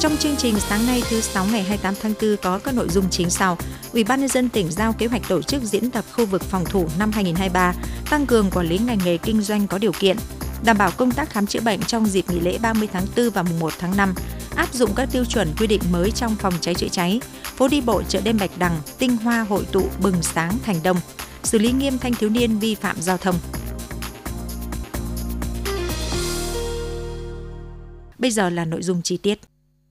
Trong 0.00 0.16
chương 0.16 0.36
trình 0.36 0.54
sáng 0.60 0.86
nay 0.86 1.02
thứ 1.10 1.20
6 1.20 1.46
ngày 1.46 1.62
28 1.62 1.94
tháng 2.02 2.12
4 2.22 2.36
có 2.42 2.58
các 2.58 2.74
nội 2.74 2.88
dung 2.88 3.10
chính 3.10 3.30
sau. 3.30 3.58
Ủy 3.92 4.04
ban 4.04 4.20
nhân 4.20 4.28
dân 4.28 4.48
tỉnh 4.48 4.70
giao 4.70 4.92
kế 4.92 5.06
hoạch 5.06 5.22
tổ 5.28 5.42
chức 5.42 5.62
diễn 5.62 5.90
tập 5.90 6.04
khu 6.12 6.26
vực 6.26 6.42
phòng 6.42 6.64
thủ 6.64 6.88
năm 6.98 7.10
2023, 7.12 7.74
tăng 8.10 8.26
cường 8.26 8.50
quản 8.50 8.66
lý 8.66 8.78
ngành 8.78 8.98
nghề 9.04 9.16
kinh 9.16 9.42
doanh 9.42 9.66
có 9.66 9.78
điều 9.78 9.92
kiện, 9.92 10.16
đảm 10.64 10.78
bảo 10.78 10.90
công 10.96 11.10
tác 11.10 11.30
khám 11.30 11.46
chữa 11.46 11.60
bệnh 11.60 11.80
trong 11.80 12.06
dịp 12.06 12.24
nghỉ 12.30 12.40
lễ 12.40 12.58
30 12.62 12.88
tháng 12.92 13.06
4 13.16 13.30
và 13.30 13.42
mùng 13.42 13.58
1 13.58 13.72
tháng 13.78 13.96
5, 13.96 14.14
áp 14.56 14.74
dụng 14.74 14.94
các 14.94 15.08
tiêu 15.12 15.24
chuẩn 15.24 15.48
quy 15.58 15.66
định 15.66 15.82
mới 15.90 16.10
trong 16.10 16.34
phòng 16.34 16.54
cháy 16.60 16.74
chữa 16.74 16.88
cháy, 16.88 17.20
phố 17.44 17.68
đi 17.68 17.80
bộ 17.80 18.02
chợ 18.02 18.20
đêm 18.24 18.38
Bạch 18.40 18.58
Đằng, 18.58 18.78
tinh 18.98 19.16
hoa 19.16 19.40
hội 19.48 19.66
tụ 19.72 19.88
bừng 20.02 20.22
sáng 20.22 20.58
thành 20.64 20.76
đông, 20.82 20.96
xử 21.42 21.58
lý 21.58 21.72
nghiêm 21.72 21.98
thanh 21.98 22.14
thiếu 22.14 22.30
niên 22.30 22.58
vi 22.58 22.74
phạm 22.74 22.96
giao 23.00 23.16
thông. 23.16 23.36
Bây 28.18 28.30
giờ 28.30 28.50
là 28.50 28.64
nội 28.64 28.82
dung 28.82 29.02
chi 29.02 29.16
tiết. 29.16 29.40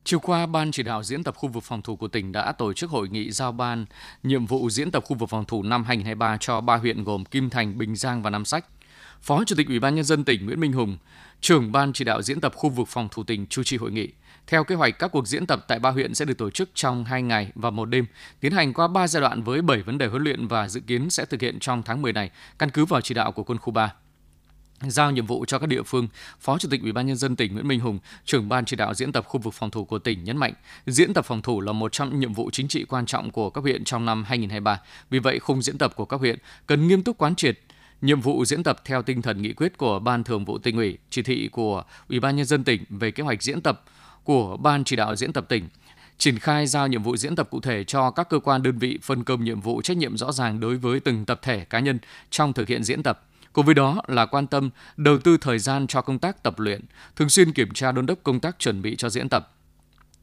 Chiều 0.04 0.20
qua, 0.20 0.46
Ban 0.46 0.72
chỉ 0.72 0.84
đạo 0.84 1.04
diễn 1.04 1.24
tập 1.24 1.36
khu 1.36 1.50
vực 1.50 1.64
phòng 1.64 1.82
thủ 1.82 1.96
của 1.96 2.08
tỉnh 2.08 2.32
đã 2.32 2.52
tổ 2.52 2.74
chức 2.74 2.90
hội 2.90 3.10
nghị 3.10 3.32
giao 3.32 3.52
ban 3.52 3.86
nhiệm 4.24 4.46
vụ 4.46 4.70
diễn 4.70 4.92
tập 4.92 5.04
khu 5.08 5.18
vực 5.18 5.30
phòng 5.30 5.46
thủ 5.46 5.64
năm 5.64 5.84
2023 5.84 6.38
cho 6.40 6.62
ba 6.62 6.76
huyện 6.76 7.04
gồm 7.04 7.26
Kim 7.26 7.50
Thành, 7.50 7.78
Bình 7.78 7.96
Giang 7.96 8.22
và 8.22 8.30
Nam 8.30 8.46
Sách. 8.46 8.66
Phó 9.22 9.44
Chủ 9.44 9.56
tịch 9.56 9.68
Ủy 9.68 9.80
ban 9.80 9.96
nhân 9.96 10.04
dân 10.04 10.24
tỉnh 10.24 10.46
Nguyễn 10.46 10.60
Minh 10.60 10.74
Hùng, 10.74 10.98
trưởng 11.42 11.72
ban 11.72 11.94
chỉ 11.94 12.06
đạo 12.06 12.22
diễn 12.22 12.42
tập 12.42 12.54
khu 12.56 12.70
vực 12.70 12.88
phòng 12.88 13.08
thủ 13.12 13.24
tỉnh 13.24 13.48
chủ 13.48 13.64
trì 13.64 13.78
hội 13.78 13.92
nghị. 13.92 14.08
Theo 14.48 14.64
kế 14.64 14.76
hoạch, 14.76 15.00
các 15.00 15.08
cuộc 15.08 15.28
diễn 15.28 15.46
tập 15.46 15.66
tại 15.68 15.80
ba 15.80 15.90
huyện 15.90 16.16
sẽ 16.16 16.26
được 16.26 16.38
tổ 16.38 16.50
chức 16.50 16.70
trong 16.74 17.04
2 17.04 17.22
ngày 17.22 17.52
và 17.56 17.70
một 17.70 17.86
đêm, 17.86 18.06
tiến 18.40 18.52
hành 18.52 18.74
qua 18.74 18.88
3 18.88 19.08
giai 19.08 19.22
đoạn 19.22 19.44
với 19.44 19.62
7 19.62 19.82
vấn 19.82 19.98
đề 19.98 20.08
huấn 20.08 20.24
luyện 20.24 20.48
và 20.48 20.68
dự 20.68 20.80
kiến 20.80 21.10
sẽ 21.10 21.26
thực 21.26 21.42
hiện 21.42 21.60
trong 21.60 21.84
tháng 21.84 22.02
10 22.02 22.14
này, 22.14 22.32
căn 22.60 22.70
cứ 22.70 22.86
vào 22.86 23.02
chỉ 23.02 23.14
đạo 23.14 23.32
của 23.32 23.44
quân 23.44 23.58
khu 23.58 23.72
3 23.72 23.94
giao 24.88 25.12
nhiệm 25.12 25.26
vụ 25.26 25.46
cho 25.46 25.60
các 25.60 25.68
địa 25.68 25.84
phương, 25.84 26.08
Phó 26.40 26.58
Chủ 26.58 26.70
tịch 26.72 26.82
Ủy 26.82 26.92
ban 26.92 27.08
nhân 27.08 27.16
dân 27.16 27.36
tỉnh 27.36 27.54
Nguyễn 27.54 27.68
Minh 27.68 27.80
Hùng, 27.80 28.00
trưởng 28.26 28.50
ban 28.50 28.66
chỉ 28.66 28.76
đạo 28.76 28.94
diễn 28.94 29.12
tập 29.12 29.26
khu 29.28 29.40
vực 29.40 29.54
phòng 29.54 29.72
thủ 29.72 29.86
của 29.86 30.00
tỉnh 30.00 30.24
nhấn 30.24 30.38
mạnh, 30.38 30.54
diễn 30.88 31.14
tập 31.14 31.26
phòng 31.26 31.42
thủ 31.42 31.62
là 31.62 31.72
một 31.72 31.92
trong 31.92 32.10
những 32.10 32.20
nhiệm 32.20 32.34
vụ 32.34 32.50
chính 32.52 32.68
trị 32.68 32.86
quan 32.90 33.06
trọng 33.06 33.32
của 33.32 33.50
các 33.50 33.62
huyện 33.62 33.84
trong 33.84 34.06
năm 34.06 34.24
2023. 34.24 34.82
Vì 35.10 35.20
vậy, 35.20 35.40
khung 35.40 35.62
diễn 35.62 35.78
tập 35.78 35.94
của 35.96 36.06
các 36.06 36.20
huyện 36.20 36.38
cần 36.68 36.88
nghiêm 36.88 37.04
túc 37.04 37.18
quán 37.18 37.36
triệt 37.36 37.60
nhiệm 38.02 38.22
vụ 38.22 38.46
diễn 38.46 38.64
tập 38.64 38.82
theo 38.86 39.02
tinh 39.02 39.22
thần 39.22 39.42
nghị 39.42 39.54
quyết 39.54 39.78
của 39.78 40.00
Ban 40.00 40.24
Thường 40.24 40.46
vụ 40.46 40.58
tỉnh 40.58 40.78
ủy, 40.78 40.98
chỉ 41.10 41.22
thị 41.22 41.50
của 41.52 41.84
Ủy 42.10 42.20
ban 42.20 42.36
nhân 42.36 42.46
dân 42.46 42.64
tỉnh 42.64 42.84
về 42.90 43.12
kế 43.12 43.24
hoạch 43.24 43.44
diễn 43.44 43.62
tập 43.62 43.84
của 44.24 44.58
Ban 44.58 44.84
chỉ 44.84 44.96
đạo 44.96 45.16
diễn 45.16 45.34
tập 45.34 45.46
tỉnh 45.50 45.70
triển 46.20 46.40
khai 46.40 46.68
giao 46.68 46.88
nhiệm 46.88 47.04
vụ 47.04 47.18
diễn 47.18 47.36
tập 47.36 47.48
cụ 47.52 47.60
thể 47.62 47.84
cho 47.84 48.12
các 48.12 48.30
cơ 48.30 48.40
quan 48.40 48.64
đơn 48.64 48.78
vị 48.78 49.00
phân 49.02 49.24
công 49.24 49.44
nhiệm 49.44 49.62
vụ 49.62 49.82
trách 49.82 49.98
nhiệm 49.98 50.18
rõ 50.18 50.32
ràng 50.32 50.60
đối 50.60 50.78
với 50.78 51.00
từng 51.00 51.26
tập 51.26 51.40
thể 51.44 51.66
cá 51.66 51.80
nhân 51.80 52.00
trong 52.30 52.54
thực 52.54 52.68
hiện 52.68 52.84
diễn 52.84 53.04
tập 53.04 53.29
Cùng 53.54 53.66
với 53.66 53.76
đó 53.76 54.02
là 54.08 54.26
quan 54.26 54.48
tâm 54.48 54.70
đầu 54.98 55.18
tư 55.18 55.38
thời 55.38 55.60
gian 55.60 55.88
cho 55.88 56.02
công 56.02 56.20
tác 56.20 56.44
tập 56.44 56.60
luyện, 56.60 56.82
thường 57.16 57.30
xuyên 57.30 57.54
kiểm 57.54 57.74
tra 57.74 57.92
đôn 57.92 58.06
đốc 58.06 58.20
công 58.24 58.40
tác 58.40 58.60
chuẩn 58.60 58.82
bị 58.82 58.96
cho 58.96 59.10
diễn 59.10 59.30
tập, 59.30 59.52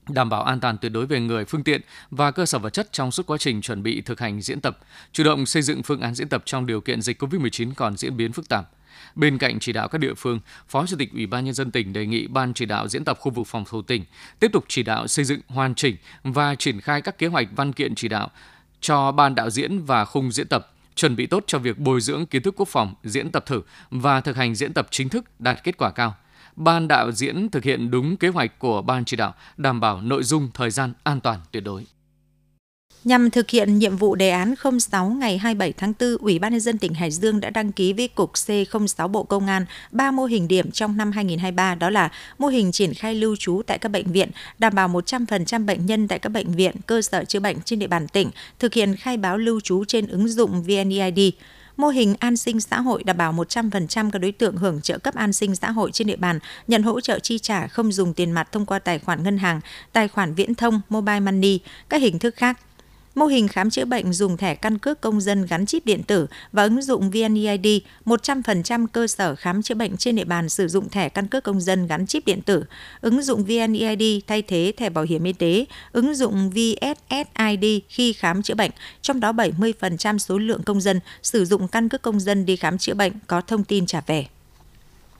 đảm 0.09 0.29
bảo 0.29 0.43
an 0.43 0.61
toàn 0.61 0.79
tuyệt 0.79 0.93
đối 0.93 1.07
về 1.07 1.21
người, 1.21 1.45
phương 1.45 1.65
tiện 1.65 1.81
và 2.11 2.31
cơ 2.31 2.47
sở 2.47 2.59
vật 2.59 2.71
chất 2.71 2.93
trong 2.93 3.11
suốt 3.11 3.27
quá 3.27 3.39
trình 3.39 3.61
chuẩn 3.61 3.83
bị 3.83 4.01
thực 4.01 4.21
hành 4.21 4.41
diễn 4.41 4.61
tập, 4.61 4.79
chủ 5.13 5.25
động 5.25 5.47
xây 5.47 5.63
dựng 5.63 5.83
phương 5.83 6.01
án 6.01 6.15
diễn 6.15 6.29
tập 6.29 6.43
trong 6.45 6.67
điều 6.67 6.81
kiện 6.81 7.03
dịch 7.03 7.23
COVID-19 7.23 7.73
còn 7.77 7.97
diễn 7.97 8.17
biến 8.17 8.33
phức 8.33 8.49
tạp. 8.49 8.71
Bên 9.15 9.39
cạnh 9.39 9.59
chỉ 9.61 9.73
đạo 9.73 9.89
các 9.89 9.99
địa 9.99 10.15
phương, 10.15 10.41
Phó 10.69 10.87
Chủ 10.87 10.97
tịch 10.99 11.13
Ủy 11.13 11.27
ban 11.27 11.45
nhân 11.45 11.55
dân 11.55 11.71
tỉnh 11.71 11.93
đề 11.93 12.07
nghị 12.07 12.27
Ban 12.27 12.55
chỉ 12.55 12.65
đạo 12.65 12.89
diễn 12.89 13.05
tập 13.05 13.19
khu 13.21 13.31
vực 13.33 13.47
phòng 13.47 13.65
thủ 13.69 13.83
tỉnh 13.83 14.05
tiếp 14.41 14.53
tục 14.53 14.65
chỉ 14.69 14.83
đạo 14.83 15.07
xây 15.07 15.25
dựng 15.25 15.41
hoàn 15.49 15.75
chỉnh 15.75 15.97
và 16.23 16.55
triển 16.55 16.81
khai 16.81 17.03
các 17.03 17.19
kế 17.19 17.27
hoạch 17.27 17.49
văn 17.57 17.73
kiện 17.73 17.95
chỉ 17.95 18.09
đạo 18.09 18.31
cho 18.81 19.13
ban 19.13 19.35
đạo 19.35 19.51
diễn 19.51 19.85
và 19.85 20.05
khung 20.05 20.33
diễn 20.33 20.49
tập 20.49 20.73
chuẩn 20.97 21.17
bị 21.17 21.27
tốt 21.27 21.45
cho 21.47 21.59
việc 21.59 21.79
bồi 21.79 22.01
dưỡng 22.01 22.27
kiến 22.27 22.43
thức 22.43 22.55
quốc 22.57 22.69
phòng, 22.69 22.95
diễn 23.05 23.31
tập 23.31 23.47
thử 23.47 23.63
và 23.91 24.21
thực 24.21 24.37
hành 24.37 24.55
diễn 24.55 24.73
tập 24.73 24.87
chính 24.91 25.09
thức 25.09 25.41
đạt 25.41 25.65
kết 25.65 25.77
quả 25.77 25.91
cao. 25.91 26.15
Ban 26.57 26.89
đạo 26.89 27.13
diễn 27.13 27.49
thực 27.49 27.65
hiện 27.65 27.91
đúng 27.91 28.17
kế 28.17 28.29
hoạch 28.29 28.59
của 28.59 28.83
ban 28.83 29.05
chỉ 29.05 29.17
đạo, 29.17 29.35
đảm 29.57 29.81
bảo 29.81 30.01
nội 30.01 30.23
dung, 30.23 30.51
thời 30.55 30.71
gian 30.71 30.93
an 31.05 31.21
toàn 31.21 31.41
tuyệt 31.53 31.65
đối. 31.65 31.87
Nhằm 33.07 33.31
thực 33.31 33.51
hiện 33.51 33.79
nhiệm 33.79 33.97
vụ 33.97 34.15
đề 34.15 34.31
án 34.31 34.55
06 34.81 35.09
ngày 35.09 35.39
27 35.39 35.72
tháng 35.72 35.93
4, 36.00 36.17
Ủy 36.21 36.39
ban 36.39 36.53
nhân 36.53 36.61
dân 36.61 36.78
tỉnh 36.78 36.94
Hải 36.94 37.11
Dương 37.11 37.41
đã 37.41 37.50
đăng 37.50 37.72
ký 37.72 37.93
với 37.93 38.09
Cục 38.09 38.33
C06 38.33 39.09
Bộ 39.09 39.22
Công 39.22 39.47
an 39.47 39.67
3 39.91 40.11
mô 40.11 40.25
hình 40.25 40.49
điểm 40.49 40.71
trong 40.71 40.97
năm 40.97 41.12
2023 41.12 41.75
đó 41.75 41.91
là 41.91 42.11
mô 42.39 42.49
hình 42.49 42.72
triển 42.72 42.94
khai 42.94 43.15
lưu 43.15 43.37
trú 43.37 43.62
tại 43.67 43.78
các 43.78 43.89
bệnh 43.89 44.12
viện, 44.12 44.31
đảm 44.59 44.75
bảo 44.75 44.89
100% 44.89 45.67
bệnh 45.67 45.87
nhân 45.87 46.09
tại 46.09 46.19
các 46.19 46.28
bệnh 46.28 46.53
viện, 46.53 46.77
cơ 46.87 47.03
sở 47.03 47.25
chữa 47.25 47.41
bệnh 47.41 47.56
trên 47.65 47.78
địa 47.78 47.87
bàn 47.87 48.09
tỉnh 48.09 48.31
thực 48.59 48.75
hiện 48.75 48.97
khai 48.97 49.17
báo 49.17 49.38
lưu 49.38 49.61
trú 49.61 49.84
trên 49.84 50.06
ứng 50.06 50.28
dụng 50.28 50.62
VNEID 50.62 51.34
mô 51.77 51.88
hình 51.88 52.15
an 52.19 52.37
sinh 52.37 52.61
xã 52.61 52.81
hội 52.81 53.03
đảm 53.05 53.17
bảo 53.17 53.33
100% 53.33 54.11
các 54.11 54.19
đối 54.19 54.33
tượng 54.33 54.56
hưởng 54.56 54.81
trợ 54.81 54.99
cấp 54.99 55.15
an 55.15 55.33
sinh 55.33 55.56
xã 55.56 55.71
hội 55.71 55.91
trên 55.93 56.06
địa 56.06 56.17
bàn 56.17 56.38
nhận 56.69 56.83
hỗ 56.83 57.00
trợ 57.00 57.19
chi 57.19 57.38
trả 57.38 57.67
không 57.67 57.93
dùng 57.93 58.15
tiền 58.15 58.33
mặt 58.33 58.53
thông 58.53 58.67
qua 58.67 58.78
tài 58.78 58.99
khoản 58.99 59.23
ngân 59.23 59.38
hàng, 59.38 59.61
tài 59.93 60.09
khoản 60.09 60.34
viễn 60.34 60.55
thông, 60.55 60.81
mobile 60.88 61.21
money, 61.21 61.61
các 61.88 62.03
hình 62.03 62.19
thức 62.19 62.37
khác. 62.37 62.59
Mô 63.16 63.27
hình 63.27 63.49
khám 63.49 63.71
chữa 63.71 63.84
bệnh 63.84 64.12
dùng 64.12 64.37
thẻ 64.37 64.54
căn 64.54 64.78
cước 64.78 65.00
công 65.00 65.21
dân 65.21 65.47
gắn 65.47 65.66
chip 65.66 65.87
điện 65.87 66.03
tử 66.03 66.27
và 66.53 66.62
ứng 66.62 66.82
dụng 66.82 67.10
VNeID, 67.10 67.66
100% 68.04 68.87
cơ 68.93 69.06
sở 69.06 69.34
khám 69.34 69.62
chữa 69.62 69.75
bệnh 69.75 69.97
trên 69.97 70.16
địa 70.16 70.25
bàn 70.25 70.49
sử 70.49 70.69
dụng 70.69 70.88
thẻ 70.88 71.09
căn 71.09 71.26
cước 71.26 71.44
công 71.44 71.60
dân 71.60 71.87
gắn 71.87 72.06
chip 72.06 72.26
điện 72.26 72.43
tử. 72.43 72.65
Ứng 73.00 73.22
dụng 73.22 73.44
VNeID 73.44 74.03
thay 74.26 74.43
thế 74.43 74.72
thẻ 74.76 74.91
bảo 74.91 75.05
hiểm 75.05 75.25
y 75.25 75.32
tế, 75.32 75.65
ứng 75.93 76.15
dụng 76.15 76.50
VSSID 76.50 77.65
khi 77.88 78.12
khám 78.12 78.43
chữa 78.43 78.55
bệnh, 78.55 78.71
trong 79.03 79.21
đó 79.21 79.32
70% 79.32 80.19
số 80.19 80.38
lượng 80.38 80.62
công 80.62 80.81
dân 80.81 81.00
sử 81.22 81.44
dụng 81.44 81.69
căn 81.69 81.88
cước 81.88 82.03
công 82.03 82.21
dân 82.21 82.47
đi 82.47 82.56
khám 82.56 82.78
chữa 82.78 82.94
bệnh 82.94 83.12
có 83.26 83.41
thông 83.41 83.65
tin 83.65 83.87
trả 83.87 84.00
về. 84.06 84.26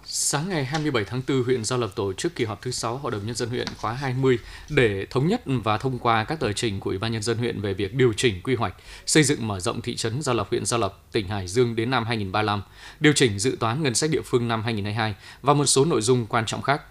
Sáng 0.09 0.49
ngày 0.49 0.65
27 0.65 1.05
tháng 1.05 1.23
4, 1.29 1.43
huyện 1.45 1.65
Gia 1.65 1.77
Lập 1.77 1.91
tổ 1.97 2.13
chức 2.13 2.35
kỳ 2.35 2.45
họp 2.45 2.63
thứ 2.63 2.71
6 2.71 2.97
Hội 2.97 3.13
đồng 3.13 3.27
Nhân 3.27 3.35
dân 3.35 3.49
huyện 3.49 3.67
khóa 3.77 3.93
20 3.93 4.39
để 4.69 5.07
thống 5.11 5.27
nhất 5.27 5.43
và 5.47 5.79
thông 5.79 5.99
qua 5.99 6.25
các 6.25 6.41
tờ 6.41 6.53
trình 6.53 6.81
của 6.81 6.91
Ủy 6.91 6.99
ban 6.99 7.13
Nhân 7.13 7.23
dân 7.23 7.39
huyện 7.39 7.61
về 7.61 7.75
việc 7.75 7.95
điều 7.95 8.13
chỉnh 8.13 8.41
quy 8.43 8.55
hoạch, 8.55 8.75
xây 9.07 9.23
dựng 9.23 9.47
mở 9.47 9.61
rộng 9.61 9.83
thị 9.83 9.97
trấn 9.97 10.23
Gia 10.23 10.33
Lập 10.33 10.47
huyện 10.51 10.67
Gia 10.67 10.77
Lập 10.77 10.99
tỉnh 11.13 11.29
Hải 11.29 11.49
Dương 11.49 11.77
đến 11.77 11.91
năm 11.91 12.05
2035, 12.05 12.63
điều 13.01 13.13
chỉnh 13.13 13.39
dự 13.39 13.57
toán 13.61 13.83
ngân 13.83 13.95
sách 13.95 14.11
địa 14.11 14.23
phương 14.25 14.49
năm 14.49 14.63
2022 14.63 15.15
và 15.43 15.55
một 15.55 15.67
số 15.67 15.85
nội 15.85 16.03
dung 16.03 16.27
quan 16.27 16.47
trọng 16.47 16.63
khác. 16.63 16.83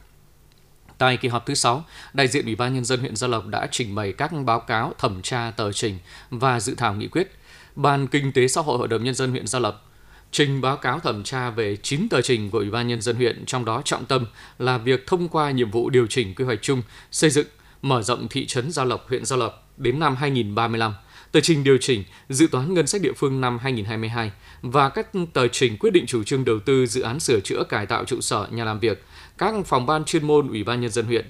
Tại 0.97 1.17
kỳ 1.17 1.27
họp 1.27 1.45
thứ 1.45 1.53
6, 1.53 1.83
đại 2.13 2.27
diện 2.27 2.45
Ủy 2.45 2.55
ban 2.55 2.73
Nhân 2.73 2.85
dân 2.85 2.99
huyện 2.99 3.15
Gia 3.15 3.27
Lộc 3.27 3.47
đã 3.47 3.67
trình 3.71 3.95
bày 3.95 4.13
các 4.13 4.31
báo 4.45 4.59
cáo 4.59 4.93
thẩm 4.97 5.21
tra 5.21 5.51
tờ 5.51 5.71
trình 5.71 5.99
và 6.29 6.59
dự 6.59 6.75
thảo 6.75 6.93
nghị 6.93 7.07
quyết. 7.07 7.35
Ban 7.75 8.07
Kinh 8.07 8.31
tế 8.31 8.47
Xã 8.47 8.61
hội 8.61 8.77
Hội 8.77 8.87
đồng 8.87 9.03
Nhân 9.03 9.15
dân 9.15 9.31
huyện 9.31 9.47
Gia 9.47 9.59
Lộc 9.59 9.94
trình 10.31 10.61
báo 10.61 10.77
cáo 10.77 10.99
thẩm 10.99 11.23
tra 11.23 11.49
về 11.49 11.77
9 11.83 12.07
tờ 12.09 12.21
trình 12.21 12.49
của 12.49 12.57
Ủy 12.57 12.69
ban 12.69 12.87
Nhân 12.87 13.01
dân 13.01 13.15
huyện, 13.15 13.45
trong 13.45 13.65
đó 13.65 13.81
trọng 13.85 14.05
tâm 14.05 14.25
là 14.59 14.77
việc 14.77 15.07
thông 15.07 15.27
qua 15.27 15.51
nhiệm 15.51 15.71
vụ 15.71 15.89
điều 15.89 16.07
chỉnh 16.07 16.35
quy 16.35 16.45
hoạch 16.45 16.61
chung, 16.61 16.81
xây 17.11 17.29
dựng, 17.29 17.47
mở 17.81 18.01
rộng 18.01 18.27
thị 18.29 18.45
trấn 18.45 18.71
Gia 18.71 18.83
Lộc, 18.83 19.09
huyện 19.09 19.25
Gia 19.25 19.35
Lộc 19.35 19.69
đến 19.77 19.99
năm 19.99 20.15
2035, 20.15 20.93
tờ 21.31 21.39
trình 21.39 21.63
điều 21.63 21.77
chỉnh 21.77 22.03
dự 22.29 22.47
toán 22.51 22.73
ngân 22.73 22.87
sách 22.87 23.01
địa 23.01 23.13
phương 23.13 23.41
năm 23.41 23.57
2022 23.57 24.31
và 24.61 24.89
các 24.89 25.07
tờ 25.33 25.47
trình 25.47 25.77
quyết 25.77 25.93
định 25.93 26.05
chủ 26.05 26.23
trương 26.23 26.45
đầu 26.45 26.59
tư 26.59 26.85
dự 26.85 27.01
án 27.01 27.19
sửa 27.19 27.39
chữa 27.39 27.63
cải 27.69 27.85
tạo 27.85 28.05
trụ 28.05 28.21
sở 28.21 28.47
nhà 28.51 28.65
làm 28.65 28.79
việc, 28.79 29.03
các 29.37 29.53
phòng 29.65 29.85
ban 29.85 30.05
chuyên 30.05 30.27
môn 30.27 30.47
Ủy 30.47 30.63
ban 30.63 30.81
Nhân 30.81 30.91
dân 30.91 31.05
huyện, 31.05 31.25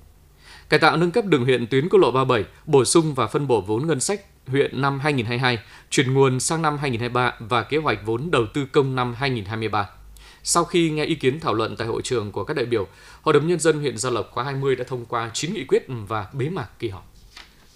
cải 0.70 0.80
tạo 0.80 0.98
nâng 0.98 1.12
cấp 1.12 1.26
đường 1.26 1.44
huyện 1.44 1.68
tuyến 1.68 1.90
quốc 1.90 2.00
lộ 2.00 2.12
37, 2.12 2.44
bổ 2.66 2.86
sung 2.86 3.14
và 3.14 3.28
phân 3.28 3.48
bổ 3.48 3.62
vốn 3.62 3.88
ngân 3.88 4.00
sách 4.00 4.22
huyện 4.48 4.82
năm 4.82 5.00
2022, 5.00 5.60
chuyển 5.90 6.14
nguồn 6.14 6.40
sang 6.40 6.62
năm 6.62 6.78
2023 6.78 7.34
và 7.40 7.64
kế 7.64 7.78
hoạch 7.78 8.00
vốn 8.06 8.32
đầu 8.32 8.46
tư 8.54 8.66
công 8.66 8.96
năm 8.96 9.14
2023. 9.14 9.90
Sau 10.44 10.64
khi 10.64 10.90
nghe 10.90 11.06
ý 11.06 11.16
kiến 11.16 11.40
thảo 11.40 11.54
luận 11.54 11.76
tại 11.78 11.88
hội 11.88 12.02
trường 12.02 12.32
của 12.32 12.44
các 12.44 12.58
đại 12.58 12.66
biểu, 12.66 12.88
Hội 13.22 13.34
đồng 13.34 13.48
Nhân 13.48 13.60
dân 13.60 13.80
huyện 13.80 13.98
Gia 13.98 14.10
Lộc 14.10 14.32
khóa 14.32 14.44
20 14.44 14.76
đã 14.76 14.84
thông 14.88 15.06
qua 15.06 15.32
9 15.34 15.54
nghị 15.54 15.64
quyết 15.64 15.86
và 15.88 16.28
bế 16.34 16.50
mạc 16.50 16.80
kỳ 16.80 16.90
họp. 16.90 17.16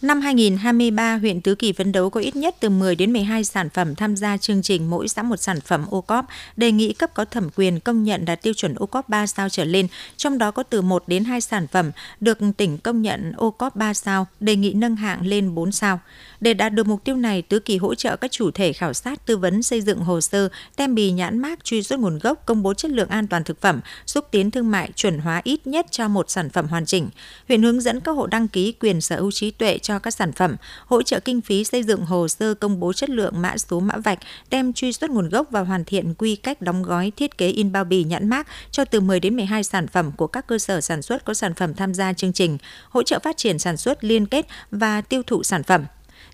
Năm 0.02 0.22
2023, 0.22 1.18
huyện 1.18 1.42
Tứ 1.42 1.56
Kỳ 1.56 1.74
phấn 1.74 1.92
đấu 1.92 2.10
có 2.10 2.20
ít 2.20 2.36
nhất 2.36 2.56
từ 2.60 2.70
10 2.70 2.96
đến 2.96 3.14
12 3.14 3.44
sản 3.44 3.70
phẩm 3.70 3.96
tham 3.96 4.16
gia 4.16 4.38
chương 4.38 4.62
trình 4.62 4.90
mỗi 4.90 5.08
xã 5.08 5.24
một 5.24 5.38
sản 5.38 5.62
phẩm 5.62 5.86
ô 5.90 6.02
cóp, 6.02 6.26
đề 6.58 6.72
nghị 6.72 6.94
cấp 6.94 7.10
có 7.14 7.26
thẩm 7.26 7.50
quyền 7.56 7.80
công 7.80 8.04
nhận 8.04 8.26
đạt 8.26 8.42
tiêu 8.42 8.54
chuẩn 8.54 8.76
ô 8.76 8.86
cóp 8.86 9.10
3 9.10 9.28
sao 9.28 9.50
trở 9.50 9.66
lên, 9.66 9.88
trong 10.18 10.38
đó 10.38 10.52
có 10.52 10.64
từ 10.64 10.82
1 10.82 11.04
đến 11.08 11.24
2 11.24 11.42
sản 11.42 11.68
phẩm 11.68 11.92
được 12.20 12.38
tỉnh 12.58 12.78
công 12.78 13.02
nhận 13.02 13.34
ô 13.38 13.52
cóp 13.52 13.76
3 13.76 13.94
sao, 13.94 14.28
đề 14.40 14.56
nghị 14.56 14.74
nâng 14.74 14.96
hạng 14.96 15.28
lên 15.28 15.56
4 15.56 15.72
sao. 15.72 16.00
Để 16.42 16.54
đạt 16.54 16.74
được 16.74 16.88
mục 16.88 17.04
tiêu 17.04 17.16
này, 17.16 17.42
Tứ 17.42 17.60
Kỳ 17.60 17.78
hỗ 17.78 17.96
trợ 17.96 18.16
các 18.16 18.32
chủ 18.32 18.52
thể 18.52 18.74
khảo 18.74 18.94
sát 18.94 19.26
tư 19.26 19.38
vấn 19.38 19.64
xây 19.64 19.82
dựng 19.82 20.00
hồ 20.00 20.22
sơ, 20.22 20.50
tem 20.76 20.96
bì 20.96 21.12
nhãn 21.12 21.40
mác 21.40 21.64
truy 21.64 21.84
xuất 21.84 22.00
nguồn 22.00 22.20
gốc, 22.20 22.46
công 22.46 22.64
bố 22.64 22.74
chất 22.74 22.92
lượng 22.92 23.10
an 23.10 23.28
toàn 23.28 23.44
thực 23.44 23.62
phẩm, 23.62 23.80
xúc 24.06 24.26
tiến 24.32 24.52
thương 24.52 24.72
mại 24.72 24.92
chuẩn 24.96 25.20
hóa 25.20 25.42
ít 25.44 25.68
nhất 25.68 25.86
cho 25.92 26.08
một 26.08 26.30
sản 26.30 26.50
phẩm 26.50 26.68
hoàn 26.68 26.86
chỉnh. 26.86 27.10
Huyện 27.48 27.64
hướng 27.64 27.82
dẫn 27.82 28.00
các 28.00 28.12
hộ 28.12 28.28
đăng 28.28 28.48
ký 28.48 28.72
quyền 28.72 29.02
sở 29.02 29.16
hữu 29.16 29.32
trí 29.32 29.52
tuệ 29.52 29.78
cho 29.78 30.00
các 30.00 30.12
sản 30.12 30.32
phẩm, 30.32 30.56
hỗ 30.86 31.02
trợ 31.02 31.20
kinh 31.20 31.42
phí 31.42 31.64
xây 31.64 31.84
dựng 31.84 32.06
hồ 32.06 32.28
sơ 32.28 32.54
công 32.54 32.80
bố 32.80 32.94
chất 32.94 33.10
lượng 33.10 33.42
mã 33.42 33.58
số 33.58 33.80
mã 33.80 33.98
vạch, 33.98 34.20
tem 34.50 34.74
truy 34.74 34.94
xuất 34.94 35.10
nguồn 35.10 35.30
gốc 35.30 35.48
và 35.52 35.60
hoàn 35.60 35.86
thiện 35.86 36.14
quy 36.14 36.36
cách 36.36 36.62
đóng 36.62 36.84
gói, 36.84 37.12
thiết 37.16 37.38
kế 37.38 37.48
in 37.48 37.72
bao 37.72 37.84
bì 37.84 38.04
nhãn 38.04 38.30
mác 38.30 38.48
cho 38.72 38.86
từ 38.86 39.00
10 39.00 39.20
đến 39.20 39.36
12 39.36 39.64
sản 39.64 39.88
phẩm 39.88 40.12
của 40.12 40.28
các 40.28 40.48
cơ 40.48 40.58
sở 40.58 40.82
sản 40.82 41.02
xuất 41.02 41.26
có 41.26 41.34
sản 41.34 41.54
phẩm 41.54 41.74
tham 41.74 41.94
gia 41.94 42.14
chương 42.14 42.34
trình, 42.34 42.58
hỗ 42.90 43.04
trợ 43.04 43.20
phát 43.20 43.38
triển 43.38 43.60
sản 43.60 43.78
xuất 43.78 44.04
liên 44.04 44.26
kết 44.26 44.46
và 44.72 45.02
tiêu 45.02 45.24
thụ 45.24 45.44
sản 45.44 45.64
phẩm. 45.64 45.86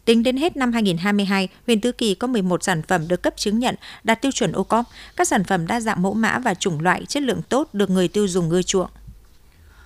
Tính 0.06 0.24
đến 0.24 0.38
hết 0.38 0.58
năm 0.58 0.72
2022, 0.74 1.48
huyện 1.66 1.82
Tứ 1.82 1.92
Kỳ 1.92 2.16
có 2.16 2.28
11 2.28 2.64
sản 2.64 2.82
phẩm 2.82 3.08
được 3.08 3.24
cấp 3.24 3.34
chứng 3.38 3.60
nhận 3.60 3.76
đạt 4.04 4.22
tiêu 4.22 4.32
chuẩn 4.32 4.52
ô 4.52 4.64
cóp. 4.64 4.86
Các 5.16 5.28
sản 5.28 5.44
phẩm 5.44 5.68
đa 5.68 5.80
dạng 5.80 6.02
mẫu 6.02 6.14
mã 6.14 6.40
và 6.40 6.54
chủng 6.54 6.80
loại 6.80 7.06
chất 7.06 7.24
lượng 7.24 7.42
tốt 7.50 7.70
được 7.74 7.90
người 7.90 8.08
tiêu 8.08 8.28
dùng 8.28 8.50
ưa 8.50 8.62
chuộng. 8.62 8.90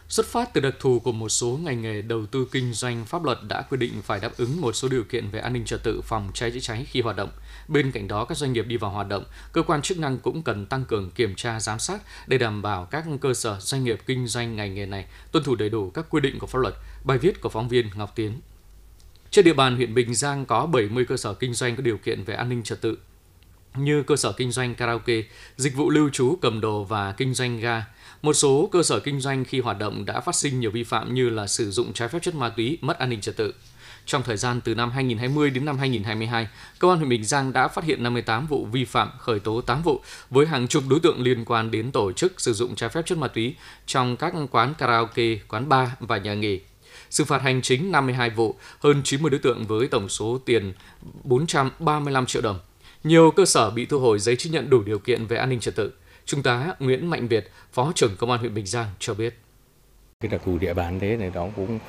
Xuất 0.10 0.26
phát 0.26 0.54
từ 0.54 0.62
đặc 0.62 0.74
thù 0.80 1.00
của 1.00 1.12
một 1.12 1.30
số 1.30 1.60
ngành 1.64 1.82
nghề 1.82 2.02
đầu 2.02 2.26
tư 2.26 2.48
kinh 2.52 2.74
doanh, 2.74 3.06
pháp 3.06 3.24
luật 3.24 3.38
đã 3.48 3.62
quy 3.62 3.78
định 3.78 4.02
phải 4.04 4.20
đáp 4.20 4.32
ứng 4.38 4.62
một 4.62 4.74
số 4.74 4.88
điều 4.88 5.04
kiện 5.04 5.30
về 5.30 5.40
an 5.40 5.54
ninh 5.54 5.66
trật 5.66 5.84
tự 5.84 6.02
phòng 6.02 6.32
cháy 6.34 6.52
chữa 6.52 6.60
cháy 6.60 6.86
khi 6.90 7.02
hoạt 7.02 7.16
động. 7.16 7.30
Bên 7.68 7.92
cạnh 7.92 8.08
đó, 8.08 8.26
các 8.26 8.38
doanh 8.38 8.54
nghiệp 8.54 8.66
đi 8.68 8.78
vào 8.78 8.92
hoạt 8.92 9.08
động, 9.08 9.24
cơ 9.52 9.62
quan 9.62 9.82
chức 9.82 10.00
năng 10.00 10.18
cũng 10.18 10.42
cần 10.42 10.66
tăng 10.66 10.86
cường 10.86 11.12
kiểm 11.12 11.36
tra 11.36 11.60
giám 11.60 11.80
sát 11.80 12.02
để 12.28 12.38
đảm 12.38 12.62
bảo 12.62 12.86
các 12.86 13.06
cơ 13.22 13.34
sở 13.34 13.58
doanh 13.60 13.84
nghiệp 13.84 14.00
kinh 14.06 14.28
doanh 14.28 14.56
ngành 14.56 14.76
nghề 14.76 14.86
này 14.86 15.06
tuân 15.32 15.44
thủ 15.44 15.56
đầy 15.56 15.70
đủ 15.70 15.90
các 15.90 16.06
quy 16.10 16.22
định 16.22 16.40
của 16.40 16.48
pháp 16.48 16.60
luật. 16.60 16.76
Bài 17.04 17.18
viết 17.18 17.42
của 17.42 17.50
phóng 17.50 17.70
viên 17.70 17.90
Ngọc 17.96 18.12
Tiến. 18.16 18.42
Trên 19.32 19.46
địa 19.46 19.54
bàn 19.54 19.76
huyện 19.76 19.94
Bình 19.94 20.16
Giang 20.16 20.46
có 20.46 20.66
70 20.66 21.06
cơ 21.06 21.18
sở 21.18 21.34
kinh 21.34 21.54
doanh 21.54 21.76
có 21.76 21.82
điều 21.82 21.98
kiện 21.98 22.24
về 22.24 22.36
an 22.36 22.50
ninh 22.50 22.64
trật 22.64 22.82
tự 22.82 22.98
như 23.76 24.04
cơ 24.04 24.16
sở 24.16 24.32
kinh 24.32 24.52
doanh 24.52 24.76
karaoke, 24.76 25.22
dịch 25.58 25.76
vụ 25.76 25.90
lưu 25.90 26.10
trú 26.10 26.38
cầm 26.42 26.62
đồ 26.62 26.84
và 26.84 27.12
kinh 27.12 27.34
doanh 27.34 27.60
ga. 27.60 27.86
Một 28.22 28.34
số 28.34 28.70
cơ 28.72 28.84
sở 28.84 29.00
kinh 29.00 29.22
doanh 29.22 29.46
khi 29.46 29.60
hoạt 29.60 29.80
động 29.80 30.06
đã 30.06 30.20
phát 30.20 30.36
sinh 30.36 30.60
nhiều 30.60 30.72
vi 30.72 30.84
phạm 30.84 31.14
như 31.14 31.30
là 31.30 31.48
sử 31.48 31.72
dụng 31.72 31.94
trái 31.94 32.08
phép 32.08 32.20
chất 32.22 32.36
ma 32.36 32.50
túy, 32.50 32.78
mất 32.82 33.00
an 33.00 33.10
ninh 33.10 33.22
trật 33.22 33.38
tự. 33.38 33.54
Trong 34.06 34.24
thời 34.24 34.38
gian 34.38 34.62
từ 34.62 34.76
năm 34.76 34.92
2020 34.92 35.50
đến 35.50 35.66
năm 35.66 35.78
2022, 35.78 36.48
Công 36.80 36.92
an 36.92 36.98
huyện 36.98 37.10
Bình 37.10 37.24
Giang 37.24 37.54
đã 37.54 37.68
phát 37.68 37.84
hiện 37.84 38.04
58 38.04 38.48
vụ 38.48 38.66
vi 38.66 38.86
phạm, 38.86 39.10
khởi 39.20 39.40
tố 39.40 39.62
8 39.62 39.82
vụ 39.82 40.02
với 40.30 40.46
hàng 40.46 40.68
chục 40.68 40.84
đối 40.90 41.00
tượng 41.00 41.22
liên 41.22 41.46
quan 41.46 41.72
đến 41.72 41.92
tổ 41.92 42.12
chức 42.12 42.42
sử 42.42 42.54
dụng 42.54 42.76
trái 42.76 42.90
phép 42.90 43.02
chất 43.06 43.18
ma 43.18 43.28
túy 43.28 43.56
trong 43.86 44.18
các 44.18 44.34
quán 44.52 44.74
karaoke, 44.74 45.36
quán 45.48 45.70
bar 45.70 45.90
và 46.00 46.18
nhà 46.18 46.34
nghỉ. 46.34 46.60
Xử 47.10 47.26
phạt 47.26 47.42
hành 47.42 47.62
chính 47.62 47.92
52 47.92 48.30
vụ, 48.30 48.56
hơn 48.80 49.02
90 49.04 49.30
đối 49.30 49.40
tượng 49.40 49.66
với 49.66 49.88
tổng 49.88 50.10
số 50.10 50.40
tiền 50.46 50.74
435 51.24 52.26
triệu 52.26 52.42
đồng. 52.42 52.60
Nhiều 53.04 53.32
cơ 53.32 53.46
sở 53.46 53.70
bị 53.70 53.86
thu 53.86 54.00
hồi 54.00 54.20
giấy 54.20 54.36
chứng 54.36 54.54
nhận 54.54 54.70
đủ 54.70 54.84
điều 54.84 55.00
kiện 55.00 55.26
về 55.26 55.38
an 55.38 55.50
ninh 55.50 55.60
trật 55.60 55.76
tự. 55.76 55.94
Trung 56.26 56.44
tá 56.44 56.76
Nguyễn 56.80 57.10
Mạnh 57.10 57.28
Việt, 57.28 57.52
Phó 57.74 57.92
trưởng 57.96 58.16
Công 58.18 58.32
an 58.32 58.40
huyện 58.40 58.54
Bình 58.54 58.66
Giang 58.66 58.88
cho 59.00 59.14
biết. 59.14 59.40
Cái 60.20 60.32
đặc 60.32 60.42
thù 60.46 60.58
địa 60.58 60.74
bàn 60.74 61.00
thế 61.00 61.18
này 61.18 61.32
đó 61.34 61.48
cũng 61.56 61.80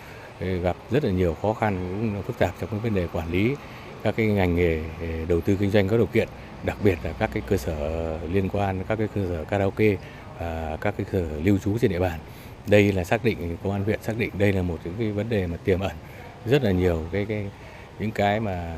ừ, 0.40 0.58
gặp 0.58 0.76
rất 0.90 1.04
là 1.04 1.10
nhiều 1.10 1.36
khó 1.42 1.52
khăn 1.52 1.96
cũng 2.00 2.22
phức 2.22 2.38
tạp 2.38 2.54
trong 2.60 2.70
cái 2.70 2.80
vấn 2.80 2.94
đề 2.94 3.06
quản 3.12 3.32
lý 3.32 3.54
các 4.02 4.14
cái 4.16 4.26
ngành 4.26 4.54
nghề 4.54 4.82
ừ, 5.00 5.06
đầu 5.28 5.40
tư 5.40 5.56
kinh 5.60 5.70
doanh 5.70 5.88
có 5.88 5.96
điều 5.96 6.06
kiện, 6.06 6.28
đặc 6.64 6.76
biệt 6.84 6.98
là 7.02 7.12
các 7.12 7.30
cái 7.32 7.42
cơ 7.46 7.56
sở 7.56 8.18
liên 8.32 8.48
quan 8.48 8.84
các 8.88 8.98
cái 8.98 9.08
cơ 9.14 9.26
sở 9.28 9.44
karaoke 9.44 9.96
và 10.38 10.78
các 10.80 10.94
cái 10.96 11.06
cơ 11.12 11.22
sở 11.22 11.40
lưu 11.44 11.58
trú 11.58 11.78
trên 11.78 11.90
địa 11.90 11.98
bàn. 11.98 12.20
Đây 12.70 12.92
là 12.92 13.04
xác 13.04 13.24
định, 13.24 13.56
công 13.62 13.72
an 13.72 13.84
huyện 13.84 14.02
xác 14.02 14.18
định 14.18 14.30
đây 14.38 14.52
là 14.52 14.62
một 14.62 14.78
những 14.84 14.94
cái 14.98 15.10
vấn 15.10 15.28
đề 15.28 15.46
mà 15.46 15.56
tiềm 15.64 15.80
ẩn 15.80 15.92
rất 16.46 16.62
là 16.62 16.70
nhiều 16.70 17.04
cái 17.12 17.26
cái, 17.28 17.46
những 17.98 18.10
cái 18.10 18.40
mà 18.40 18.76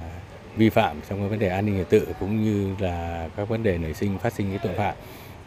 vi 0.57 0.71
phạm 0.71 1.01
trong 1.09 1.19
cái 1.19 1.29
vấn 1.29 1.39
đề 1.39 1.49
an 1.49 1.67
ninh 1.67 1.79
trật 1.79 1.91
tự 1.91 2.07
cũng 2.21 2.45
như 2.45 2.75
là 2.79 3.29
các 3.37 3.49
vấn 3.49 3.63
đề 3.63 3.79
nảy 3.79 3.95
sinh 3.95 4.19
phát 4.19 4.33
sinh 4.33 4.49
cái 4.51 4.59
tội 4.63 4.75
phạm. 4.75 4.95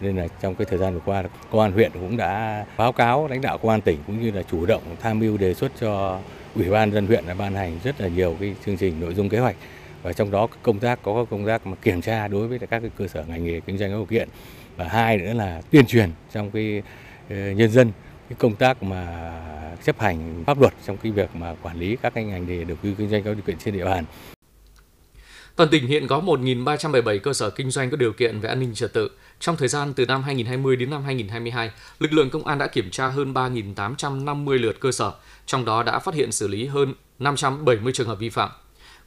Nên 0.02 0.18
là 0.18 0.28
trong 0.42 0.56
cái 0.56 0.66
thời 0.70 0.80
gian 0.80 0.94
vừa 0.94 1.00
qua, 1.06 1.24
công 1.52 1.62
an 1.62 1.72
huyện 1.72 1.92
cũng 1.94 2.18
đã 2.18 2.66
báo 2.78 2.92
cáo 2.92 3.28
lãnh 3.28 3.42
đạo 3.42 3.58
công 3.58 3.72
an 3.72 3.82
tỉnh 3.82 3.98
cũng 4.08 4.22
như 4.22 4.32
là 4.32 4.44
chủ 4.44 4.66
động 4.66 4.82
tham 5.02 5.20
mưu 5.20 5.38
đề 5.38 5.54
xuất 5.54 5.72
cho 5.80 6.20
ủy 6.56 6.70
ban 6.70 6.92
dân 6.92 7.08
huyện 7.08 7.26
là 7.26 7.34
ban 7.34 7.54
hành 7.54 7.80
rất 7.84 8.02
là 8.02 8.08
nhiều 8.08 8.36
cái 8.40 8.56
chương 8.66 8.78
trình, 8.78 9.00
nội 9.00 9.14
dung 9.14 9.30
kế 9.30 9.40
hoạch. 9.40 9.56
Và 10.04 10.14
trong 10.14 10.32
đó 10.32 10.48
công 10.64 10.80
tác, 10.80 11.00
có 11.04 11.26
công 11.30 11.46
tác 11.46 11.68
mà 11.68 11.76
kiểm 11.82 12.02
tra 12.02 12.28
đối 12.28 12.48
với 12.48 12.60
các 12.60 12.68
cái 12.70 12.90
cơ 12.98 13.08
sở 13.08 13.24
ngành 13.28 13.46
nghề 13.46 13.60
kinh 13.60 13.78
doanh 13.78 13.92
có 13.92 13.98
điều 13.98 14.06
kiện. 14.06 14.30
Và 14.76 14.88
hai 14.88 15.18
nữa 15.18 15.34
là 15.34 15.62
tuyên 15.72 15.86
truyền 15.86 16.10
trong 16.34 16.52
cái 16.52 16.82
ờ, 17.30 17.36
nhân 17.36 17.72
dân 17.72 17.92
cái 18.30 18.36
công 18.40 18.56
tác 18.56 18.84
mà 18.84 19.32
chấp 19.84 20.00
hành 20.00 20.44
pháp 20.48 20.62
luật 20.62 20.74
trong 20.86 20.98
cái 20.98 21.12
việc 21.12 21.36
mà 21.36 21.56
quản 21.62 21.80
lý 21.80 21.98
các 22.02 22.14
cái 22.14 22.24
ngành 22.24 22.48
nghề 22.48 22.64
đầu 22.64 22.78
tư 22.82 22.94
kinh 22.98 23.10
doanh 23.10 23.24
có 23.24 23.34
điều 23.34 23.44
kiện 23.44 23.58
trên 23.58 23.74
địa 23.74 23.86
bàn 23.86 24.06
Toàn 25.56 25.70
tỉnh 25.70 25.88
hiện 25.88 26.08
có 26.08 26.20
1.377 26.20 27.20
cơ 27.20 27.34
sở 27.34 27.50
kinh 27.50 27.72
doanh 27.72 27.90
có 27.90 27.98
điều 27.98 28.14
kiện 28.14 28.40
về 28.40 28.50
an 28.50 28.60
ninh 28.60 28.74
trật 28.74 28.94
tự. 28.94 29.12
Trong 29.40 29.56
thời 29.58 29.68
gian 29.68 29.94
từ 29.94 30.06
năm 30.06 30.24
2020 30.24 30.76
đến 30.76 30.90
năm 30.90 31.04
2022, 31.04 31.72
lực 32.00 32.14
lượng 32.14 32.30
công 32.30 32.46
an 32.46 32.58
đã 32.58 32.68
kiểm 32.68 32.92
tra 32.92 33.08
hơn 33.08 33.34
3.850 33.34 34.54
lượt 34.54 34.80
cơ 34.80 34.92
sở, 34.92 35.12
trong 35.46 35.66
đó 35.66 35.84
đã 35.84 36.00
phát 36.00 36.16
hiện 36.16 36.32
xử 36.32 36.48
lý 36.48 36.66
hơn 36.66 36.94
570 37.20 37.94
trường 37.94 38.08
hợp 38.08 38.20
vi 38.20 38.30
phạm. 38.30 38.50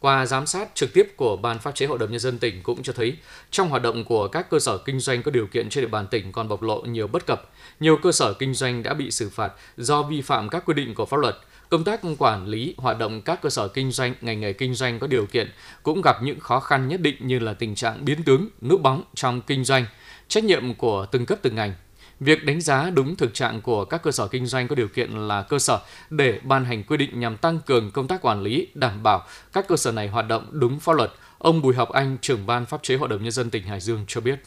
Qua 0.01 0.27
giám 0.27 0.47
sát 0.47 0.69
trực 0.75 0.93
tiếp 0.93 1.13
của 1.17 1.37
Ban 1.37 1.59
Pháp 1.59 1.75
chế 1.75 1.87
Hội 1.87 1.99
đồng 1.99 2.11
Nhân 2.11 2.21
dân 2.21 2.39
tỉnh 2.39 2.63
cũng 2.63 2.83
cho 2.83 2.93
thấy, 2.93 3.17
trong 3.51 3.69
hoạt 3.69 3.83
động 3.83 4.05
của 4.05 4.29
các 4.29 4.51
cơ 4.51 4.59
sở 4.59 4.79
kinh 4.79 5.01
doanh 5.01 5.23
có 5.23 5.31
điều 5.31 5.47
kiện 5.47 5.69
trên 5.69 5.85
địa 5.85 5.91
bàn 5.91 6.07
tỉnh 6.07 6.33
còn 6.33 6.49
bộc 6.49 6.63
lộ 6.63 6.81
nhiều 6.81 7.07
bất 7.07 7.27
cập. 7.27 7.51
Nhiều 7.81 7.99
cơ 8.03 8.13
sở 8.13 8.33
kinh 8.33 8.55
doanh 8.55 8.83
đã 8.83 8.95
bị 8.95 9.11
xử 9.11 9.29
phạt 9.29 9.53
do 9.77 10.03
vi 10.03 10.23
phạm 10.23 10.49
các 10.49 10.63
quy 10.67 10.75
định 10.75 10.95
của 10.95 11.07
pháp 11.07 11.17
luật, 11.17 11.37
Công 11.69 11.85
tác 11.85 12.01
quản 12.19 12.47
lý 12.47 12.75
hoạt 12.77 12.99
động 12.99 13.23
các 13.23 13.43
cơ 13.43 13.51
sở 13.51 13.69
kinh 13.69 13.93
doanh, 13.93 14.15
ngành 14.21 14.41
nghề 14.41 14.53
kinh 14.53 14.75
doanh 14.75 14.99
có 14.99 15.07
điều 15.07 15.27
kiện 15.27 15.51
cũng 15.83 16.03
gặp 16.03 16.23
những 16.23 16.41
khó 16.41 16.61
khăn 16.61 16.89
nhất 16.89 17.01
định 17.01 17.17
như 17.21 17.39
là 17.39 17.55
tình 17.55 17.75
trạng 17.75 18.05
biến 18.05 18.23
tướng, 18.23 18.49
núp 18.63 18.83
bóng 18.83 19.03
trong 19.15 19.41
kinh 19.41 19.65
doanh, 19.65 19.87
trách 20.29 20.45
nhiệm 20.45 20.75
của 20.75 21.07
từng 21.11 21.27
cấp 21.27 21.39
từng 21.43 21.55
ngành. 21.55 21.73
Việc 22.21 22.45
đánh 22.45 22.61
giá 22.61 22.91
đúng 22.91 23.17
thực 23.17 23.35
trạng 23.35 23.61
của 23.61 23.85
các 23.85 24.03
cơ 24.03 24.11
sở 24.11 24.29
kinh 24.29 24.47
doanh 24.47 24.69
có 24.69 24.75
điều 24.75 24.89
kiện 24.89 25.11
là 25.11 25.43
cơ 25.43 25.59
sở 25.59 25.81
để 26.11 26.41
ban 26.43 26.65
hành 26.65 26.85
quy 26.85 26.97
định 26.97 27.21
nhằm 27.21 27.37
tăng 27.37 27.59
cường 27.67 27.91
công 27.91 28.09
tác 28.09 28.23
quản 28.23 28.43
lý, 28.43 28.69
đảm 28.75 29.03
bảo 29.03 29.23
các 29.53 29.69
cơ 29.69 29.77
sở 29.77 29.93
này 29.93 30.09
hoạt 30.09 30.29
động 30.29 30.47
đúng 30.51 30.81
pháp 30.81 30.93
luật. 30.93 31.11
Ông 31.39 31.63
Bùi 31.63 31.75
Học 31.75 31.89
Anh, 31.93 32.17
trưởng 32.21 32.47
ban 32.47 32.67
pháp 32.67 32.83
chế 32.83 32.97
Hội 32.97 33.09
đồng 33.09 33.23
Nhân 33.23 33.33
dân 33.33 33.51
tỉnh 33.51 33.63
Hải 33.63 33.81
Dương 33.81 34.05
cho 34.09 34.21
biết. 34.21 34.39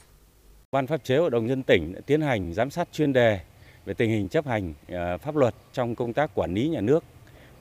Ban 0.71 0.87
pháp 0.87 1.03
chế 1.03 1.17
Hội 1.17 1.29
đồng 1.29 1.47
Nhân 1.47 1.63
tỉnh 1.63 1.93
đã 1.93 2.01
tiến 2.05 2.21
hành 2.21 2.53
giám 2.53 2.69
sát 2.69 2.87
chuyên 2.91 3.13
đề 3.13 3.39
về 3.85 3.93
tình 3.93 4.09
hình 4.09 4.29
chấp 4.29 4.47
hành 4.47 4.73
à, 4.87 5.17
pháp 5.17 5.35
luật 5.35 5.55
trong 5.73 5.95
công 5.95 6.13
tác 6.13 6.31
quản 6.35 6.53
lý 6.53 6.67
nhà 6.67 6.81
nước 6.81 7.03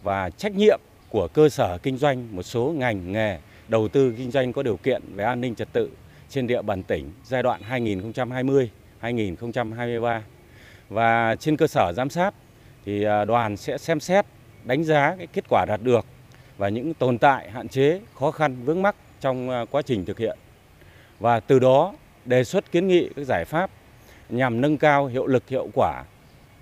và 0.02 0.30
trách 0.30 0.54
nhiệm 0.54 0.80
của 1.08 1.28
cơ 1.28 1.48
sở 1.48 1.78
kinh 1.78 1.98
doanh 1.98 2.36
một 2.36 2.42
số 2.42 2.74
ngành 2.76 3.12
nghề 3.12 3.38
đầu 3.68 3.88
tư 3.88 4.14
kinh 4.18 4.30
doanh 4.30 4.52
có 4.52 4.62
điều 4.62 4.76
kiện 4.76 5.02
về 5.14 5.24
an 5.24 5.40
ninh 5.40 5.54
trật 5.54 5.72
tự 5.72 5.90
trên 6.28 6.46
địa 6.46 6.62
bàn 6.62 6.82
tỉnh 6.82 7.10
giai 7.24 7.42
đoạn 7.42 7.62
2020. 7.62 8.70
2023. 9.00 10.22
Và 10.88 11.36
trên 11.36 11.56
cơ 11.56 11.66
sở 11.66 11.92
giám 11.96 12.10
sát 12.10 12.34
thì 12.84 13.04
à, 13.04 13.24
đoàn 13.24 13.56
sẽ 13.56 13.78
xem 13.78 14.00
xét 14.00 14.26
đánh 14.64 14.84
giá 14.84 15.14
cái 15.18 15.26
kết 15.26 15.44
quả 15.48 15.64
đạt 15.68 15.80
được 15.82 16.06
và 16.58 16.68
những 16.68 16.94
tồn 16.94 17.18
tại, 17.18 17.50
hạn 17.50 17.68
chế, 17.68 18.00
khó 18.14 18.30
khăn 18.30 18.56
vướng 18.64 18.82
mắc 18.82 18.94
trong 19.20 19.50
à, 19.50 19.64
quá 19.70 19.82
trình 19.82 20.04
thực 20.04 20.18
hiện. 20.18 20.38
Và 21.20 21.40
từ 21.40 21.58
đó 21.58 21.94
đề 22.24 22.44
xuất 22.44 22.72
kiến 22.72 22.88
nghị 22.88 23.08
các 23.16 23.24
giải 23.26 23.44
pháp 23.44 23.70
nhằm 24.28 24.60
nâng 24.60 24.78
cao 24.78 25.06
hiệu 25.06 25.26
lực 25.26 25.48
hiệu 25.48 25.68
quả 25.74 26.04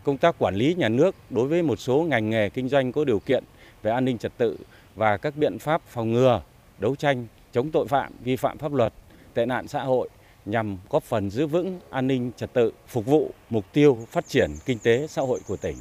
công 0.04 0.18
tác 0.18 0.34
quản 0.38 0.54
lý 0.54 0.74
nhà 0.74 0.88
nước 0.88 1.14
đối 1.30 1.48
với 1.48 1.62
một 1.62 1.76
số 1.76 2.06
ngành 2.08 2.30
nghề 2.30 2.48
kinh 2.48 2.68
doanh 2.68 2.92
có 2.92 3.04
điều 3.04 3.18
kiện 3.18 3.44
về 3.82 3.90
an 3.90 4.04
ninh 4.04 4.18
trật 4.18 4.32
tự 4.38 4.58
và 4.94 5.16
các 5.16 5.36
biện 5.36 5.58
pháp 5.58 5.82
phòng 5.86 6.12
ngừa, 6.12 6.42
đấu 6.78 6.96
tranh 6.96 7.26
chống 7.52 7.70
tội 7.70 7.88
phạm, 7.88 8.12
vi 8.24 8.36
phạm 8.36 8.58
pháp 8.58 8.72
luật, 8.72 8.92
tệ 9.34 9.46
nạn 9.46 9.68
xã 9.68 9.82
hội 9.82 10.08
nhằm 10.50 10.76
góp 10.90 11.04
phần 11.04 11.30
giữ 11.30 11.46
vững 11.46 11.80
an 11.90 12.06
ninh 12.06 12.32
trật 12.36 12.52
tự, 12.52 12.72
phục 12.88 13.06
vụ 13.06 13.34
mục 13.50 13.64
tiêu 13.72 13.98
phát 14.10 14.28
triển 14.28 14.50
kinh 14.66 14.78
tế 14.78 15.06
xã 15.06 15.22
hội 15.22 15.40
của 15.46 15.56
tỉnh. 15.56 15.76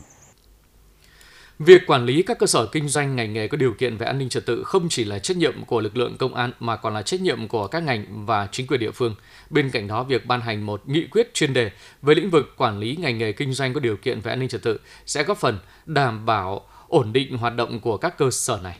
Việc 1.59 1.81
quản 1.87 2.05
lý 2.05 2.21
các 2.21 2.39
cơ 2.39 2.47
sở 2.47 2.65
kinh 2.65 2.87
doanh 2.87 3.15
ngành 3.15 3.33
nghề 3.33 3.47
có 3.47 3.57
điều 3.57 3.73
kiện 3.73 3.97
về 3.97 4.05
an 4.05 4.17
ninh 4.17 4.29
trật 4.29 4.45
tự 4.45 4.63
không 4.63 4.89
chỉ 4.89 5.03
là 5.03 5.19
trách 5.19 5.37
nhiệm 5.37 5.65
của 5.65 5.81
lực 5.81 5.97
lượng 5.97 6.17
công 6.17 6.35
an 6.35 6.51
mà 6.59 6.75
còn 6.75 6.93
là 6.93 7.01
trách 7.01 7.21
nhiệm 7.21 7.47
của 7.47 7.67
các 7.67 7.83
ngành 7.83 8.25
và 8.25 8.47
chính 8.51 8.67
quyền 8.67 8.79
địa 8.79 8.91
phương. 8.91 9.15
Bên 9.49 9.69
cạnh 9.69 9.87
đó, 9.87 10.03
việc 10.03 10.25
ban 10.25 10.41
hành 10.41 10.65
một 10.65 10.81
nghị 10.85 11.07
quyết 11.07 11.33
chuyên 11.33 11.53
đề 11.53 11.71
về 12.01 12.15
lĩnh 12.15 12.29
vực 12.29 12.53
quản 12.57 12.79
lý 12.79 12.95
ngành 12.95 13.17
nghề 13.17 13.31
kinh 13.31 13.53
doanh 13.53 13.73
có 13.73 13.79
điều 13.79 13.97
kiện 13.97 14.19
về 14.19 14.31
an 14.31 14.39
ninh 14.39 14.49
trật 14.49 14.63
tự 14.63 14.79
sẽ 15.05 15.23
góp 15.23 15.37
phần 15.37 15.59
đảm 15.85 16.25
bảo 16.25 16.61
ổn 16.87 17.13
định 17.13 17.37
hoạt 17.37 17.55
động 17.55 17.79
của 17.79 17.97
các 17.97 18.17
cơ 18.17 18.31
sở 18.31 18.59
này. 18.63 18.77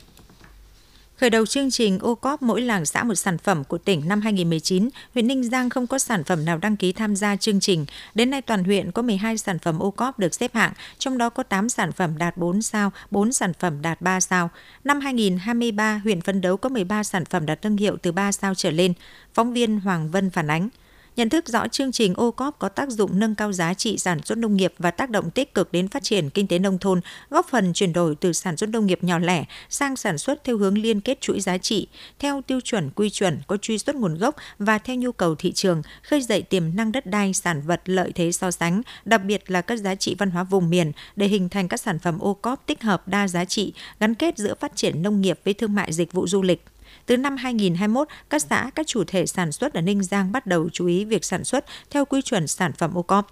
Khởi 1.20 1.30
đầu 1.30 1.46
chương 1.46 1.72
trình 1.72 2.00
ô 2.00 2.16
cóp 2.16 2.42
mỗi 2.42 2.62
làng 2.62 2.86
xã 2.86 3.04
một 3.04 3.16
sản 3.16 3.38
phẩm 3.38 3.64
của 3.64 3.78
tỉnh 3.78 4.08
năm 4.08 4.22
2019, 4.22 4.90
huyện 5.14 5.28
Ninh 5.28 5.44
Giang 5.44 5.70
không 5.70 5.88
có 5.88 6.00
sản 6.00 6.24
phẩm 6.24 6.46
nào 6.46 6.58
đăng 6.58 6.78
ký 6.78 6.94
tham 6.94 7.16
gia 7.16 7.36
chương 7.36 7.60
trình. 7.60 7.86
Đến 8.16 8.30
nay 8.30 8.42
toàn 8.42 8.64
huyện 8.64 8.92
có 8.92 9.02
12 9.02 9.38
sản 9.38 9.60
phẩm 9.60 9.80
ô 9.80 9.92
cóp 9.92 10.20
được 10.20 10.34
xếp 10.34 10.56
hạng, 10.56 10.74
trong 10.98 11.18
đó 11.18 11.30
có 11.30 11.44
8 11.44 11.70
sản 11.70 11.92
phẩm 11.92 12.18
đạt 12.18 12.38
4 12.38 12.62
sao, 12.62 12.92
4 13.12 13.34
sản 13.34 13.54
phẩm 13.60 13.82
đạt 13.82 14.02
3 14.02 14.20
sao. 14.20 14.50
Năm 14.84 15.00
2023, 15.00 16.02
huyện 16.04 16.22
phấn 16.22 16.42
đấu 16.42 16.58
có 16.58 16.70
13 16.70 17.04
sản 17.04 17.26
phẩm 17.26 17.46
đạt 17.46 17.62
thương 17.62 17.78
hiệu 17.78 17.98
từ 18.02 18.12
3 18.12 18.32
sao 18.32 18.56
trở 18.56 18.72
lên. 18.72 18.94
Phóng 19.34 19.54
viên 19.54 19.80
Hoàng 19.80 20.12
Vân 20.12 20.30
phản 20.30 20.48
ánh 20.48 20.70
nhận 21.18 21.30
thức 21.30 21.48
rõ 21.48 21.68
chương 21.68 21.92
trình 21.92 22.14
ô 22.14 22.32
cóp 22.32 22.60
có 22.60 22.70
tác 22.70 22.90
dụng 22.90 23.20
nâng 23.20 23.36
cao 23.36 23.54
giá 23.54 23.74
trị 23.74 23.98
sản 23.98 24.20
xuất 24.26 24.38
nông 24.38 24.58
nghiệp 24.58 24.74
và 24.80 24.92
tác 24.92 25.10
động 25.10 25.32
tích 25.32 25.54
cực 25.54 25.72
đến 25.72 25.88
phát 25.88 26.04
triển 26.04 26.30
kinh 26.30 26.48
tế 26.48 26.60
nông 26.60 26.78
thôn, 26.78 27.02
góp 27.30 27.48
phần 27.50 27.74
chuyển 27.74 27.94
đổi 27.94 28.16
từ 28.16 28.34
sản 28.34 28.58
xuất 28.58 28.70
nông 28.70 28.86
nghiệp 28.86 29.04
nhỏ 29.04 29.20
lẻ 29.20 29.46
sang 29.70 29.96
sản 29.96 30.18
xuất 30.18 30.44
theo 30.44 30.58
hướng 30.58 30.78
liên 30.78 31.02
kết 31.02 31.22
chuỗi 31.22 31.40
giá 31.40 31.58
trị, 31.58 31.88
theo 32.20 32.42
tiêu 32.42 32.62
chuẩn 32.62 32.90
quy 32.96 33.10
chuẩn 33.10 33.40
có 33.48 33.58
truy 33.58 33.78
xuất 33.78 33.96
nguồn 33.96 34.18
gốc 34.18 34.36
và 34.60 34.78
theo 34.78 34.96
nhu 34.96 35.12
cầu 35.12 35.36
thị 35.36 35.52
trường, 35.52 35.82
khơi 36.04 36.22
dậy 36.22 36.42
tiềm 36.42 36.76
năng 36.76 36.92
đất 36.92 37.06
đai, 37.06 37.34
sản 37.34 37.62
vật 37.62 37.82
lợi 37.86 38.12
thế 38.16 38.32
so 38.32 38.52
sánh, 38.52 38.82
đặc 39.06 39.22
biệt 39.24 39.52
là 39.52 39.62
các 39.62 39.80
giá 39.80 39.96
trị 39.96 40.16
văn 40.18 40.32
hóa 40.32 40.44
vùng 40.44 40.70
miền 40.70 40.92
để 41.16 41.28
hình 41.28 41.50
thành 41.50 41.68
các 41.68 41.80
sản 41.80 42.00
phẩm 42.00 42.20
ô 42.20 42.34
cóp 42.34 42.64
tích 42.66 42.84
hợp 42.84 43.08
đa 43.08 43.28
giá 43.28 43.46
trị, 43.46 43.74
gắn 44.00 44.16
kết 44.16 44.38
giữa 44.38 44.56
phát 44.60 44.76
triển 44.76 45.02
nông 45.02 45.22
nghiệp 45.22 45.40
với 45.46 45.54
thương 45.54 45.76
mại 45.76 45.94
dịch 45.94 46.12
vụ 46.12 46.28
du 46.28 46.42
lịch. 46.42 46.64
Từ 47.08 47.18
năm 47.18 47.38
2021, 47.38 48.08
các 48.30 48.42
xã, 48.42 48.70
các 48.76 48.88
chủ 48.88 49.04
thể 49.08 49.26
sản 49.26 49.52
xuất 49.52 49.74
ở 49.74 49.82
Ninh 49.82 50.04
Giang 50.04 50.32
bắt 50.32 50.48
đầu 50.48 50.70
chú 50.74 50.88
ý 50.88 51.06
việc 51.06 51.26
sản 51.26 51.44
xuất 51.44 51.66
theo 51.90 52.06
quy 52.06 52.22
chuẩn 52.22 52.48
sản 52.48 52.74
phẩm 52.74 52.98
ô 52.98 53.02
cóp. 53.02 53.28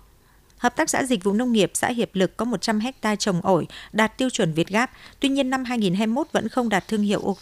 Hợp 0.57 0.75
tác 0.75 0.89
xã 0.89 1.03
Dịch 1.03 1.23
vụ 1.23 1.33
Nông 1.33 1.51
nghiệp 1.51 1.71
xã 1.73 1.87
Hiệp 1.87 2.09
Lực 2.13 2.37
có 2.37 2.45
100 2.45 2.79
hecta 2.79 3.15
trồng 3.15 3.41
ổi 3.41 3.67
đạt 3.93 4.17
tiêu 4.17 4.29
chuẩn 4.29 4.53
Việt 4.53 4.67
Gáp, 4.67 4.91
tuy 5.19 5.29
nhiên 5.29 5.49
năm 5.49 5.63
2021 5.63 6.27
vẫn 6.31 6.49
không 6.49 6.69
đạt 6.69 6.87
thương 6.87 7.01
hiệu 7.01 7.19
ô. 7.19 7.37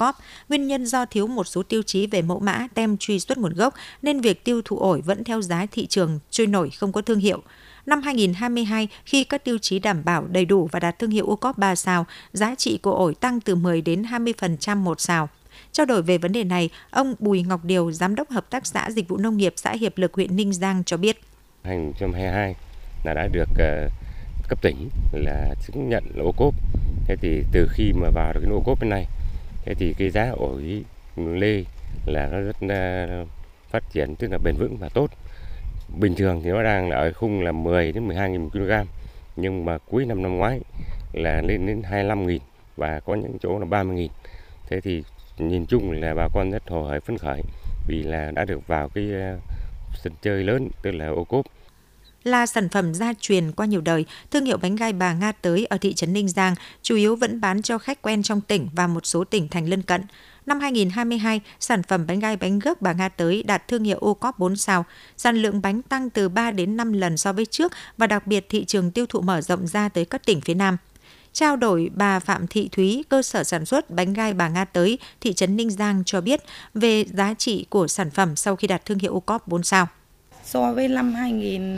Nguyên 0.50 0.68
nhân 0.68 0.86
do 0.86 1.06
thiếu 1.06 1.28
một 1.28 1.44
số 1.44 1.64
tiêu 1.64 1.82
chí 1.82 2.08
về 2.08 2.22
mẫu 2.22 2.40
mã, 2.40 2.68
tem 2.74 2.98
truy 2.98 3.20
xuất 3.20 3.38
nguồn 3.38 3.54
gốc 3.54 3.74
nên 4.02 4.22
việc 4.22 4.44
tiêu 4.44 4.62
thụ 4.66 4.78
ổi 4.78 5.02
vẫn 5.02 5.24
theo 5.24 5.42
giá 5.42 5.66
thị 5.72 5.88
trường 5.88 6.20
trôi 6.30 6.48
nổi 6.48 6.70
không 6.70 6.92
có 6.92 7.02
thương 7.02 7.20
hiệu. 7.20 7.42
Năm 7.86 8.02
2022, 8.02 8.88
khi 9.06 9.24
các 9.24 9.44
tiêu 9.44 9.58
chí 9.58 9.80
đảm 9.80 10.04
bảo 10.06 10.28
đầy 10.28 10.46
đủ 10.46 10.70
và 10.72 10.80
đạt 10.80 11.00
thương 11.00 11.12
hiệu 11.12 11.28
ô 11.28 11.54
3 11.58 11.76
sao, 11.76 12.06
giá 12.34 12.56
trị 12.56 12.80
của 12.82 12.96
ổi 12.96 13.16
tăng 13.16 13.40
từ 13.40 13.56
10 13.56 13.82
đến 13.82 14.04
20% 14.04 14.78
một 14.78 15.02
sao. 15.02 15.30
Trao 15.74 15.86
đổi 15.86 16.02
về 16.02 16.18
vấn 16.18 16.32
đề 16.32 16.44
này, 16.44 16.70
ông 16.92 17.16
Bùi 17.20 17.44
Ngọc 17.44 17.66
Điều, 17.66 17.92
Giám 17.92 18.16
đốc 18.16 18.30
Hợp 18.30 18.50
tác 18.50 18.66
xã 18.66 18.92
Dịch 18.92 19.08
vụ 19.08 19.18
Nông 19.18 19.38
nghiệp 19.38 19.54
xã 19.56 19.72
Hiệp 19.72 19.98
Lực 19.98 20.14
huyện 20.14 20.36
Ninh 20.36 20.54
Giang 20.54 20.84
cho 20.84 20.98
biết. 20.98 21.22
2022 21.64 22.56
là 23.04 23.14
đã 23.14 23.28
được 23.28 23.50
ờ, 23.58 23.90
cấp 24.50 24.62
tỉnh 24.62 24.90
là 25.12 25.56
chứng 25.68 25.90
nhận 25.90 26.04
là 26.16 26.24
ô 26.24 26.32
cốp. 26.38 26.54
Thế 27.08 27.16
thì 27.22 27.44
từ 27.52 27.68
khi 27.72 27.94
mà 27.94 28.10
vào 28.10 28.34
được 28.34 28.40
cái 28.44 28.52
ô 28.54 28.62
cốp 28.66 28.80
bên 28.80 28.90
này, 28.90 29.06
thế 29.66 29.74
thì 29.74 29.94
cái 29.98 30.10
giá 30.10 30.30
ổi 30.30 30.84
lê 31.16 31.64
là 32.06 32.28
nó 32.32 32.40
rất 32.40 32.56
ờ, 32.70 33.26
phát 33.70 33.84
triển 33.94 34.16
tức 34.16 34.32
là 34.32 34.38
bền 34.38 34.56
vững 34.56 34.78
và 34.78 34.90
tốt. 34.90 35.08
Bình 36.00 36.16
thường 36.16 36.42
thì 36.44 36.50
nó 36.50 36.64
đang 36.64 36.90
là 36.90 36.98
ở 36.98 37.14
khung 37.14 37.42
là 37.42 37.52
10 37.52 37.92
đến 37.92 38.08
12 38.08 38.38
000 38.38 38.50
kg 38.50 38.72
nhưng 39.36 39.66
mà 39.66 39.78
cuối 39.78 40.06
năm 40.06 40.22
năm 40.22 40.38
ngoái 40.38 40.60
là 41.14 41.42
lên 41.42 41.66
đến 41.66 41.84
25 41.84 42.26
000 42.26 42.38
và 42.78 43.00
có 43.00 43.16
những 43.16 43.38
chỗ 43.42 43.60
là 43.60 43.66
30 43.66 44.08
000 44.08 44.16
Thế 44.70 44.82
thì 44.82 45.04
nhìn 45.38 45.66
chung 45.66 45.92
là 45.92 46.14
bà 46.14 46.28
con 46.34 46.52
rất 46.52 46.64
hồ 46.70 46.84
hởi 46.84 47.00
phấn 47.00 47.18
khởi 47.18 47.42
vì 47.88 48.04
là 48.04 48.32
đã 48.32 48.46
được 48.46 48.68
vào 48.68 48.90
cái 48.90 49.12
ờ, 49.12 49.40
sân 50.04 50.14
chơi 50.22 50.44
lớn 50.44 50.70
tức 50.84 50.92
là 50.92 51.08
ô 51.08 51.24
cốp 51.24 51.46
là 52.24 52.46
sản 52.46 52.70
phẩm 52.70 52.94
gia 52.94 53.14
truyền 53.14 53.52
qua 53.52 53.66
nhiều 53.66 53.82
đời, 53.82 54.06
thương 54.32 54.46
hiệu 54.46 54.58
bánh 54.58 54.76
gai 54.76 54.94
bà 54.94 55.14
Nga 55.14 55.32
tới 55.32 55.66
ở 55.66 55.78
thị 55.78 55.94
trấn 55.94 56.14
Ninh 56.14 56.30
Giang 56.30 56.56
chủ 56.82 56.96
yếu 56.96 57.16
vẫn 57.16 57.42
bán 57.42 57.62
cho 57.62 57.78
khách 57.78 58.02
quen 58.02 58.24
trong 58.24 58.42
tỉnh 58.42 58.70
và 58.76 58.88
một 58.88 59.06
số 59.06 59.24
tỉnh 59.24 59.48
thành 59.48 59.70
lân 59.70 59.82
cận. 59.82 60.02
Năm 60.46 60.60
2022, 60.60 61.42
sản 61.60 61.84
phẩm 61.84 62.08
bánh 62.08 62.20
gai 62.20 62.38
bánh 62.38 62.60
gấc 62.60 62.82
bà 62.82 62.94
Nga 62.94 63.10
tới 63.10 63.44
đạt 63.44 63.68
thương 63.68 63.84
hiệu 63.84 63.98
ô 63.98 64.14
cóp 64.14 64.40
4 64.40 64.56
sao. 64.56 64.86
Sản 65.18 65.36
lượng 65.36 65.62
bánh 65.62 65.82
tăng 65.82 66.10
từ 66.10 66.30
3 66.30 66.52
đến 66.52 66.78
5 66.78 66.94
lần 66.94 67.18
so 67.18 67.34
với 67.34 67.46
trước 67.46 67.72
và 67.98 68.08
đặc 68.08 68.28
biệt 68.28 68.46
thị 68.50 68.66
trường 68.66 68.92
tiêu 68.92 69.06
thụ 69.06 69.22
mở 69.22 69.42
rộng 69.42 69.68
ra 69.68 69.90
tới 69.90 70.06
các 70.06 70.26
tỉnh 70.26 70.42
phía 70.42 70.54
Nam. 70.54 70.78
Trao 71.34 71.56
đổi 71.56 71.90
bà 71.96 72.20
Phạm 72.20 72.48
Thị 72.48 72.70
Thúy, 72.72 73.04
cơ 73.10 73.22
sở 73.22 73.44
sản 73.44 73.66
xuất 73.66 73.90
bánh 73.90 74.14
gai 74.14 74.34
bà 74.34 74.48
Nga 74.50 74.66
tới, 74.66 75.00
thị 75.22 75.34
trấn 75.34 75.56
Ninh 75.56 75.70
Giang 75.70 76.04
cho 76.06 76.22
biết 76.22 76.42
về 76.74 77.06
giá 77.14 77.34
trị 77.34 77.66
của 77.70 77.88
sản 77.88 78.12
phẩm 78.12 78.36
sau 78.36 78.56
khi 78.56 78.68
đạt 78.68 78.86
thương 78.86 79.00
hiệu 79.00 79.14
ô 79.14 79.20
cóp 79.20 79.48
4 79.48 79.64
sao. 79.64 79.88
So 80.44 80.74
với 80.74 80.88
năm 80.88 81.14
2000 81.14 81.78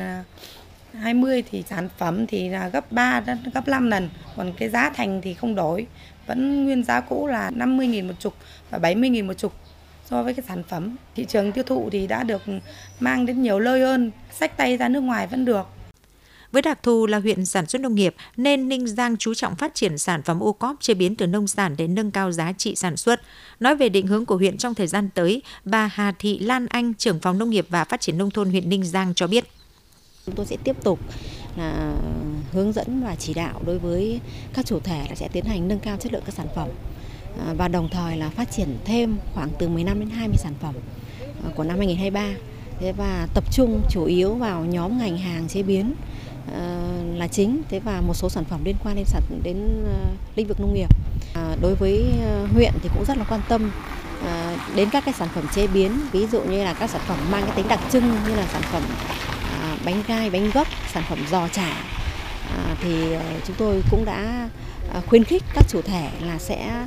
20 0.94 1.44
thì 1.52 1.64
sản 1.70 1.90
phẩm 1.98 2.28
thì 2.28 2.50
là 2.50 2.70
gấp 2.70 2.92
3 2.92 3.20
đến 3.20 3.38
gấp 3.54 3.68
5 3.68 3.90
lần, 3.90 4.10
còn 4.36 4.54
cái 4.58 4.70
giá 4.70 4.90
thành 4.90 5.22
thì 5.22 5.34
không 5.34 5.56
đổi, 5.56 5.88
vẫn 6.28 6.66
nguyên 6.66 6.84
giá 6.84 7.02
cũ 7.02 7.28
là 7.28 7.52
50.000 7.52 8.08
một 8.08 8.14
chục 8.20 8.34
và 8.70 8.78
70.000 8.78 9.26
một 9.28 9.34
chục 9.38 9.54
so 10.06 10.24
với 10.24 10.34
cái 10.34 10.46
sản 10.48 10.64
phẩm. 10.64 10.96
Thị 11.16 11.26
trường 11.26 11.52
tiêu 11.52 11.64
thụ 11.64 11.90
thì 11.92 12.08
đã 12.08 12.24
được 12.24 12.42
mang 13.00 13.26
đến 13.26 13.42
nhiều 13.42 13.60
nơi 13.60 13.82
hơn, 13.82 14.12
sách 14.40 14.58
tay 14.58 14.78
ra 14.78 14.90
nước 14.90 15.02
ngoài 15.02 15.28
vẫn 15.28 15.46
được. 15.46 15.68
Với 16.56 16.62
đặc 16.62 16.84
thù 16.84 17.06
là 17.06 17.20
huyện 17.20 17.46
sản 17.46 17.66
xuất 17.66 17.82
nông 17.82 17.96
nghiệp 17.96 18.16
nên 18.38 18.70
Ninh 18.70 18.88
Giang 18.88 19.18
chú 19.18 19.34
trọng 19.34 19.56
phát 19.56 19.76
triển 19.76 19.98
sản 19.98 20.24
phẩm 20.24 20.44
ô 20.44 20.54
cóp 20.54 20.76
chế 20.80 20.94
biến 20.94 21.16
từ 21.16 21.28
nông 21.28 21.48
sản 21.48 21.76
để 21.78 21.88
nâng 21.88 22.12
cao 22.12 22.32
giá 22.32 22.54
trị 22.58 22.76
sản 22.76 22.98
xuất. 22.98 23.22
Nói 23.60 23.76
về 23.76 23.90
định 23.90 24.08
hướng 24.08 24.26
của 24.26 24.38
huyện 24.38 24.58
trong 24.58 24.76
thời 24.76 24.88
gian 24.88 25.10
tới, 25.14 25.42
bà 25.66 25.90
Hà 25.94 26.12
Thị 26.20 26.40
Lan 26.40 26.66
Anh, 26.66 26.94
trưởng 26.94 27.20
phòng 27.20 27.38
nông 27.38 27.50
nghiệp 27.50 27.66
và 27.70 27.84
phát 27.84 28.02
triển 28.02 28.18
nông 28.18 28.32
thôn 28.32 28.50
huyện 28.50 28.70
Ninh 28.70 28.84
Giang 28.84 29.14
cho 29.14 29.28
biết. 29.28 29.44
Chúng 30.26 30.36
tôi 30.36 30.46
sẽ 30.46 30.58
tiếp 30.64 30.76
tục 30.84 31.00
là 31.58 31.96
hướng 32.52 32.74
dẫn 32.74 33.04
và 33.04 33.16
chỉ 33.16 33.34
đạo 33.34 33.62
đối 33.66 33.80
với 33.80 34.20
các 34.54 34.66
chủ 34.66 34.80
thể 34.80 35.06
là 35.10 35.16
sẽ 35.16 35.28
tiến 35.28 35.46
hành 35.46 35.68
nâng 35.68 35.80
cao 35.80 35.98
chất 35.98 36.14
lượng 36.14 36.24
các 36.26 36.36
sản 36.36 36.48
phẩm 36.56 36.70
à, 37.48 37.54
và 37.58 37.68
đồng 37.68 37.90
thời 37.90 38.18
là 38.18 38.30
phát 38.30 38.52
triển 38.52 38.78
thêm 38.86 39.18
khoảng 39.34 39.50
từ 39.60 39.70
15 39.70 40.00
đến 40.00 40.10
20 40.10 40.38
sản 40.38 40.54
phẩm 40.62 40.76
à, 41.46 41.50
của 41.56 41.64
năm 41.64 41.78
2023 41.78 42.56
thế 42.80 42.92
và 42.92 43.28
tập 43.34 43.44
trung 43.52 43.82
chủ 43.90 44.06
yếu 44.06 44.36
vào 44.36 44.66
nhóm 44.66 44.98
ngành 44.98 45.18
hàng 45.18 45.48
chế 45.48 45.64
biến 45.64 45.94
Ờ, 46.54 46.80
là 47.16 47.28
chính. 47.28 47.62
Thế 47.70 47.80
và 47.80 48.02
một 48.02 48.14
số 48.14 48.30
sản 48.30 48.44
phẩm 48.46 48.60
liên 48.66 48.76
quan 48.84 48.96
đến 48.96 49.06
sản 49.06 49.22
đến 49.44 49.84
ờ, 49.86 50.10
lĩnh 50.36 50.48
vực 50.48 50.60
nông 50.60 50.74
nghiệp. 50.74 50.90
À, 51.34 51.56
đối 51.62 51.76
với 51.76 52.06
huyện 52.54 52.72
thì 52.82 52.90
cũng 52.94 53.06
rất 53.06 53.18
là 53.18 53.26
quan 53.30 53.42
tâm 53.50 53.72
đến 54.76 54.90
các 54.90 55.06
cái 55.06 55.14
sản 55.14 55.28
phẩm 55.36 55.48
chế 55.56 55.68
biến. 55.68 56.00
Ví 56.12 56.28
dụ 56.28 56.42
như 56.42 56.64
là 56.64 56.74
các 56.74 56.90
sản 56.90 57.02
phẩm 57.06 57.18
mang 57.32 57.44
cái 57.46 57.56
tính 57.56 57.68
đặc 57.68 57.80
trưng 57.92 58.04
như 58.04 58.36
là 58.36 58.46
sản 58.54 58.62
phẩm 58.62 58.84
bánh 59.86 60.04
gai 60.08 60.30
bánh 60.30 60.52
gốc 60.54 60.68
sản 60.94 61.04
phẩm 61.10 61.20
giò 61.32 61.48
chả. 61.48 61.84
Thì 62.82 63.16
chúng 63.48 63.56
tôi 63.56 63.82
cũng 63.92 64.06
đã 64.06 64.50
khuyến 65.08 65.24
khích 65.24 65.44
các 65.54 65.66
chủ 65.70 65.82
thể 65.82 66.10
là 66.22 66.38
sẽ 66.40 66.86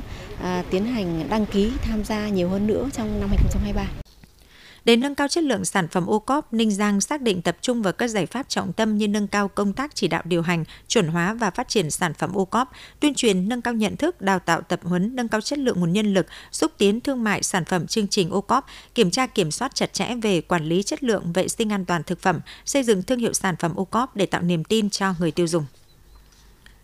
tiến 0.69 0.85
hành 0.85 1.29
đăng 1.29 1.45
ký 1.45 1.71
tham 1.81 2.03
gia 2.03 2.27
nhiều 2.27 2.49
hơn 2.49 2.67
nữa 2.67 2.89
trong 2.93 3.19
năm 3.19 3.29
2023 3.29 4.08
để 4.85 4.95
nâng 4.95 5.15
cao 5.15 5.27
chất 5.27 5.43
lượng 5.43 5.65
sản 5.65 5.87
phẩm 5.87 6.05
ô 6.05 6.19
cóp, 6.19 6.53
Ninh 6.53 6.71
Giang 6.71 7.01
xác 7.01 7.21
định 7.21 7.41
tập 7.41 7.57
trung 7.61 7.81
vào 7.81 7.93
các 7.93 8.07
giải 8.07 8.25
pháp 8.25 8.49
trọng 8.49 8.73
tâm 8.73 8.97
như 8.97 9.07
nâng 9.07 9.27
cao 9.27 9.47
công 9.47 9.73
tác 9.73 9.95
chỉ 9.95 10.07
đạo 10.07 10.21
điều 10.25 10.41
hành, 10.41 10.63
chuẩn 10.87 11.07
hóa 11.07 11.33
và 11.33 11.51
phát 11.51 11.67
triển 11.67 11.91
sản 11.91 12.13
phẩm 12.13 12.33
ô 12.33 12.45
cóp, 12.45 12.71
tuyên 12.99 13.13
truyền 13.13 13.49
nâng 13.49 13.61
cao 13.61 13.73
nhận 13.73 13.97
thức, 13.97 14.21
đào 14.21 14.39
tạo 14.39 14.61
tập 14.61 14.79
huấn, 14.83 15.15
nâng 15.15 15.27
cao 15.27 15.41
chất 15.41 15.59
lượng 15.59 15.79
nguồn 15.79 15.93
nhân 15.93 16.13
lực, 16.13 16.25
xúc 16.51 16.71
tiến 16.77 17.01
thương 17.01 17.23
mại 17.23 17.43
sản 17.43 17.65
phẩm 17.65 17.87
chương 17.87 18.07
trình 18.07 18.29
ô 18.29 18.41
cóp, 18.41 18.65
kiểm 18.95 19.11
tra 19.11 19.27
kiểm 19.27 19.51
soát 19.51 19.75
chặt 19.75 19.93
chẽ 19.93 20.15
về 20.21 20.41
quản 20.41 20.65
lý 20.65 20.83
chất 20.83 21.03
lượng 21.03 21.33
vệ 21.33 21.47
sinh 21.47 21.71
an 21.71 21.85
toàn 21.85 22.03
thực 22.03 22.21
phẩm, 22.21 22.39
xây 22.65 22.83
dựng 22.83 23.03
thương 23.03 23.19
hiệu 23.19 23.33
sản 23.33 23.55
phẩm 23.59 23.75
ô 23.75 23.85
cóp 23.85 24.15
để 24.15 24.25
tạo 24.25 24.41
niềm 24.41 24.63
tin 24.63 24.89
cho 24.89 25.13
người 25.19 25.31
tiêu 25.31 25.47
dùng. 25.47 25.65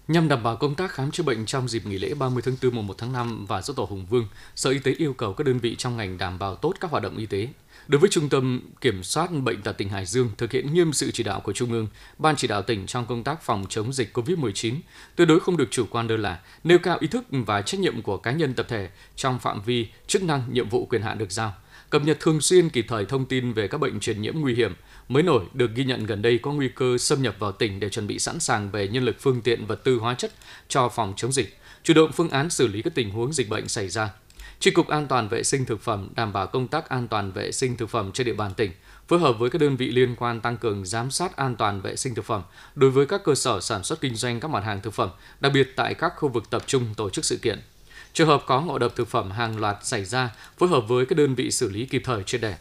Nhằm 0.08 0.28
đảm 0.28 0.44
bảo 0.44 0.56
công 0.56 0.76
tác 0.76 0.92
khám 0.92 1.12
chữa 1.12 1.24
bệnh 1.24 1.46
trong 1.46 1.68
dịp 1.68 1.86
nghỉ 1.86 1.98
lễ 1.98 2.14
30 2.14 2.44
tháng 2.46 2.56
4 2.64 2.76
mùng 2.76 2.88
1 2.88 2.94
tháng 2.98 3.14
5 3.14 3.46
và 3.46 3.62
dỗ 3.62 3.74
tổ 3.74 3.84
Hùng 3.84 4.06
Vương, 4.10 4.28
Sở 4.56 4.70
Y 4.70 4.80
tế 4.80 4.92
yêu 4.92 5.14
cầu 5.14 5.34
các 5.34 5.48
đơn 5.48 5.60
vị 5.60 5.76
trong 5.76 5.98
ngành 5.98 6.18
đảm 6.18 6.40
bảo 6.40 6.56
tốt 6.56 6.74
các 6.80 6.92
hoạt 6.92 7.04
động 7.04 7.18
y 7.18 7.26
tế, 7.26 7.48
Đối 7.88 8.00
với 8.00 8.10
Trung 8.10 8.30
tâm 8.30 8.62
Kiểm 8.82 9.04
soát 9.04 9.32
Bệnh 9.32 9.62
tật 9.62 9.78
tỉnh 9.78 9.90
Hải 9.90 10.06
Dương 10.06 10.30
thực 10.38 10.52
hiện 10.52 10.74
nghiêm 10.74 10.94
sự 10.94 11.12
chỉ 11.12 11.24
đạo 11.24 11.40
của 11.40 11.54
Trung 11.54 11.72
ương, 11.72 11.88
Ban 12.18 12.36
chỉ 12.36 12.48
đạo 12.48 12.62
tỉnh 12.62 12.86
trong 12.86 13.06
công 13.06 13.24
tác 13.24 13.42
phòng 13.42 13.66
chống 13.70 13.94
dịch 13.94 14.18
COVID-19, 14.18 14.76
tuyệt 15.16 15.28
đối 15.28 15.40
không 15.40 15.58
được 15.58 15.68
chủ 15.72 15.86
quan 15.90 16.08
lơ 16.08 16.18
là, 16.18 16.40
nêu 16.64 16.80
cao 16.80 16.98
ý 17.00 17.08
thức 17.08 17.24
và 17.30 17.62
trách 17.62 17.80
nhiệm 17.80 18.02
của 18.02 18.18
cá 18.18 18.32
nhân 18.32 18.54
tập 18.54 18.66
thể 18.70 18.90
trong 19.16 19.40
phạm 19.40 19.62
vi 19.62 19.88
chức 20.08 20.24
năng 20.24 20.44
nhiệm 20.52 20.70
vụ 20.70 20.86
quyền 20.86 21.02
hạn 21.02 21.18
được 21.18 21.32
giao 21.32 21.54
cập 21.90 22.04
nhật 22.04 22.20
thường 22.20 22.42
xuyên 22.42 22.70
kịp 22.70 22.86
thời 22.88 23.06
thông 23.06 23.26
tin 23.26 23.54
về 23.54 23.68
các 23.68 23.78
bệnh 23.78 24.00
truyền 24.00 24.22
nhiễm 24.22 24.34
nguy 24.36 24.56
hiểm 24.56 24.74
mới 25.10 25.24
nổi 25.24 25.44
được 25.54 25.72
ghi 25.76 25.84
nhận 25.84 26.06
gần 26.06 26.22
đây 26.22 26.38
có 26.38 26.52
nguy 26.52 26.70
cơ 26.76 26.98
xâm 26.98 27.22
nhập 27.22 27.36
vào 27.40 27.52
tỉnh 27.52 27.80
để 27.80 27.90
chuẩn 27.90 28.08
bị 28.08 28.20
sẵn 28.20 28.40
sàng 28.40 28.72
về 28.72 28.88
nhân 28.88 29.04
lực 29.04 29.16
phương 29.20 29.42
tiện 29.42 29.66
vật 29.66 29.84
tư 29.84 29.98
hóa 29.98 30.14
chất 30.14 30.32
cho 30.68 30.90
phòng 30.90 31.14
chống 31.18 31.32
dịch, 31.32 31.58
chủ 31.84 31.94
động 31.94 32.12
phương 32.12 32.30
án 32.30 32.50
xử 32.50 32.68
lý 32.68 32.82
các 32.82 32.96
tình 32.96 33.12
huống 33.12 33.34
dịch 33.34 33.50
bệnh 33.50 33.68
xảy 33.68 33.90
ra. 33.90 34.10
Tri 34.60 34.72
cục 34.72 34.88
An 34.88 35.08
toàn 35.08 35.28
vệ 35.28 35.44
sinh 35.44 35.66
thực 35.66 35.82
phẩm 35.82 36.10
đảm 36.16 36.34
bảo 36.34 36.48
công 36.48 36.68
tác 36.68 36.90
an 36.90 37.08
toàn 37.08 37.32
vệ 37.32 37.52
sinh 37.52 37.78
thực 37.78 37.90
phẩm 37.90 38.12
trên 38.12 38.26
địa 38.26 38.34
bàn 38.34 38.54
tỉnh, 38.54 38.72
phối 39.08 39.20
hợp 39.20 39.34
với 39.40 39.50
các 39.50 39.62
đơn 39.62 39.76
vị 39.76 39.92
liên 39.92 40.16
quan 40.16 40.42
tăng 40.42 40.58
cường 40.58 40.86
giám 40.86 41.12
sát 41.12 41.38
an 41.38 41.56
toàn 41.56 41.82
vệ 41.82 41.96
sinh 41.96 42.16
thực 42.16 42.26
phẩm 42.26 42.42
đối 42.76 42.92
với 42.92 43.06
các 43.06 43.22
cơ 43.24 43.36
sở 43.36 43.62
sản 43.62 43.84
xuất 43.84 44.02
kinh 44.02 44.16
doanh 44.16 44.40
các 44.40 44.48
mặt 44.48 44.64
hàng 44.64 44.82
thực 44.82 44.94
phẩm, 44.94 45.10
đặc 45.40 45.52
biệt 45.54 45.74
tại 45.76 45.94
các 45.94 46.14
khu 46.16 46.30
vực 46.30 46.50
tập 46.50 46.64
trung 46.68 46.94
tổ 46.98 47.10
chức 47.10 47.26
sự 47.26 47.40
kiện. 47.42 47.62
Trường 48.14 48.28
hợp 48.28 48.44
có 48.46 48.62
ngộ 48.62 48.78
độc 48.78 48.96
thực 48.96 49.08
phẩm 49.08 49.32
hàng 49.32 49.60
loạt 49.60 49.78
xảy 49.82 50.06
ra, 50.06 50.36
phối 50.58 50.70
hợp 50.70 50.82
với 50.88 51.06
các 51.06 51.18
đơn 51.18 51.36
vị 51.36 51.52
xử 51.52 51.70
lý 51.70 51.86
kịp 51.86 52.02
thời 52.06 52.24
triệt 52.24 52.42
đề. 52.42 52.56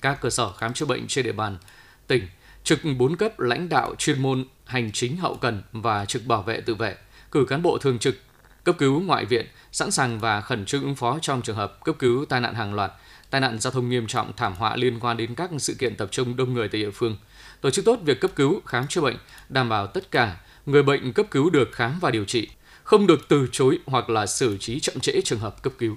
Các 0.00 0.20
cơ 0.20 0.30
sở 0.30 0.52
khám 0.52 0.74
chữa 0.74 0.86
bệnh 0.86 1.06
trên 1.06 1.24
địa 1.24 1.32
bàn 1.32 1.58
tỉnh 2.06 2.28
trực 2.64 2.78
4 2.98 3.16
cấp 3.16 3.40
lãnh 3.40 3.68
đạo 3.68 3.94
chuyên 3.98 4.22
môn 4.22 4.44
hành 4.64 4.92
chính 4.92 5.16
hậu 5.16 5.34
cần 5.34 5.62
và 5.72 6.04
trực 6.04 6.26
bảo 6.26 6.42
vệ 6.42 6.60
tự 6.60 6.74
vệ, 6.74 6.96
cử 7.30 7.44
cán 7.48 7.62
bộ 7.62 7.78
thường 7.78 7.98
trực 7.98 8.16
cấp 8.64 8.74
cứu 8.78 9.00
ngoại 9.00 9.24
viện, 9.24 9.46
sẵn 9.72 9.90
sàng 9.90 10.18
và 10.20 10.40
khẩn 10.40 10.66
trương 10.66 10.82
ứng 10.82 10.94
phó 10.94 11.18
trong 11.22 11.42
trường 11.42 11.56
hợp 11.56 11.84
cấp 11.84 11.94
cứu 11.98 12.24
tai 12.24 12.40
nạn 12.40 12.54
hàng 12.54 12.74
loạt, 12.74 12.92
tai 13.30 13.40
nạn 13.40 13.58
giao 13.58 13.70
thông 13.70 13.88
nghiêm 13.88 14.06
trọng, 14.06 14.32
thảm 14.36 14.54
họa 14.54 14.76
liên 14.76 15.00
quan 15.00 15.16
đến 15.16 15.34
các 15.34 15.50
sự 15.58 15.74
kiện 15.78 15.96
tập 15.96 16.08
trung 16.10 16.36
đông 16.36 16.54
người 16.54 16.68
tại 16.68 16.80
địa 16.80 16.90
phương. 16.90 17.16
Tổ 17.60 17.70
chức 17.70 17.84
tốt 17.84 17.98
việc 18.04 18.20
cấp 18.20 18.30
cứu, 18.36 18.60
khám 18.66 18.86
chữa 18.86 19.00
bệnh, 19.00 19.16
đảm 19.48 19.68
bảo 19.68 19.86
tất 19.86 20.10
cả 20.10 20.36
người 20.66 20.82
bệnh 20.82 21.12
cấp 21.12 21.26
cứu 21.30 21.50
được 21.50 21.68
khám 21.72 21.98
và 22.00 22.10
điều 22.10 22.24
trị, 22.24 22.48
không 22.82 23.06
được 23.06 23.28
từ 23.28 23.46
chối 23.52 23.78
hoặc 23.86 24.10
là 24.10 24.26
xử 24.26 24.58
trí 24.58 24.80
chậm 24.80 25.00
trễ 25.00 25.20
trường 25.24 25.38
hợp 25.38 25.62
cấp 25.62 25.72
cứu 25.78 25.96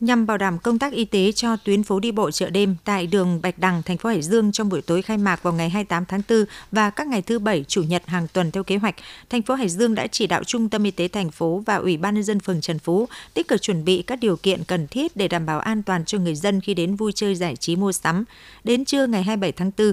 nhằm 0.00 0.26
bảo 0.26 0.38
đảm 0.38 0.58
công 0.58 0.78
tác 0.78 0.92
y 0.92 1.04
tế 1.04 1.32
cho 1.32 1.56
tuyến 1.56 1.82
phố 1.82 2.00
đi 2.00 2.12
bộ 2.12 2.30
chợ 2.30 2.50
đêm 2.50 2.76
tại 2.84 3.06
đường 3.06 3.40
Bạch 3.42 3.58
Đằng, 3.58 3.82
thành 3.82 3.96
phố 3.96 4.08
Hải 4.08 4.22
Dương 4.22 4.52
trong 4.52 4.68
buổi 4.68 4.82
tối 4.82 5.02
khai 5.02 5.18
mạc 5.18 5.42
vào 5.42 5.52
ngày 5.52 5.70
28 5.70 6.04
tháng 6.04 6.22
4 6.28 6.44
và 6.72 6.90
các 6.90 7.06
ngày 7.06 7.22
thứ 7.22 7.38
Bảy, 7.38 7.64
Chủ 7.68 7.82
nhật 7.82 8.06
hàng 8.06 8.26
tuần 8.32 8.50
theo 8.50 8.62
kế 8.62 8.76
hoạch, 8.76 8.94
thành 9.30 9.42
phố 9.42 9.54
Hải 9.54 9.68
Dương 9.68 9.94
đã 9.94 10.06
chỉ 10.06 10.26
đạo 10.26 10.44
Trung 10.44 10.68
tâm 10.68 10.84
Y 10.84 10.90
tế 10.90 11.08
thành 11.08 11.30
phố 11.30 11.62
và 11.66 11.76
Ủy 11.76 11.96
ban 11.96 12.14
nhân 12.14 12.24
dân 12.24 12.40
phường 12.40 12.60
Trần 12.60 12.78
Phú 12.78 13.08
tích 13.34 13.48
cực 13.48 13.62
chuẩn 13.62 13.84
bị 13.84 14.02
các 14.02 14.18
điều 14.20 14.36
kiện 14.36 14.64
cần 14.64 14.88
thiết 14.88 15.16
để 15.16 15.28
đảm 15.28 15.46
bảo 15.46 15.60
an 15.60 15.82
toàn 15.82 16.04
cho 16.04 16.18
người 16.18 16.34
dân 16.34 16.60
khi 16.60 16.74
đến 16.74 16.96
vui 16.96 17.12
chơi 17.12 17.34
giải 17.34 17.56
trí 17.56 17.76
mua 17.76 17.92
sắm. 17.92 18.24
Đến 18.64 18.84
trưa 18.84 19.06
ngày 19.06 19.22
27 19.22 19.52
tháng 19.52 19.70
4, 19.78 19.92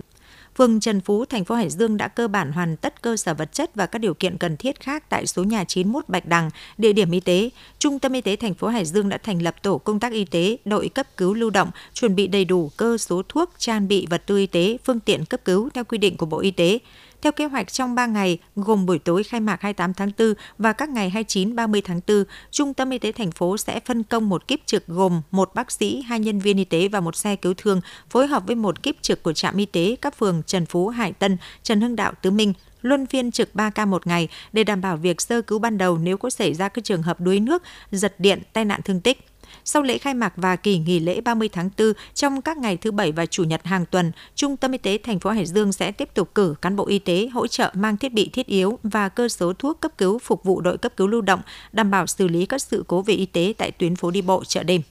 phường 0.57 0.79
Trần 0.79 1.01
Phú, 1.01 1.25
thành 1.25 1.45
phố 1.45 1.55
Hải 1.55 1.69
Dương 1.69 1.97
đã 1.97 2.07
cơ 2.07 2.27
bản 2.27 2.51
hoàn 2.51 2.77
tất 2.77 3.01
cơ 3.01 3.17
sở 3.17 3.33
vật 3.33 3.53
chất 3.53 3.75
và 3.75 3.85
các 3.85 3.99
điều 3.99 4.13
kiện 4.13 4.37
cần 4.37 4.57
thiết 4.57 4.79
khác 4.79 5.09
tại 5.09 5.27
số 5.27 5.43
nhà 5.43 5.63
91 5.63 6.09
Bạch 6.09 6.25
Đằng, 6.25 6.49
địa 6.77 6.93
điểm 6.93 7.11
y 7.11 7.19
tế. 7.19 7.49
Trung 7.79 7.99
tâm 7.99 8.13
y 8.13 8.21
tế 8.21 8.35
thành 8.35 8.53
phố 8.53 8.67
Hải 8.67 8.85
Dương 8.85 9.09
đã 9.09 9.17
thành 9.17 9.41
lập 9.41 9.55
tổ 9.63 9.77
công 9.77 9.99
tác 9.99 10.11
y 10.11 10.25
tế, 10.25 10.57
đội 10.65 10.89
cấp 10.89 11.07
cứu 11.17 11.33
lưu 11.33 11.49
động, 11.49 11.71
chuẩn 11.93 12.15
bị 12.15 12.27
đầy 12.27 12.45
đủ 12.45 12.71
cơ 12.77 12.97
số 12.97 13.21
thuốc, 13.29 13.51
trang 13.57 13.87
bị 13.87 14.07
vật 14.09 14.23
tư 14.25 14.37
y 14.37 14.47
tế, 14.47 14.77
phương 14.83 14.99
tiện 14.99 15.25
cấp 15.25 15.39
cứu 15.45 15.69
theo 15.73 15.83
quy 15.83 15.97
định 15.97 16.17
của 16.17 16.25
Bộ 16.25 16.39
Y 16.39 16.51
tế. 16.51 16.79
Theo 17.21 17.31
kế 17.31 17.45
hoạch 17.45 17.73
trong 17.73 17.95
3 17.95 18.05
ngày, 18.05 18.37
gồm 18.55 18.85
buổi 18.85 18.99
tối 18.99 19.23
khai 19.23 19.39
mạc 19.39 19.61
28 19.61 19.93
tháng 19.93 20.11
4 20.19 20.33
và 20.57 20.73
các 20.73 20.89
ngày 20.89 21.09
29, 21.09 21.55
30 21.55 21.81
tháng 21.81 21.99
4, 22.07 22.23
Trung 22.51 22.73
tâm 22.73 22.89
Y 22.89 22.97
tế 22.97 23.11
thành 23.11 23.31
phố 23.31 23.57
sẽ 23.57 23.79
phân 23.85 24.03
công 24.03 24.29
một 24.29 24.47
kíp 24.47 24.61
trực 24.65 24.87
gồm 24.87 25.21
một 25.31 25.51
bác 25.55 25.71
sĩ, 25.71 26.01
hai 26.01 26.19
nhân 26.19 26.39
viên 26.39 26.57
y 26.57 26.63
tế 26.63 26.87
và 26.87 26.99
một 26.99 27.15
xe 27.15 27.35
cứu 27.35 27.53
thương, 27.57 27.81
phối 28.09 28.27
hợp 28.27 28.43
với 28.47 28.55
một 28.55 28.83
kíp 28.83 28.95
trực 29.01 29.23
của 29.23 29.33
trạm 29.33 29.57
y 29.57 29.65
tế 29.65 29.95
các 30.01 30.17
phường 30.17 30.41
Trần 30.45 30.65
Phú, 30.65 30.87
Hải 30.87 31.11
Tân, 31.11 31.37
Trần 31.63 31.81
Hưng 31.81 31.95
Đạo, 31.95 32.13
Tứ 32.21 32.31
Minh, 32.31 32.53
luân 32.81 33.05
phiên 33.05 33.31
trực 33.31 33.55
3 33.55 33.69
ca 33.69 33.85
một 33.85 34.07
ngày 34.07 34.27
để 34.53 34.63
đảm 34.63 34.81
bảo 34.81 34.97
việc 34.97 35.21
sơ 35.21 35.41
cứu 35.41 35.59
ban 35.59 35.77
đầu 35.77 35.97
nếu 35.97 36.17
có 36.17 36.29
xảy 36.29 36.53
ra 36.53 36.69
các 36.69 36.83
trường 36.83 37.03
hợp 37.03 37.21
đuối 37.21 37.39
nước, 37.39 37.63
giật 37.91 38.19
điện, 38.19 38.41
tai 38.53 38.65
nạn 38.65 38.81
thương 38.85 39.01
tích. 39.01 39.25
Sau 39.69 39.83
lễ 39.83 39.97
khai 39.97 40.13
mạc 40.13 40.33
và 40.35 40.55
kỳ 40.55 40.77
nghỉ 40.77 40.99
lễ 40.99 41.21
30 41.21 41.49
tháng 41.49 41.69
4, 41.77 41.93
trong 42.13 42.41
các 42.41 42.57
ngày 42.57 42.77
thứ 42.77 42.91
Bảy 42.91 43.11
và 43.11 43.25
Chủ 43.25 43.43
nhật 43.43 43.65
hàng 43.65 43.85
tuần, 43.85 44.11
Trung 44.35 44.57
tâm 44.57 44.71
Y 44.71 44.77
tế 44.77 44.97
thành 45.03 45.19
phố 45.19 45.29
Hải 45.29 45.45
Dương 45.45 45.73
sẽ 45.73 45.91
tiếp 45.91 46.09
tục 46.13 46.35
cử 46.35 46.55
cán 46.61 46.75
bộ 46.75 46.87
y 46.87 46.99
tế 46.99 47.29
hỗ 47.33 47.47
trợ 47.47 47.71
mang 47.73 47.97
thiết 47.97 48.13
bị 48.13 48.29
thiết 48.33 48.47
yếu 48.47 48.79
và 48.83 49.09
cơ 49.09 49.29
số 49.29 49.53
thuốc 49.53 49.79
cấp 49.79 49.91
cứu 49.97 50.19
phục 50.19 50.43
vụ 50.43 50.61
đội 50.61 50.77
cấp 50.77 50.93
cứu 50.97 51.07
lưu 51.07 51.21
động, 51.21 51.41
đảm 51.71 51.91
bảo 51.91 52.07
xử 52.07 52.27
lý 52.27 52.45
các 52.45 52.61
sự 52.61 52.83
cố 52.87 53.01
về 53.01 53.13
y 53.13 53.25
tế 53.25 53.53
tại 53.57 53.71
tuyến 53.71 53.95
phố 53.95 54.11
đi 54.11 54.21
bộ 54.21 54.43
chợ 54.43 54.63
đêm. 54.63 54.81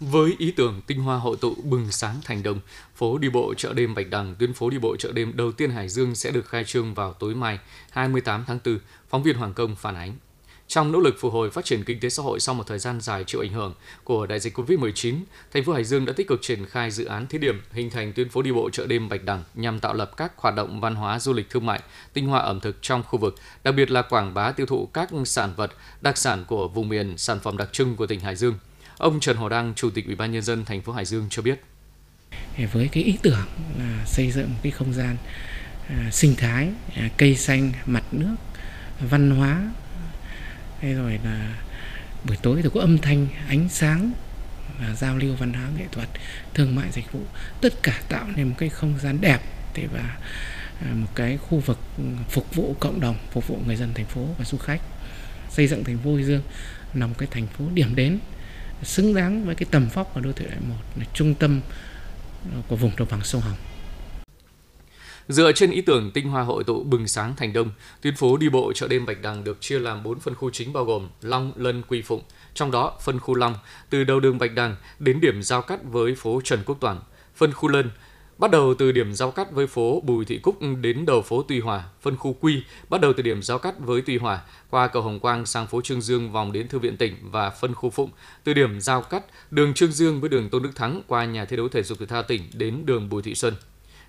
Với 0.00 0.34
ý 0.38 0.50
tưởng 0.50 0.80
tinh 0.86 1.00
hoa 1.00 1.16
hội 1.16 1.36
tụ 1.40 1.54
bừng 1.64 1.90
sáng 1.90 2.16
thành 2.24 2.42
đồng, 2.42 2.60
phố 2.94 3.18
đi 3.18 3.28
bộ 3.28 3.54
chợ 3.54 3.72
đêm 3.72 3.94
Bạch 3.94 4.06
Đằng, 4.10 4.34
tuyến 4.38 4.52
phố 4.52 4.70
đi 4.70 4.78
bộ 4.78 4.96
chợ 4.96 5.12
đêm 5.12 5.32
đầu 5.34 5.52
tiên 5.52 5.70
Hải 5.70 5.88
Dương 5.88 6.14
sẽ 6.14 6.30
được 6.30 6.48
khai 6.48 6.64
trương 6.64 6.94
vào 6.94 7.12
tối 7.12 7.34
mai 7.34 7.58
28 7.90 8.44
tháng 8.46 8.58
4, 8.64 8.78
phóng 9.08 9.22
viên 9.22 9.36
Hoàng 9.36 9.54
Công 9.54 9.76
phản 9.76 9.94
ánh. 9.94 10.12
Trong 10.68 10.92
nỗ 10.92 11.00
lực 11.00 11.16
phục 11.20 11.32
hồi 11.32 11.50
phát 11.50 11.64
triển 11.64 11.84
kinh 11.84 12.00
tế 12.00 12.08
xã 12.08 12.22
hội 12.22 12.40
sau 12.40 12.54
một 12.54 12.64
thời 12.66 12.78
gian 12.78 13.00
dài 13.00 13.24
chịu 13.26 13.40
ảnh 13.40 13.52
hưởng 13.52 13.74
của 14.04 14.26
đại 14.26 14.40
dịch 14.40 14.58
Covid-19, 14.58 15.16
thành 15.52 15.64
phố 15.64 15.72
Hải 15.72 15.84
Dương 15.84 16.04
đã 16.04 16.12
tích 16.12 16.28
cực 16.28 16.42
triển 16.42 16.66
khai 16.66 16.90
dự 16.90 17.04
án 17.04 17.26
thí 17.26 17.38
điểm 17.38 17.62
hình 17.72 17.90
thành 17.90 18.12
tuyến 18.12 18.28
phố 18.28 18.42
đi 18.42 18.52
bộ 18.52 18.70
chợ 18.70 18.86
đêm 18.86 19.08
Bạch 19.08 19.24
Đằng 19.24 19.42
nhằm 19.54 19.80
tạo 19.80 19.94
lập 19.94 20.10
các 20.16 20.32
hoạt 20.36 20.54
động 20.54 20.80
văn 20.80 20.94
hóa 20.94 21.18
du 21.18 21.32
lịch 21.32 21.50
thương 21.50 21.66
mại, 21.66 21.80
tinh 22.12 22.26
hoa 22.26 22.40
ẩm 22.40 22.60
thực 22.60 22.82
trong 22.82 23.02
khu 23.02 23.18
vực, 23.18 23.34
đặc 23.64 23.74
biệt 23.74 23.90
là 23.90 24.02
quảng 24.02 24.34
bá 24.34 24.52
tiêu 24.52 24.66
thụ 24.66 24.86
các 24.86 25.08
sản 25.24 25.52
vật 25.56 25.72
đặc 26.00 26.18
sản 26.18 26.44
của 26.48 26.68
vùng 26.68 26.88
miền, 26.88 27.18
sản 27.18 27.40
phẩm 27.40 27.56
đặc 27.56 27.68
trưng 27.72 27.96
của 27.96 28.06
tỉnh 28.06 28.20
Hải 28.20 28.36
Dương. 28.36 28.58
Ông 28.98 29.20
Trần 29.20 29.36
Hồ 29.36 29.48
Đăng, 29.48 29.74
Chủ 29.74 29.90
tịch 29.90 30.06
Ủy 30.06 30.14
ban 30.14 30.32
nhân 30.32 30.42
dân 30.42 30.64
thành 30.64 30.82
phố 30.82 30.92
Hải 30.92 31.04
Dương 31.04 31.26
cho 31.30 31.42
biết. 31.42 31.60
Với 32.72 32.88
cái 32.92 33.02
ý 33.02 33.18
tưởng 33.22 33.46
là 33.78 34.04
xây 34.06 34.30
dựng 34.30 34.50
cái 34.62 34.72
không 34.72 34.92
gian 34.92 35.16
à, 35.88 36.10
sinh 36.12 36.34
thái, 36.36 36.68
à, 36.96 37.08
cây 37.16 37.36
xanh, 37.36 37.72
mặt 37.86 38.04
nước, 38.12 38.34
văn 39.10 39.30
hóa 39.30 39.70
hay 40.80 40.94
rồi 40.94 41.18
là 41.24 41.56
buổi 42.24 42.36
tối 42.42 42.60
thì 42.62 42.68
có 42.74 42.80
âm 42.80 42.98
thanh, 42.98 43.26
ánh 43.48 43.68
sáng 43.68 44.12
và 44.80 44.94
giao 44.94 45.16
lưu 45.16 45.36
văn 45.36 45.52
hóa 45.52 45.68
nghệ 45.78 45.84
thuật, 45.92 46.08
thương 46.54 46.74
mại 46.74 46.86
dịch 46.92 47.12
vụ, 47.12 47.20
tất 47.60 47.82
cả 47.82 48.00
tạo 48.08 48.26
nên 48.36 48.48
một 48.48 48.54
cái 48.58 48.68
không 48.68 48.94
gian 49.02 49.20
đẹp 49.20 49.40
để 49.74 49.86
và 49.92 50.16
à, 50.80 50.86
một 50.94 51.08
cái 51.14 51.36
khu 51.36 51.58
vực 51.58 51.78
ừ, 51.98 52.04
phục 52.30 52.54
vụ 52.54 52.76
cộng 52.80 53.00
đồng, 53.00 53.16
phục 53.30 53.48
vụ 53.48 53.58
người 53.66 53.76
dân 53.76 53.94
thành 53.94 54.06
phố 54.06 54.28
và 54.38 54.44
du 54.44 54.58
khách. 54.58 54.80
Xây 55.50 55.66
dựng 55.66 55.84
thành 55.84 55.98
phố 55.98 56.14
Hải 56.14 56.24
Dương 56.24 56.42
là 56.94 57.06
một 57.06 57.14
cái 57.18 57.28
thành 57.30 57.46
phố 57.46 57.64
điểm 57.74 57.94
đến, 57.94 58.18
xứng 58.82 59.14
đáng 59.14 59.44
với 59.44 59.54
cái 59.54 59.66
tầm 59.70 59.88
vóc 59.88 60.10
của 60.14 60.20
đô 60.20 60.32
thị 60.32 60.44
loại 60.44 60.60
một, 60.68 60.82
là 60.96 61.04
trung 61.14 61.34
tâm 61.34 61.60
ờ, 62.54 62.62
của 62.68 62.76
vùng 62.76 62.96
đồng 62.96 63.08
bằng 63.10 63.24
sông 63.24 63.40
Hồng. 63.40 63.56
Dựa 65.28 65.52
trên 65.52 65.70
ý 65.70 65.80
tưởng 65.80 66.10
tinh 66.10 66.28
hoa 66.28 66.42
hội 66.42 66.64
tụ 66.64 66.82
bừng 66.82 67.08
sáng 67.08 67.36
thành 67.36 67.52
đông, 67.52 67.70
tuyến 68.02 68.16
phố 68.16 68.36
đi 68.36 68.48
bộ 68.48 68.72
chợ 68.72 68.88
đêm 68.88 69.06
Bạch 69.06 69.22
Đằng 69.22 69.44
được 69.44 69.60
chia 69.60 69.78
làm 69.78 70.02
4 70.02 70.20
phân 70.20 70.34
khu 70.34 70.50
chính 70.50 70.72
bao 70.72 70.84
gồm 70.84 71.08
Long, 71.22 71.52
Lân, 71.56 71.82
Quy 71.88 72.02
Phụng. 72.02 72.22
Trong 72.54 72.70
đó, 72.70 72.98
phân 73.02 73.20
khu 73.20 73.34
Long 73.34 73.54
từ 73.90 74.04
đầu 74.04 74.20
đường 74.20 74.38
Bạch 74.38 74.54
Đằng 74.54 74.76
đến 74.98 75.20
điểm 75.20 75.42
giao 75.42 75.62
cắt 75.62 75.80
với 75.84 76.14
phố 76.14 76.40
Trần 76.44 76.60
Quốc 76.66 76.80
Toản. 76.80 76.98
Phân 77.34 77.52
khu 77.52 77.68
Lân 77.68 77.90
bắt 78.38 78.50
đầu 78.50 78.74
từ 78.74 78.92
điểm 78.92 79.14
giao 79.14 79.30
cắt 79.30 79.52
với 79.52 79.66
phố 79.66 80.00
Bùi 80.00 80.24
Thị 80.24 80.38
Cúc 80.38 80.58
đến 80.80 81.06
đầu 81.06 81.22
phố 81.22 81.42
Tuy 81.48 81.60
Hòa. 81.60 81.84
Phân 82.00 82.16
khu 82.16 82.36
Quy 82.40 82.62
bắt 82.88 83.00
đầu 83.00 83.12
từ 83.12 83.22
điểm 83.22 83.42
giao 83.42 83.58
cắt 83.58 83.74
với 83.78 84.02
Tuy 84.06 84.18
Hòa 84.18 84.40
qua 84.70 84.88
cầu 84.88 85.02
Hồng 85.02 85.20
Quang 85.20 85.46
sang 85.46 85.66
phố 85.66 85.80
Trương 85.80 86.00
Dương 86.00 86.32
vòng 86.32 86.52
đến 86.52 86.68
Thư 86.68 86.78
viện 86.78 86.96
tỉnh 86.96 87.14
và 87.22 87.50
phân 87.50 87.74
khu 87.74 87.90
Phụng 87.90 88.10
từ 88.44 88.54
điểm 88.54 88.80
giao 88.80 89.02
cắt 89.02 89.24
đường 89.50 89.74
Trương 89.74 89.92
Dương 89.92 90.20
với 90.20 90.30
đường 90.30 90.48
Tôn 90.48 90.62
Đức 90.62 90.72
Thắng 90.74 91.02
qua 91.06 91.24
nhà 91.24 91.44
thi 91.44 91.56
đấu 91.56 91.68
thể 91.68 91.82
dục 91.82 91.98
thể 91.98 92.06
thao 92.06 92.22
tỉnh 92.22 92.42
đến 92.52 92.86
đường 92.86 93.08
Bùi 93.08 93.22
Thị 93.22 93.34
Xuân 93.34 93.54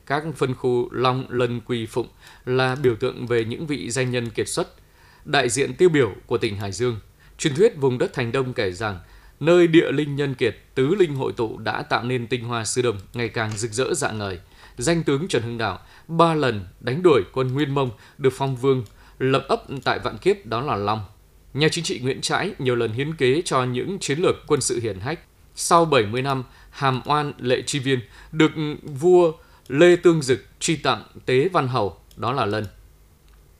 các 0.05 0.23
phân 0.35 0.55
khu 0.55 0.89
Long, 0.91 1.25
Lân, 1.29 1.61
Quỳ, 1.65 1.85
Phụng 1.85 2.07
là 2.45 2.75
biểu 2.75 2.95
tượng 2.95 3.27
về 3.27 3.45
những 3.45 3.67
vị 3.67 3.89
danh 3.89 4.11
nhân 4.11 4.29
kiệt 4.29 4.49
xuất, 4.49 4.67
đại 5.25 5.49
diện 5.49 5.73
tiêu 5.73 5.89
biểu 5.89 6.13
của 6.25 6.37
tỉnh 6.37 6.57
Hải 6.57 6.71
Dương. 6.71 6.99
Truyền 7.37 7.55
thuyết 7.55 7.77
vùng 7.77 7.97
đất 7.97 8.13
Thành 8.13 8.31
Đông 8.31 8.53
kể 8.53 8.71
rằng, 8.71 8.99
nơi 9.39 9.67
địa 9.67 9.91
linh 9.91 10.15
nhân 10.15 10.35
kiệt, 10.35 10.57
tứ 10.75 10.95
linh 10.95 11.15
hội 11.15 11.33
tụ 11.33 11.57
đã 11.57 11.81
tạo 11.81 12.03
nên 12.03 12.27
tinh 12.27 12.43
hoa 12.43 12.65
sư 12.65 12.81
đồng 12.81 12.99
ngày 13.13 13.29
càng 13.29 13.51
rực 13.57 13.71
rỡ 13.71 13.93
dạng 13.93 14.17
ngời. 14.17 14.39
Danh 14.77 15.03
tướng 15.03 15.27
Trần 15.27 15.41
Hưng 15.41 15.57
Đạo 15.57 15.79
ba 16.07 16.33
lần 16.33 16.65
đánh 16.79 17.03
đuổi 17.03 17.23
quân 17.33 17.53
Nguyên 17.53 17.75
Mông 17.75 17.91
được 18.17 18.33
phong 18.33 18.55
vương 18.55 18.83
lập 19.19 19.45
ấp 19.47 19.63
tại 19.83 19.99
Vạn 19.99 20.17
Kiếp 20.17 20.45
đó 20.45 20.61
là 20.61 20.75
Long. 20.75 21.01
Nhà 21.53 21.67
chính 21.71 21.83
trị 21.83 21.99
Nguyễn 21.99 22.21
Trãi 22.21 22.51
nhiều 22.59 22.75
lần 22.75 22.91
hiến 22.91 23.15
kế 23.15 23.41
cho 23.45 23.63
những 23.63 23.99
chiến 23.99 24.19
lược 24.19 24.35
quân 24.47 24.61
sự 24.61 24.79
hiển 24.79 24.99
hách. 24.99 25.19
Sau 25.55 25.85
70 25.85 26.21
năm, 26.21 26.43
hàm 26.69 27.01
oan 27.05 27.33
lệ 27.39 27.61
chi 27.65 27.79
viên 27.79 27.99
được 28.31 28.51
vua 28.83 29.31
Lê 29.67 29.95
Tương 29.95 30.21
Dực 30.21 30.45
truy 30.59 30.75
tặng 30.75 31.03
Tế 31.25 31.49
Văn 31.49 31.67
Hầu, 31.67 31.97
đó 32.15 32.31
là 32.31 32.45
Lân. 32.45 32.65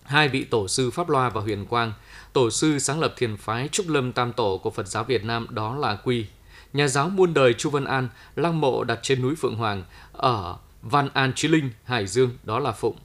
Hai 0.03 0.29
vị 0.29 0.43
tổ 0.43 0.67
sư 0.67 0.91
Pháp 0.91 1.09
Loa 1.09 1.29
và 1.29 1.41
Huyền 1.41 1.65
Quang, 1.65 1.93
tổ 2.33 2.49
sư 2.49 2.79
sáng 2.79 2.99
lập 2.99 3.13
thiền 3.17 3.37
phái 3.37 3.67
Trúc 3.67 3.89
Lâm 3.89 4.11
Tam 4.11 4.33
Tổ 4.33 4.57
của 4.63 4.69
Phật 4.69 4.87
giáo 4.87 5.03
Việt 5.03 5.23
Nam 5.23 5.47
đó 5.49 5.75
là 5.75 5.95
Quy. 5.95 6.25
Nhà 6.73 6.87
giáo 6.87 7.09
muôn 7.09 7.33
đời 7.33 7.53
Chu 7.53 7.69
Văn 7.69 7.85
An, 7.85 8.07
lăng 8.35 8.61
mộ 8.61 8.83
đặt 8.83 8.99
trên 9.01 9.21
núi 9.21 9.35
Phượng 9.35 9.55
Hoàng 9.55 9.83
ở 10.11 10.57
Văn 10.81 11.09
An 11.13 11.33
Chí 11.35 11.47
Linh, 11.47 11.69
Hải 11.83 12.07
Dương 12.07 12.31
đó 12.43 12.59
là 12.59 12.71
Phụng. 12.71 12.95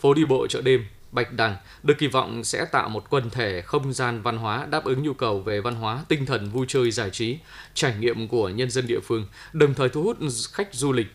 Phố 0.00 0.14
đi 0.14 0.24
bộ 0.24 0.46
chợ 0.46 0.60
đêm 0.60 0.86
Bạch 1.12 1.32
Đằng 1.32 1.56
được 1.82 1.94
kỳ 1.98 2.06
vọng 2.06 2.44
sẽ 2.44 2.64
tạo 2.64 2.88
một 2.88 3.10
quần 3.10 3.30
thể 3.30 3.62
không 3.62 3.92
gian 3.92 4.22
văn 4.22 4.36
hóa 4.36 4.66
đáp 4.70 4.84
ứng 4.84 5.02
nhu 5.02 5.12
cầu 5.12 5.40
về 5.40 5.60
văn 5.60 5.74
hóa, 5.74 6.04
tinh 6.08 6.26
thần 6.26 6.50
vui 6.50 6.66
chơi 6.68 6.90
giải 6.90 7.10
trí, 7.10 7.38
trải 7.74 7.94
nghiệm 8.00 8.28
của 8.28 8.48
nhân 8.48 8.70
dân 8.70 8.86
địa 8.86 9.00
phương, 9.00 9.26
đồng 9.52 9.74
thời 9.74 9.88
thu 9.88 10.02
hút 10.02 10.18
khách 10.52 10.74
du 10.74 10.92
lịch, 10.92 11.06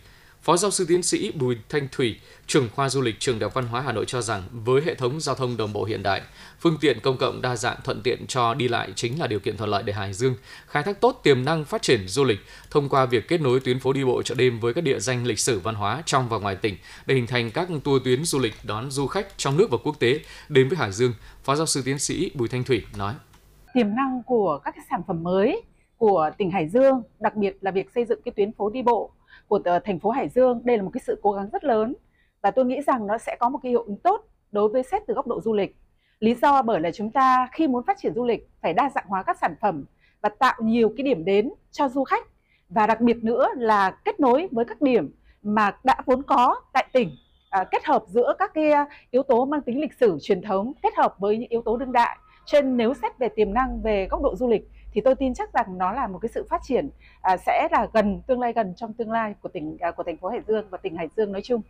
Phó 0.42 0.56
giáo 0.56 0.70
sư 0.70 0.84
tiến 0.88 1.02
sĩ 1.02 1.32
Bùi 1.32 1.56
Thanh 1.68 1.88
Thủy, 1.92 2.20
trưởng 2.46 2.68
khoa 2.74 2.88
du 2.88 3.00
lịch 3.00 3.14
trường 3.18 3.38
Đại 3.38 3.44
học 3.44 3.54
Văn 3.54 3.66
hóa 3.66 3.80
Hà 3.80 3.92
Nội 3.92 4.04
cho 4.04 4.22
rằng 4.22 4.42
với 4.52 4.82
hệ 4.82 4.94
thống 4.94 5.20
giao 5.20 5.34
thông 5.34 5.56
đồng 5.56 5.72
bộ 5.72 5.84
hiện 5.84 6.02
đại, 6.02 6.22
phương 6.60 6.76
tiện 6.80 7.00
công 7.00 7.16
cộng 7.16 7.42
đa 7.42 7.56
dạng 7.56 7.76
thuận 7.84 8.02
tiện 8.02 8.26
cho 8.26 8.54
đi 8.54 8.68
lại 8.68 8.92
chính 8.94 9.20
là 9.20 9.26
điều 9.26 9.40
kiện 9.40 9.56
thuận 9.56 9.70
lợi 9.70 9.82
để 9.82 9.92
Hải 9.92 10.12
Dương 10.12 10.34
khai 10.66 10.82
thác 10.82 11.00
tốt 11.00 11.20
tiềm 11.22 11.44
năng 11.44 11.64
phát 11.64 11.82
triển 11.82 12.08
du 12.08 12.24
lịch 12.24 12.38
thông 12.70 12.88
qua 12.88 13.06
việc 13.06 13.28
kết 13.28 13.40
nối 13.40 13.60
tuyến 13.60 13.80
phố 13.80 13.92
đi 13.92 14.04
bộ 14.04 14.22
chợ 14.22 14.34
đêm 14.34 14.60
với 14.60 14.74
các 14.74 14.84
địa 14.84 14.98
danh 14.98 15.26
lịch 15.26 15.38
sử 15.38 15.58
văn 15.58 15.74
hóa 15.74 16.02
trong 16.06 16.28
và 16.28 16.38
ngoài 16.38 16.56
tỉnh 16.56 16.76
để 17.06 17.14
hình 17.14 17.26
thành 17.26 17.50
các 17.50 17.68
tour 17.84 18.04
tuyến 18.04 18.24
du 18.24 18.38
lịch 18.38 18.54
đón 18.64 18.90
du 18.90 19.06
khách 19.06 19.38
trong 19.38 19.56
nước 19.56 19.70
và 19.70 19.78
quốc 19.84 20.00
tế 20.00 20.20
đến 20.48 20.68
với 20.68 20.78
Hải 20.78 20.92
Dương. 20.92 21.14
Phó 21.44 21.56
giáo 21.56 21.66
sư 21.66 21.82
tiến 21.84 21.98
sĩ 21.98 22.30
Bùi 22.34 22.48
Thanh 22.48 22.64
Thủy 22.64 22.82
nói: 22.96 23.14
Tiềm 23.74 23.94
năng 23.94 24.22
của 24.26 24.60
các 24.64 24.74
sản 24.90 25.00
phẩm 25.06 25.22
mới 25.22 25.62
của 25.96 26.30
tỉnh 26.38 26.50
Hải 26.50 26.68
Dương, 26.68 27.02
đặc 27.20 27.36
biệt 27.36 27.56
là 27.60 27.70
việc 27.70 27.90
xây 27.94 28.04
dựng 28.04 28.20
cái 28.24 28.32
tuyến 28.36 28.52
phố 28.52 28.70
đi 28.70 28.82
bộ 28.82 29.10
của 29.52 29.60
ờ, 29.64 29.78
thành 29.78 29.98
phố 29.98 30.10
Hải 30.10 30.28
Dương 30.28 30.60
đây 30.64 30.76
là 30.76 30.82
một 30.82 30.90
cái 30.92 31.00
sự 31.06 31.20
cố 31.22 31.32
gắng 31.32 31.48
rất 31.52 31.64
lớn 31.64 31.94
và 32.42 32.50
tôi 32.50 32.64
nghĩ 32.64 32.80
rằng 32.86 33.06
nó 33.06 33.18
sẽ 33.18 33.36
có 33.40 33.48
một 33.48 33.58
cái 33.62 33.70
hiệu 33.70 33.82
ứng 33.82 33.96
tốt 33.96 34.24
đối 34.52 34.68
với 34.68 34.82
xét 34.82 35.02
từ 35.06 35.14
góc 35.14 35.26
độ 35.26 35.40
du 35.40 35.52
lịch. 35.52 35.76
Lý 36.20 36.34
do 36.34 36.62
bởi 36.62 36.80
là 36.80 36.90
chúng 36.90 37.10
ta 37.10 37.48
khi 37.52 37.68
muốn 37.68 37.84
phát 37.86 37.98
triển 37.98 38.14
du 38.14 38.24
lịch 38.24 38.48
phải 38.62 38.72
đa 38.72 38.90
dạng 38.94 39.04
hóa 39.08 39.22
các 39.22 39.38
sản 39.40 39.54
phẩm 39.60 39.84
và 40.20 40.28
tạo 40.28 40.54
nhiều 40.62 40.92
cái 40.96 41.04
điểm 41.04 41.24
đến 41.24 41.50
cho 41.70 41.88
du 41.88 42.04
khách 42.04 42.26
và 42.68 42.86
đặc 42.86 43.00
biệt 43.00 43.24
nữa 43.24 43.48
là 43.56 43.90
kết 43.90 44.20
nối 44.20 44.48
với 44.52 44.64
các 44.64 44.82
điểm 44.82 45.14
mà 45.42 45.76
đã 45.84 45.96
vốn 46.06 46.22
có 46.22 46.60
tại 46.72 46.86
tỉnh 46.92 47.10
à, 47.50 47.64
kết 47.70 47.84
hợp 47.84 48.04
giữa 48.08 48.34
các 48.38 48.50
cái 48.54 48.70
à, 48.70 48.86
yếu 49.10 49.22
tố 49.22 49.44
mang 49.44 49.60
tính 49.60 49.80
lịch 49.80 49.92
sử 50.00 50.18
truyền 50.22 50.42
thống 50.42 50.72
kết 50.82 50.94
hợp 50.96 51.14
với 51.18 51.38
những 51.38 51.50
yếu 51.50 51.62
tố 51.62 51.76
đương 51.76 51.92
đại. 51.92 52.16
trên 52.46 52.64
nên 52.64 52.76
nếu 52.76 52.94
xét 52.94 53.18
về 53.18 53.28
tiềm 53.28 53.54
năng 53.54 53.82
về 53.82 54.08
góc 54.10 54.22
độ 54.22 54.36
du 54.36 54.48
lịch 54.48 54.70
thì 54.92 55.00
tôi 55.04 55.14
tin 55.14 55.34
chắc 55.34 55.52
rằng 55.52 55.78
nó 55.78 55.92
là 55.92 56.06
một 56.06 56.18
cái 56.18 56.30
sự 56.34 56.46
phát 56.50 56.60
triển 56.64 56.90
à, 57.20 57.36
sẽ 57.46 57.68
là 57.72 57.86
gần 57.94 58.22
tương 58.26 58.40
lai 58.40 58.52
gần 58.52 58.74
trong 58.76 58.94
tương 58.94 59.10
lai 59.10 59.34
của 59.40 59.48
tỉnh 59.48 59.76
à, 59.80 59.90
của 59.90 60.02
thành 60.02 60.16
phố 60.16 60.28
Hải 60.28 60.40
Dương 60.48 60.64
và 60.70 60.78
tỉnh 60.78 60.96
Hải 60.96 61.08
Dương 61.16 61.32
nói 61.32 61.42
chung. 61.44 61.62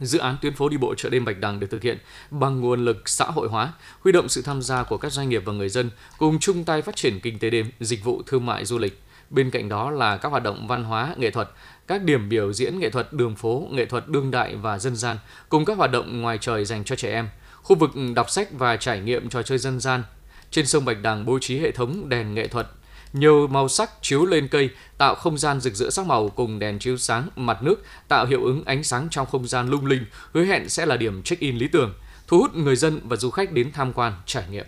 Dự 0.00 0.18
án 0.18 0.36
tuyến 0.42 0.54
phố 0.54 0.68
đi 0.68 0.76
bộ 0.76 0.94
chợ 0.94 1.10
đêm 1.10 1.24
Bạch 1.24 1.38
Đằng 1.40 1.60
được 1.60 1.66
thực 1.70 1.82
hiện 1.82 1.98
bằng 2.30 2.60
nguồn 2.60 2.84
lực 2.84 3.08
xã 3.08 3.24
hội 3.24 3.48
hóa, 3.48 3.72
huy 4.00 4.12
động 4.12 4.28
sự 4.28 4.42
tham 4.42 4.62
gia 4.62 4.82
của 4.82 4.96
các 4.96 5.12
doanh 5.12 5.28
nghiệp 5.28 5.42
và 5.44 5.52
người 5.52 5.68
dân 5.68 5.90
cùng 6.18 6.38
chung 6.38 6.64
tay 6.64 6.82
phát 6.82 6.96
triển 6.96 7.20
kinh 7.20 7.38
tế 7.38 7.50
đêm, 7.50 7.70
dịch 7.80 8.04
vụ 8.04 8.22
thương 8.26 8.46
mại 8.46 8.64
du 8.64 8.78
lịch. 8.78 9.02
Bên 9.30 9.50
cạnh 9.50 9.68
đó 9.68 9.90
là 9.90 10.16
các 10.16 10.28
hoạt 10.28 10.42
động 10.42 10.66
văn 10.66 10.84
hóa, 10.84 11.14
nghệ 11.16 11.30
thuật, 11.30 11.48
các 11.86 12.02
điểm 12.02 12.28
biểu 12.28 12.52
diễn 12.52 12.78
nghệ 12.78 12.90
thuật 12.90 13.12
đường 13.12 13.36
phố, 13.36 13.66
nghệ 13.70 13.86
thuật 13.86 14.08
đương 14.08 14.30
đại 14.30 14.56
và 14.56 14.78
dân 14.78 14.96
gian, 14.96 15.16
cùng 15.48 15.64
các 15.64 15.78
hoạt 15.78 15.90
động 15.90 16.22
ngoài 16.22 16.38
trời 16.40 16.64
dành 16.64 16.84
cho 16.84 16.96
trẻ 16.96 17.12
em, 17.12 17.28
khu 17.62 17.76
vực 17.76 17.90
đọc 18.14 18.30
sách 18.30 18.48
và 18.52 18.76
trải 18.76 19.00
nghiệm 19.00 19.28
trò 19.28 19.42
chơi 19.42 19.58
dân 19.58 19.80
gian, 19.80 20.02
trên 20.50 20.66
sông 20.66 20.84
Bạch 20.84 21.02
Đằng 21.02 21.24
bố 21.24 21.38
trí 21.38 21.58
hệ 21.58 21.70
thống 21.70 22.08
đèn 22.08 22.34
nghệ 22.34 22.48
thuật, 22.48 22.66
nhiều 23.12 23.46
màu 23.46 23.68
sắc 23.68 23.90
chiếu 24.02 24.26
lên 24.26 24.48
cây 24.48 24.70
tạo 24.98 25.14
không 25.14 25.38
gian 25.38 25.60
rực 25.60 25.74
rỡ 25.74 25.90
sắc 25.90 26.06
màu 26.06 26.28
cùng 26.28 26.58
đèn 26.58 26.78
chiếu 26.78 26.96
sáng 26.96 27.28
mặt 27.36 27.62
nước 27.62 27.84
tạo 28.08 28.26
hiệu 28.26 28.44
ứng 28.44 28.64
ánh 28.64 28.84
sáng 28.84 29.08
trong 29.10 29.26
không 29.26 29.46
gian 29.46 29.68
lung 29.68 29.86
linh, 29.86 30.04
hứa 30.34 30.44
hẹn 30.44 30.68
sẽ 30.68 30.86
là 30.86 30.96
điểm 30.96 31.22
check-in 31.22 31.56
lý 31.56 31.68
tưởng, 31.68 31.94
thu 32.26 32.38
hút 32.38 32.54
người 32.54 32.76
dân 32.76 33.00
và 33.04 33.16
du 33.16 33.30
khách 33.30 33.52
đến 33.52 33.72
tham 33.72 33.92
quan 33.92 34.12
trải 34.26 34.44
nghiệm. 34.50 34.66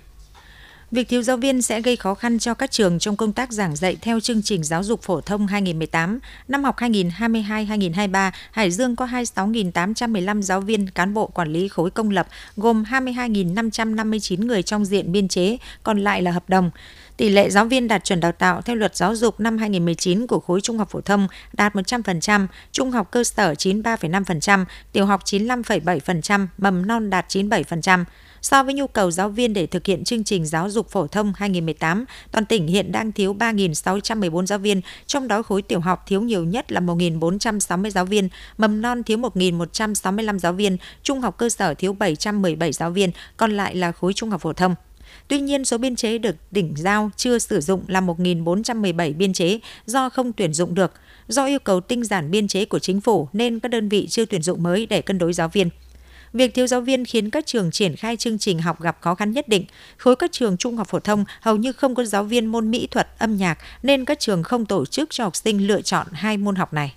Việc 0.91 1.09
thiếu 1.09 1.23
giáo 1.23 1.37
viên 1.37 1.63
sẽ 1.63 1.81
gây 1.81 1.97
khó 1.97 2.15
khăn 2.15 2.39
cho 2.39 2.55
các 2.55 2.71
trường 2.71 2.99
trong 2.99 3.17
công 3.17 3.33
tác 3.33 3.53
giảng 3.53 3.77
dạy 3.77 3.97
theo 4.01 4.21
chương 4.21 4.43
trình 4.43 4.65
giáo 4.65 4.83
dục 4.83 5.03
phổ 5.03 5.21
thông 5.21 5.47
2018. 5.47 6.19
Năm 6.49 6.65
học 6.65 6.77
2022-2023, 6.79 8.31
Hải 8.51 8.71
Dương 8.71 8.97
có 8.97 9.07
26.815 9.07 10.43
giáo 10.43 10.61
viên 10.61 10.91
cán 10.91 11.15
bộ 11.15 11.27
quản 11.27 11.53
lý 11.53 11.69
khối 11.69 11.91
công 11.91 12.11
lập, 12.11 12.29
gồm 12.57 12.83
22.559 12.83 14.47
người 14.47 14.63
trong 14.63 14.85
diện 14.85 15.13
biên 15.13 15.29
chế, 15.29 15.57
còn 15.83 15.99
lại 15.99 16.23
là 16.23 16.31
hợp 16.31 16.49
đồng. 16.49 16.71
Tỷ 17.17 17.29
lệ 17.29 17.51
giáo 17.51 17.65
viên 17.65 17.89
đạt 17.89 18.05
chuẩn 18.05 18.21
đào 18.21 18.33
tạo 18.33 18.63
theo 18.63 18.77
luật 18.77 18.97
giáo 18.97 19.17
dục 19.17 19.41
năm 19.41 19.59
2019 19.59 20.27
của 20.27 20.41
khối 20.41 20.61
trung 20.61 20.79
học 20.79 20.91
phổ 20.91 21.01
thông 21.01 21.29
đạt 21.53 21.75
100%, 21.75 22.47
trung 22.73 22.91
học 22.91 23.11
cơ 23.11 23.25
sở 23.25 23.53
93,5%, 23.53 24.65
tiểu 24.93 25.07
học 25.07 25.25
95,7%, 25.25 26.47
mầm 26.59 26.87
non 26.87 27.11
đạt 27.11 27.29
97%. 27.29 28.05
So 28.43 28.63
với 28.63 28.75
nhu 28.75 28.87
cầu 28.87 29.11
giáo 29.11 29.29
viên 29.29 29.53
để 29.53 29.67
thực 29.67 29.87
hiện 29.87 30.05
chương 30.05 30.25
trình 30.25 30.47
giáo 30.47 30.71
dục 30.71 30.89
phổ 30.89 31.07
thông 31.07 31.33
2018, 31.37 32.05
toàn 32.33 32.45
tỉnh 32.45 32.67
hiện 32.67 32.93
đang 32.93 33.13
thiếu 33.13 33.35
3.614 33.35 34.47
giáo 34.47 34.59
viên, 34.59 34.81
trong 35.07 35.29
đó 35.29 35.43
khối 35.43 35.63
tiểu 35.63 35.81
học 35.81 36.05
thiếu 36.07 36.23
nhiều 36.23 36.45
nhất 36.45 36.73
là 36.73 36.81
1.460 36.81 37.91
giáo 37.91 38.05
viên, 38.05 38.29
mầm 38.59 38.83
non 38.83 39.03
thiếu 39.03 39.19
1.165 39.19 40.39
giáo 40.39 40.53
viên, 40.53 40.77
trung 41.03 41.21
học 41.21 41.39
cơ 41.39 41.49
sở 41.49 41.75
thiếu 41.75 41.93
717 41.93 42.73
giáo 42.73 42.91
viên, 42.91 43.11
còn 43.37 43.57
lại 43.57 43.75
là 43.75 43.93
khối 43.93 44.13
trung 44.13 44.31
học 44.31 44.41
phổ 44.41 44.53
thông. 44.53 44.75
Tuy 45.29 45.41
nhiên, 45.41 45.65
số 45.65 45.79
biên 45.79 45.97
chế 45.97 46.19
được 46.19 46.37
tỉnh 46.53 46.75
giao 46.77 47.11
chưa 47.17 47.39
sử 47.39 47.61
dụng 47.61 47.85
là 47.87 48.01
1.417 48.01 49.17
biên 49.17 49.33
chế 49.33 49.61
do 49.87 50.09
không 50.09 50.33
tuyển 50.33 50.53
dụng 50.53 50.75
được. 50.75 50.93
Do 51.29 51.47
yêu 51.47 51.59
cầu 51.59 51.81
tinh 51.81 52.05
giản 52.05 52.31
biên 52.31 52.49
chế 52.49 52.65
của 52.65 52.79
chính 52.79 53.01
phủ 53.01 53.29
nên 53.33 53.61
các 53.61 53.69
đơn 53.69 53.89
vị 53.89 54.07
chưa 54.09 54.25
tuyển 54.25 54.43
dụng 54.43 54.63
mới 54.63 54.87
để 54.87 55.03
cân 55.03 55.19
đối 55.19 55.33
giáo 55.33 55.49
viên. 55.49 55.69
Việc 56.33 56.55
thiếu 56.55 56.67
giáo 56.67 56.81
viên 56.81 57.05
khiến 57.05 57.31
các 57.31 57.47
trường 57.47 57.71
triển 57.71 57.97
khai 57.97 58.17
chương 58.17 58.39
trình 58.39 58.59
học 58.59 58.81
gặp 58.81 58.99
khó 59.01 59.15
khăn 59.15 59.33
nhất 59.33 59.49
định. 59.49 59.65
Khối 59.97 60.17
các 60.17 60.33
trường 60.33 60.57
trung 60.57 60.77
học 60.77 60.89
phổ 60.89 61.01
thông 61.01 61.25
hầu 61.41 61.57
như 61.57 61.73
không 61.73 61.95
có 61.95 62.05
giáo 62.05 62.25
viên 62.25 62.47
môn 62.47 62.71
mỹ 62.71 62.87
thuật, 62.87 63.09
âm 63.19 63.37
nhạc 63.37 63.59
nên 63.83 64.05
các 64.05 64.21
trường 64.21 64.43
không 64.43 64.67
tổ 64.67 64.87
chức 64.87 65.11
cho 65.11 65.25
học 65.25 65.37
sinh 65.37 65.67
lựa 65.67 65.83
chọn 65.83 66.07
hai 66.13 66.37
môn 66.37 66.57
học 66.57 66.73
này. 66.73 66.95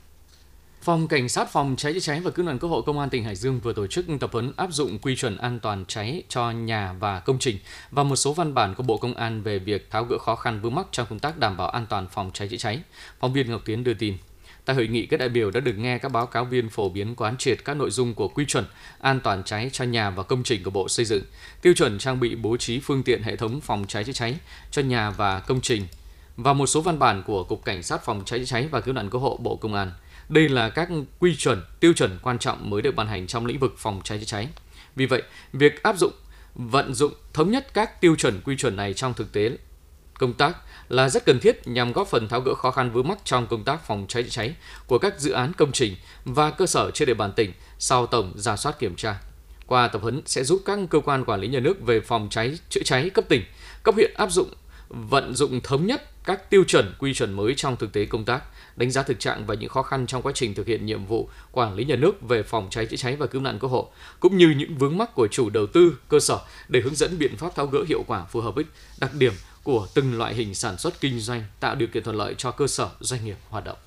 Phòng 0.82 1.08
Cảnh 1.08 1.30
sát 1.30 1.52
phòng 1.52 1.76
cháy 1.78 1.94
chữa 1.94 2.00
cháy 2.00 2.20
và 2.20 2.32
cứu 2.32 2.46
nạn 2.46 2.60
cứu 2.60 2.70
hộ 2.70 2.82
Công 2.82 3.00
an 3.00 3.10
tỉnh 3.10 3.24
Hải 3.24 3.36
Dương 3.36 3.60
vừa 3.60 3.74
tổ 3.74 3.88
chức 3.88 4.06
tập 4.20 4.30
huấn 4.34 4.52
áp 4.56 4.68
dụng 4.72 5.00
quy 5.00 5.16
chuẩn 5.16 5.38
an 5.38 5.60
toàn 5.60 5.86
cháy 5.88 6.24
cho 6.30 6.52
nhà 6.52 6.94
và 7.00 7.20
công 7.20 7.40
trình 7.40 7.58
và 7.92 8.04
một 8.04 8.16
số 8.16 8.34
văn 8.34 8.54
bản 8.54 8.76
của 8.76 8.84
Bộ 8.84 8.98
Công 8.98 9.14
an 9.14 9.44
về 9.44 9.60
việc 9.60 9.92
tháo 9.92 10.04
gỡ 10.04 10.18
khó 10.18 10.36
khăn 10.36 10.62
vướng 10.62 10.76
mắc 10.76 10.88
trong 10.92 11.08
công 11.10 11.20
tác 11.20 11.38
đảm 11.38 11.58
bảo 11.58 11.70
an 11.70 11.86
toàn 11.90 12.08
phòng 12.12 12.32
cháy 12.34 12.48
chữa 12.48 12.58
cháy. 12.58 12.80
Phóng 13.20 13.34
viên 13.34 13.52
Ngọc 13.52 13.62
Tiến 13.66 13.84
đưa 13.84 13.94
tin. 13.94 14.18
Tại 14.66 14.76
hội 14.76 14.88
nghị, 14.88 15.06
các 15.06 15.18
đại 15.18 15.30
biểu 15.30 15.52
đã 15.52 15.60
được 15.60 15.78
nghe 15.78 15.98
các 15.98 16.10
báo 16.10 16.26
cáo 16.26 16.46
viên 16.46 16.70
phổ 16.70 16.90
biến 16.90 17.16
quán 17.16 17.38
triệt 17.38 17.66
các 17.66 17.74
nội 17.74 17.92
dung 17.92 18.14
của 18.14 18.28
quy 18.28 18.46
chuẩn 18.46 18.66
an 19.00 19.20
toàn 19.20 19.44
cháy 19.44 19.70
cho 19.74 19.86
nhà 19.86 20.10
và 20.10 20.24
công 20.24 20.44
trình 20.44 20.64
của 20.64 20.72
Bộ 20.72 20.90
Xây 20.90 21.06
dựng, 21.06 21.24
tiêu 21.62 21.74
chuẩn 21.74 21.98
trang 21.98 22.20
bị 22.20 22.36
bố 22.36 22.58
trí 22.58 22.80
phương 22.80 23.04
tiện 23.04 23.24
hệ 23.24 23.36
thống 23.36 23.62
phòng 23.62 23.86
cháy 23.88 24.04
chữa 24.04 24.12
cháy 24.12 24.36
cho 24.72 24.82
nhà 24.82 25.10
và 25.12 25.40
công 25.40 25.62
trình 25.62 25.88
và 26.38 26.54
một 26.54 26.68
số 26.68 26.82
văn 26.82 27.00
bản 27.00 27.24
của 27.24 27.44
Cục 27.44 27.66
Cảnh 27.66 27.84
sát 27.84 28.06
phòng 28.06 28.24
cháy 28.26 28.40
chữa 28.40 28.46
cháy 28.46 28.68
và 28.72 28.82
cứu 28.82 28.94
nạn 28.94 29.10
cứu 29.10 29.22
hộ 29.22 29.38
Bộ 29.38 29.56
Công 29.56 29.74
an. 29.74 29.92
Đây 30.30 30.50
là 30.50 30.70
các 30.70 30.90
quy 31.20 31.36
chuẩn, 31.36 31.62
tiêu 31.80 31.94
chuẩn 31.94 32.20
quan 32.22 32.40
trọng 32.40 32.70
mới 32.70 32.82
được 32.82 32.96
ban 32.96 33.08
hành 33.08 33.28
trong 33.28 33.46
lĩnh 33.46 33.60
vực 33.60 33.76
phòng 33.78 34.02
cháy 34.04 34.20
chữa 34.20 34.26
cháy. 34.26 34.48
Vì 34.96 35.06
vậy, 35.06 35.22
việc 35.54 35.84
áp 35.84 35.98
dụng, 35.98 36.14
vận 36.56 36.94
dụng 36.94 37.14
thống 37.34 37.52
nhất 37.52 37.74
các 37.74 38.02
tiêu 38.02 38.16
chuẩn 38.16 38.42
quy 38.42 38.58
chuẩn 38.58 38.76
này 38.76 38.94
trong 38.94 39.14
thực 39.14 39.34
tế 39.34 39.52
công 40.20 40.34
tác 40.34 40.58
là 40.90 41.10
rất 41.10 41.26
cần 41.26 41.40
thiết 41.40 41.68
nhằm 41.68 41.94
góp 41.94 42.08
phần 42.08 42.28
tháo 42.28 42.42
gỡ 42.42 42.54
khó 42.54 42.72
khăn 42.72 42.92
vướng 42.92 43.08
mắc 43.08 43.18
trong 43.24 43.48
công 43.48 43.64
tác 43.64 43.88
phòng 43.88 44.06
cháy 44.10 44.24
chữa 44.24 44.30
cháy 44.30 44.56
của 44.88 44.98
các 44.98 45.20
dự 45.20 45.32
án 45.32 45.54
công 45.54 45.72
trình 45.72 45.96
và 46.26 46.52
cơ 46.52 46.66
sở 46.66 46.92
trên 46.92 47.06
địa 47.06 47.14
bàn 47.14 47.32
tỉnh 47.36 47.54
sau 47.80 48.06
tổng 48.06 48.34
giả 48.36 48.56
soát 48.56 48.80
kiểm 48.80 48.96
tra. 48.96 49.22
Qua 49.68 49.88
tập 49.88 50.02
huấn 50.02 50.22
sẽ 50.26 50.44
giúp 50.44 50.62
các 50.66 50.80
cơ 50.90 51.00
quan 51.00 51.26
quản 51.26 51.40
lý 51.40 51.48
nhà 51.48 51.60
nước 51.60 51.82
về 51.82 52.00
phòng 52.00 52.28
cháy 52.32 52.60
chữa 52.70 52.82
cháy 52.86 53.10
cấp 53.10 53.26
tỉnh, 53.30 53.44
cấp 53.84 53.96
huyện 53.96 54.14
áp 54.16 54.32
dụng 54.32 54.50
vận 54.90 55.36
dụng 55.36 55.62
thống 55.62 55.86
nhất 55.86 56.10
các 56.26 56.50
tiêu 56.50 56.64
chuẩn 56.68 56.94
quy 57.00 57.14
chuẩn 57.14 57.34
mới 57.34 57.54
trong 57.58 57.76
thực 57.76 57.94
tế 57.94 58.06
công 58.06 58.26
tác, 58.26 58.44
đánh 58.76 58.92
giá 58.92 59.04
thực 59.04 59.20
trạng 59.20 59.46
và 59.46 59.56
những 59.56 59.70
khó 59.70 59.82
khăn 59.84 60.08
trong 60.08 60.22
quá 60.22 60.32
trình 60.36 60.54
thực 60.54 60.68
hiện 60.68 60.86
nhiệm 60.86 61.06
vụ 61.06 61.30
quản 61.52 61.76
lý 61.76 61.86
nhà 61.86 61.96
nước 61.96 62.22
về 62.22 62.44
phòng 62.44 62.68
cháy 62.70 62.86
chữa 62.86 62.98
cháy 62.98 63.16
và 63.16 63.26
cứu 63.26 63.42
nạn 63.42 63.60
cứu 63.60 63.70
hộ, 63.70 63.92
cũng 64.20 64.38
như 64.38 64.54
những 64.58 64.78
vướng 64.78 64.98
mắc 64.98 65.16
của 65.16 65.28
chủ 65.28 65.50
đầu 65.50 65.66
tư, 65.66 65.98
cơ 66.10 66.20
sở 66.20 66.40
để 66.68 66.82
hướng 66.82 66.96
dẫn 66.96 67.18
biện 67.18 67.38
pháp 67.38 67.56
tháo 67.56 67.68
gỡ 67.68 67.80
hiệu 67.88 68.04
quả 68.08 68.26
phù 68.26 68.42
hợp 68.42 68.56
với 68.56 68.66
đặc 69.00 69.14
điểm 69.14 69.34
của 69.64 69.88
từng 69.94 70.18
loại 70.18 70.34
hình 70.34 70.56
sản 70.56 70.78
xuất 70.78 71.02
kinh 71.02 71.20
doanh, 71.20 71.44
tạo 71.60 71.76
điều 71.76 71.88
kiện 71.88 72.04
thuận 72.04 72.16
lợi 72.16 72.36
cho 72.38 72.52
cơ 72.52 72.68
sở 72.68 72.90
doanh 73.00 73.26
nghiệp 73.26 73.38
hoạt 73.50 73.64
động. 73.64 73.78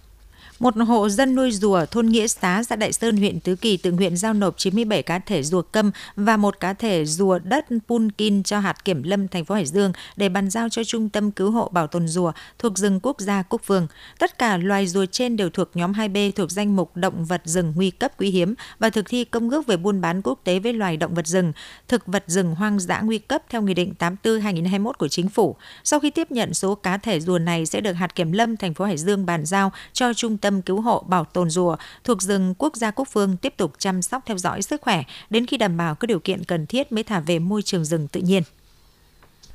Một 0.59 0.75
hộ 0.87 1.09
dân 1.09 1.35
nuôi 1.35 1.53
rùa 1.53 1.87
thôn 1.91 2.07
Nghĩa 2.07 2.29
Xá, 2.29 2.63
xã 2.63 2.77
Đại 2.77 2.93
Sơn, 2.93 3.17
huyện 3.17 3.41
Tứ 3.41 3.57
Kỳ 3.57 3.77
tự 3.77 3.93
nguyện 3.93 4.17
giao 4.17 4.35
nộp 4.35 4.55
97 4.59 5.03
cá 5.03 5.19
thể 5.19 5.43
rùa 5.43 5.63
câm 5.63 5.91
và 6.17 6.37
một 6.37 6.61
cá 6.61 6.73
thể 6.73 7.05
rùa 7.05 7.39
đất 7.39 7.67
Punkin 7.89 8.43
cho 8.43 8.59
hạt 8.59 8.85
kiểm 8.85 9.03
lâm 9.03 9.29
thành 9.29 9.45
phố 9.45 9.55
Hải 9.55 9.67
Dương 9.67 9.93
để 10.17 10.29
bàn 10.29 10.51
giao 10.51 10.69
cho 10.69 10.85
Trung 10.85 11.09
tâm 11.09 11.31
Cứu 11.31 11.51
hộ 11.51 11.69
Bảo 11.69 11.87
tồn 11.87 12.09
rùa 12.09 12.33
thuộc 12.59 12.79
rừng 12.79 13.01
quốc 13.03 13.21
gia 13.21 13.43
Cúc 13.43 13.67
vương 13.67 13.87
Tất 14.19 14.39
cả 14.39 14.57
loài 14.57 14.87
rùa 14.87 15.07
trên 15.07 15.37
đều 15.37 15.51
thuộc 15.51 15.71
nhóm 15.75 15.93
2B 15.93 16.33
thuộc 16.33 16.51
danh 16.51 16.77
mục 16.77 16.97
động 16.97 17.25
vật 17.25 17.43
rừng 17.45 17.73
nguy 17.77 17.91
cấp 17.91 18.13
quý 18.19 18.31
hiếm 18.31 18.55
và 18.79 18.91
thực 18.91 19.09
thi 19.09 19.25
công 19.25 19.51
ước 19.51 19.67
về 19.67 19.77
buôn 19.77 20.01
bán 20.01 20.23
quốc 20.23 20.41
tế 20.45 20.59
với 20.59 20.73
loài 20.73 20.97
động 20.97 21.15
vật 21.15 21.27
rừng, 21.27 21.53
thực 21.89 22.07
vật 22.07 22.25
rừng 22.27 22.55
hoang 22.55 22.81
dã 22.81 23.01
nguy 23.01 23.19
cấp 23.19 23.43
theo 23.51 23.63
Nghị 23.63 23.75
định 23.75 23.95
84-2021 23.99 24.93
của 24.93 25.09
Chính 25.09 25.29
phủ. 25.29 25.57
Sau 25.85 26.01
khi 26.01 26.11
tiếp 26.11 26.31
nhận 26.31 26.55
số 26.55 26.75
cá 26.75 26.99
thể 26.99 27.21
rùa 27.21 27.39
này 27.39 27.67
sẽ 27.67 27.81
được 27.81 27.93
hạt 27.93 28.15
kiểm 28.15 28.33
lâm 28.33 28.57
thành 28.57 28.75
phố 28.75 28.85
Hải 28.85 28.97
Dương 28.97 29.27
bàn 29.27 29.45
giao 29.45 29.73
cho 29.93 30.15
Trung 30.15 30.37
tâm 30.37 30.46
tâm 30.47 30.63
cứu 30.63 30.81
hộ 30.81 31.05
bảo 31.09 31.25
tồn 31.25 31.51
rùa 31.51 31.77
thuộc 32.05 32.23
rừng 32.23 32.55
quốc 32.59 32.77
gia 32.77 32.91
Quốc 32.91 33.09
Phương 33.13 33.37
tiếp 33.37 33.55
tục 33.57 33.73
chăm 33.79 34.03
sóc 34.03 34.23
theo 34.27 34.39
dõi 34.39 34.63
sức 34.63 34.81
khỏe 34.81 35.03
đến 35.31 35.47
khi 35.47 35.57
đảm 35.57 35.77
bảo 35.77 35.95
các 35.95 36.07
điều 36.07 36.19
kiện 36.19 36.45
cần 36.45 36.67
thiết 36.67 36.93
mới 36.93 37.05
thả 37.05 37.21
về 37.21 37.39
môi 37.39 37.63
trường 37.63 37.85
rừng 37.85 38.09
tự 38.09 38.21
nhiên. 38.21 38.43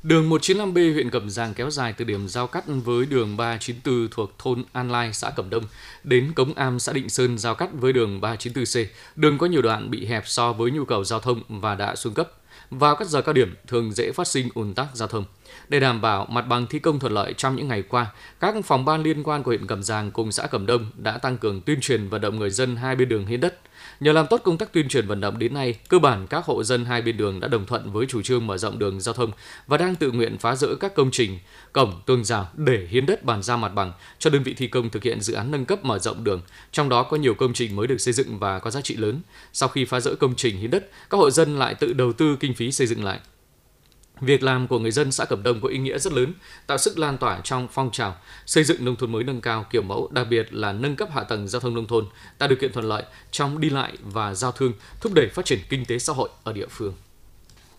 Đường 0.02 0.30
195B 0.30 0.92
huyện 0.92 1.10
Cẩm 1.10 1.30
giang 1.30 1.54
kéo 1.54 1.70
dài 1.70 1.92
từ 1.92 2.04
điểm 2.04 2.28
giao 2.28 2.46
cắt 2.46 2.64
với 2.84 3.06
đường 3.06 3.36
394 3.36 4.08
thuộc 4.10 4.38
thôn 4.38 4.64
An 4.72 4.90
Lai, 4.90 5.12
xã 5.12 5.30
Cẩm 5.30 5.50
Đông 5.50 5.64
đến 6.04 6.32
Cống 6.32 6.54
Am, 6.54 6.78
xã 6.78 6.92
Định 6.92 7.08
Sơn 7.08 7.38
giao 7.38 7.54
cắt 7.54 7.70
với 7.72 7.92
đường 7.92 8.20
394C. 8.20 8.84
Đường 9.16 9.38
có 9.38 9.46
nhiều 9.46 9.62
đoạn 9.62 9.90
bị 9.90 10.06
hẹp 10.06 10.22
so 10.26 10.52
với 10.52 10.70
nhu 10.70 10.84
cầu 10.84 11.04
giao 11.04 11.20
thông 11.20 11.42
và 11.48 11.74
đã 11.74 11.96
xuống 11.96 12.14
cấp. 12.14 12.32
Vào 12.70 12.96
các 12.96 13.08
giờ 13.08 13.22
cao 13.22 13.32
điểm 13.32 13.54
thường 13.66 13.92
dễ 13.92 14.12
phát 14.12 14.26
sinh 14.26 14.48
ùn 14.54 14.74
tắc 14.74 14.86
giao 14.94 15.08
thông. 15.08 15.24
Để 15.68 15.80
đảm 15.80 16.00
bảo 16.00 16.26
mặt 16.30 16.42
bằng 16.42 16.66
thi 16.66 16.78
công 16.78 16.98
thuận 16.98 17.12
lợi 17.12 17.34
trong 17.36 17.56
những 17.56 17.68
ngày 17.68 17.82
qua, 17.82 18.06
các 18.40 18.54
phòng 18.64 18.84
ban 18.84 19.02
liên 19.02 19.22
quan 19.22 19.42
của 19.42 19.50
huyện 19.50 19.66
Cẩm 19.66 19.82
Giàng 19.82 20.10
cùng 20.10 20.32
xã 20.32 20.46
Cẩm 20.46 20.66
Đông 20.66 20.90
đã 20.96 21.18
tăng 21.18 21.38
cường 21.38 21.60
tuyên 21.60 21.80
truyền 21.80 22.08
vận 22.08 22.20
động 22.20 22.38
người 22.38 22.50
dân 22.50 22.76
hai 22.76 22.96
bên 22.96 23.08
đường 23.08 23.26
hiến 23.26 23.40
đất. 23.40 23.58
Nhờ 24.00 24.12
làm 24.12 24.26
tốt 24.26 24.40
công 24.44 24.58
tác 24.58 24.72
tuyên 24.72 24.88
truyền 24.88 25.06
vận 25.06 25.20
động 25.20 25.38
đến 25.38 25.54
nay, 25.54 25.74
cơ 25.88 25.98
bản 25.98 26.26
các 26.26 26.44
hộ 26.44 26.64
dân 26.64 26.84
hai 26.84 27.02
bên 27.02 27.16
đường 27.16 27.40
đã 27.40 27.48
đồng 27.48 27.66
thuận 27.66 27.92
với 27.92 28.06
chủ 28.06 28.22
trương 28.22 28.46
mở 28.46 28.58
rộng 28.58 28.78
đường 28.78 29.00
giao 29.00 29.14
thông 29.14 29.30
và 29.66 29.76
đang 29.76 29.94
tự 29.94 30.10
nguyện 30.10 30.38
phá 30.38 30.56
rỡ 30.56 30.74
các 30.80 30.94
công 30.94 31.10
trình, 31.10 31.38
cổng, 31.72 32.02
tường 32.06 32.24
rào 32.24 32.48
để 32.56 32.86
hiến 32.90 33.06
đất 33.06 33.24
bàn 33.24 33.42
giao 33.42 33.56
mặt 33.56 33.74
bằng 33.74 33.92
cho 34.18 34.30
đơn 34.30 34.42
vị 34.42 34.54
thi 34.54 34.66
công 34.66 34.90
thực 34.90 35.02
hiện 35.02 35.20
dự 35.20 35.34
án 35.34 35.50
nâng 35.50 35.64
cấp 35.64 35.84
mở 35.84 35.98
rộng 35.98 36.24
đường. 36.24 36.42
Trong 36.72 36.88
đó 36.88 37.02
có 37.02 37.16
nhiều 37.16 37.34
công 37.34 37.52
trình 37.52 37.76
mới 37.76 37.86
được 37.86 37.98
xây 37.98 38.14
dựng 38.14 38.38
và 38.38 38.58
có 38.58 38.70
giá 38.70 38.80
trị 38.80 38.96
lớn. 38.96 39.20
Sau 39.52 39.68
khi 39.68 39.84
phá 39.84 40.00
rỡ 40.00 40.14
công 40.14 40.34
trình 40.36 40.58
hiến 40.58 40.70
đất, 40.70 40.90
các 41.10 41.18
hộ 41.18 41.30
dân 41.30 41.58
lại 41.58 41.74
tự 41.74 41.92
đầu 41.92 42.12
tư 42.12 42.36
kinh 42.40 42.54
phí 42.54 42.72
xây 42.72 42.86
dựng 42.86 43.04
lại. 43.04 43.20
Việc 44.22 44.42
làm 44.42 44.68
của 44.68 44.78
người 44.78 44.90
dân 44.90 45.12
xã 45.12 45.24
Cẩm 45.24 45.42
Đông 45.42 45.60
có 45.60 45.68
ý 45.68 45.78
nghĩa 45.78 45.98
rất 45.98 46.12
lớn, 46.12 46.32
tạo 46.66 46.78
sức 46.78 46.98
lan 46.98 47.18
tỏa 47.18 47.40
trong 47.44 47.68
phong 47.72 47.90
trào 47.90 48.16
xây 48.46 48.64
dựng 48.64 48.84
nông 48.84 48.96
thôn 48.96 49.12
mới 49.12 49.24
nâng 49.24 49.40
cao 49.40 49.64
kiểu 49.70 49.82
mẫu, 49.82 50.08
đặc 50.12 50.26
biệt 50.30 50.54
là 50.54 50.72
nâng 50.72 50.96
cấp 50.96 51.08
hạ 51.12 51.22
tầng 51.24 51.48
giao 51.48 51.60
thông 51.60 51.74
nông 51.74 51.86
thôn, 51.86 52.06
tạo 52.38 52.48
điều 52.48 52.58
kiện 52.58 52.72
thuận 52.72 52.88
lợi 52.88 53.02
trong 53.30 53.60
đi 53.60 53.70
lại 53.70 53.92
và 54.02 54.34
giao 54.34 54.52
thương, 54.52 54.72
thúc 55.00 55.12
đẩy 55.12 55.28
phát 55.28 55.44
triển 55.44 55.58
kinh 55.68 55.84
tế 55.84 55.98
xã 55.98 56.12
hội 56.12 56.28
ở 56.44 56.52
địa 56.52 56.66
phương. 56.70 56.94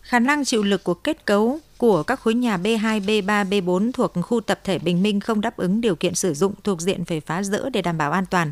Khả 0.02 0.20
năng 0.20 0.46
chịu 0.46 0.64
lực 0.64 0.84
của 0.84 0.94
kết 0.94 1.26
cấu 1.26 1.60
của 1.78 2.04
các 2.04 2.20
khối 2.20 2.34
nhà 2.34 2.58
B2, 2.58 3.02
B3, 3.02 3.50
B4 3.50 3.92
thuộc 3.92 4.14
khu 4.22 4.42
tập 4.42 4.60
thể 4.64 4.80
Bình 4.80 5.04
Minh 5.04 5.20
không 5.20 5.42
đáp 5.42 5.58
ứng 5.58 5.82
điều 5.82 5.96
kiện 5.96 6.16
sử 6.16 6.34
dụng 6.34 6.54
thuộc 6.64 6.82
diện 6.82 7.06
phải 7.06 7.20
phá 7.20 7.44
rỡ 7.44 7.70
để 7.70 7.82
đảm 7.82 7.98
bảo 7.98 8.12
an 8.12 8.26
toàn. 8.26 8.52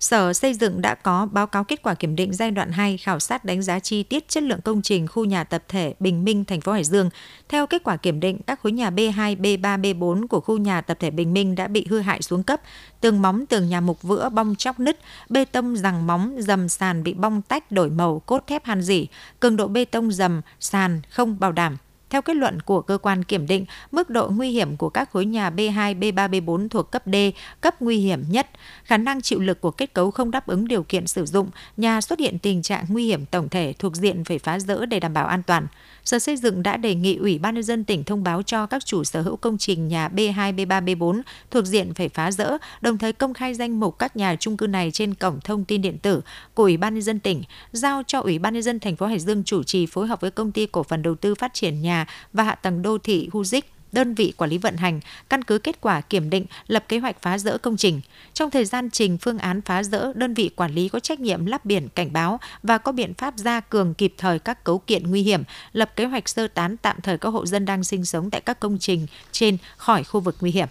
Sở 0.00 0.32
Xây 0.32 0.54
dựng 0.54 0.80
đã 0.80 0.94
có 0.94 1.28
báo 1.32 1.46
cáo 1.46 1.64
kết 1.64 1.82
quả 1.82 1.94
kiểm 1.94 2.16
định 2.16 2.32
giai 2.32 2.50
đoạn 2.50 2.72
2 2.72 2.96
khảo 2.96 3.20
sát 3.20 3.44
đánh 3.44 3.62
giá 3.62 3.78
chi 3.78 4.02
tiết 4.02 4.28
chất 4.28 4.42
lượng 4.42 4.60
công 4.60 4.82
trình 4.82 5.06
khu 5.06 5.24
nhà 5.24 5.44
tập 5.44 5.62
thể 5.68 5.94
Bình 6.00 6.24
Minh, 6.24 6.44
thành 6.44 6.60
phố 6.60 6.72
Hải 6.72 6.84
Dương. 6.84 7.10
Theo 7.48 7.66
kết 7.66 7.82
quả 7.84 7.96
kiểm 7.96 8.20
định, 8.20 8.38
các 8.46 8.60
khối 8.60 8.72
nhà 8.72 8.90
B2, 8.90 9.36
B3, 9.36 9.80
B4 9.80 10.26
của 10.26 10.40
khu 10.40 10.58
nhà 10.58 10.80
tập 10.80 10.96
thể 11.00 11.10
Bình 11.10 11.32
Minh 11.32 11.54
đã 11.54 11.68
bị 11.68 11.86
hư 11.90 11.98
hại 11.98 12.22
xuống 12.22 12.42
cấp, 12.42 12.60
tường 13.00 13.22
móng 13.22 13.46
tường 13.46 13.68
nhà 13.68 13.80
mục 13.80 14.02
vữa 14.02 14.28
bong 14.28 14.54
chóc 14.56 14.80
nứt, 14.80 14.98
bê 15.28 15.44
tông 15.44 15.76
rằng 15.76 16.06
móng 16.06 16.36
dầm 16.38 16.68
sàn 16.68 17.02
bị 17.02 17.14
bong 17.14 17.42
tách 17.42 17.72
đổi 17.72 17.90
màu, 17.90 18.22
cốt 18.26 18.46
thép 18.46 18.64
han 18.64 18.82
rỉ, 18.82 19.06
cường 19.40 19.56
độ 19.56 19.68
bê 19.68 19.84
tông 19.84 20.12
dầm 20.12 20.40
sàn 20.60 21.00
không 21.10 21.40
bảo 21.40 21.52
đảm. 21.52 21.76
Theo 22.10 22.22
kết 22.22 22.36
luận 22.36 22.60
của 22.60 22.82
cơ 22.82 22.98
quan 22.98 23.24
kiểm 23.24 23.46
định, 23.46 23.64
mức 23.92 24.10
độ 24.10 24.30
nguy 24.30 24.50
hiểm 24.50 24.76
của 24.76 24.88
các 24.88 25.10
khối 25.10 25.26
nhà 25.26 25.50
B2, 25.50 25.98
B3, 25.98 26.30
B4 26.30 26.68
thuộc 26.68 26.90
cấp 26.90 27.02
D, 27.06 27.16
cấp 27.60 27.82
nguy 27.82 27.96
hiểm 27.96 28.22
nhất, 28.30 28.50
khả 28.84 28.96
năng 28.96 29.20
chịu 29.20 29.40
lực 29.40 29.60
của 29.60 29.70
kết 29.70 29.94
cấu 29.94 30.10
không 30.10 30.30
đáp 30.30 30.46
ứng 30.46 30.68
điều 30.68 30.82
kiện 30.82 31.06
sử 31.06 31.26
dụng, 31.26 31.50
nhà 31.76 32.00
xuất 32.00 32.18
hiện 32.18 32.38
tình 32.38 32.62
trạng 32.62 32.84
nguy 32.88 33.06
hiểm 33.06 33.26
tổng 33.26 33.48
thể 33.48 33.74
thuộc 33.78 33.96
diện 33.96 34.24
phải 34.24 34.38
phá 34.38 34.58
rỡ 34.58 34.86
để 34.86 35.00
đảm 35.00 35.14
bảo 35.14 35.26
an 35.26 35.42
toàn. 35.42 35.66
Sở 36.04 36.18
Xây 36.18 36.36
dựng 36.36 36.62
đã 36.62 36.76
đề 36.76 36.94
nghị 36.94 37.16
Ủy 37.16 37.38
ban 37.38 37.54
nhân 37.54 37.62
dân 37.64 37.84
tỉnh 37.84 38.04
thông 38.04 38.24
báo 38.24 38.42
cho 38.42 38.66
các 38.66 38.84
chủ 38.86 39.04
sở 39.04 39.22
hữu 39.22 39.36
công 39.36 39.58
trình 39.58 39.88
nhà 39.88 40.08
B2, 40.08 40.54
B3, 40.54 40.84
B4 40.84 41.22
thuộc 41.50 41.64
diện 41.64 41.94
phải 41.94 42.08
phá 42.08 42.30
rỡ, 42.30 42.56
đồng 42.80 42.98
thời 42.98 43.12
công 43.12 43.34
khai 43.34 43.54
danh 43.54 43.80
mục 43.80 43.98
các 43.98 44.16
nhà 44.16 44.36
chung 44.40 44.56
cư 44.56 44.66
này 44.66 44.90
trên 44.90 45.14
cổng 45.14 45.40
thông 45.40 45.64
tin 45.64 45.82
điện 45.82 45.98
tử 45.98 46.20
của 46.54 46.62
Ủy 46.62 46.76
ban 46.76 46.94
nhân 46.94 47.02
dân 47.02 47.20
tỉnh, 47.20 47.42
giao 47.72 48.02
cho 48.06 48.20
Ủy 48.20 48.38
ban 48.38 48.54
nhân 48.54 48.62
dân 48.62 48.80
thành 48.80 48.96
phố 48.96 49.06
Hải 49.06 49.18
Dương 49.18 49.44
chủ 49.44 49.62
trì 49.62 49.86
phối 49.86 50.06
hợp 50.06 50.20
với 50.20 50.30
công 50.30 50.52
ty 50.52 50.66
cổ 50.66 50.82
phần 50.82 51.02
đầu 51.02 51.14
tư 51.14 51.34
phát 51.34 51.54
triển 51.54 51.82
nhà 51.82 51.99
nhà 52.00 52.06
và 52.32 52.44
hạ 52.44 52.54
tầng 52.54 52.82
đô 52.82 52.98
thị 52.98 53.28
Huzik 53.32 53.62
đơn 53.92 54.14
vị 54.14 54.32
quản 54.36 54.50
lý 54.50 54.58
vận 54.58 54.76
hành, 54.76 55.00
căn 55.28 55.44
cứ 55.44 55.58
kết 55.58 55.80
quả 55.80 56.00
kiểm 56.00 56.30
định, 56.30 56.46
lập 56.66 56.84
kế 56.88 56.98
hoạch 56.98 57.22
phá 57.22 57.38
rỡ 57.38 57.58
công 57.58 57.76
trình. 57.76 58.00
Trong 58.34 58.50
thời 58.50 58.64
gian 58.64 58.90
trình 58.90 59.18
phương 59.18 59.38
án 59.38 59.60
phá 59.60 59.82
rỡ, 59.82 60.12
đơn 60.14 60.34
vị 60.34 60.50
quản 60.56 60.74
lý 60.74 60.88
có 60.88 61.00
trách 61.00 61.20
nhiệm 61.20 61.46
lắp 61.46 61.64
biển 61.64 61.88
cảnh 61.88 62.12
báo 62.12 62.40
và 62.62 62.78
có 62.78 62.92
biện 62.92 63.14
pháp 63.14 63.34
gia 63.36 63.60
cường 63.60 63.94
kịp 63.94 64.14
thời 64.18 64.38
các 64.38 64.64
cấu 64.64 64.78
kiện 64.78 65.10
nguy 65.10 65.22
hiểm, 65.22 65.42
lập 65.72 65.96
kế 65.96 66.04
hoạch 66.04 66.28
sơ 66.28 66.48
tán 66.48 66.76
tạm 66.76 66.96
thời 67.02 67.18
các 67.18 67.28
hộ 67.28 67.46
dân 67.46 67.64
đang 67.64 67.84
sinh 67.84 68.04
sống 68.04 68.30
tại 68.30 68.40
các 68.40 68.60
công 68.60 68.78
trình 68.78 69.06
trên 69.32 69.56
khỏi 69.76 70.04
khu 70.04 70.20
vực 70.20 70.36
nguy 70.40 70.50
hiểm. 70.50 70.68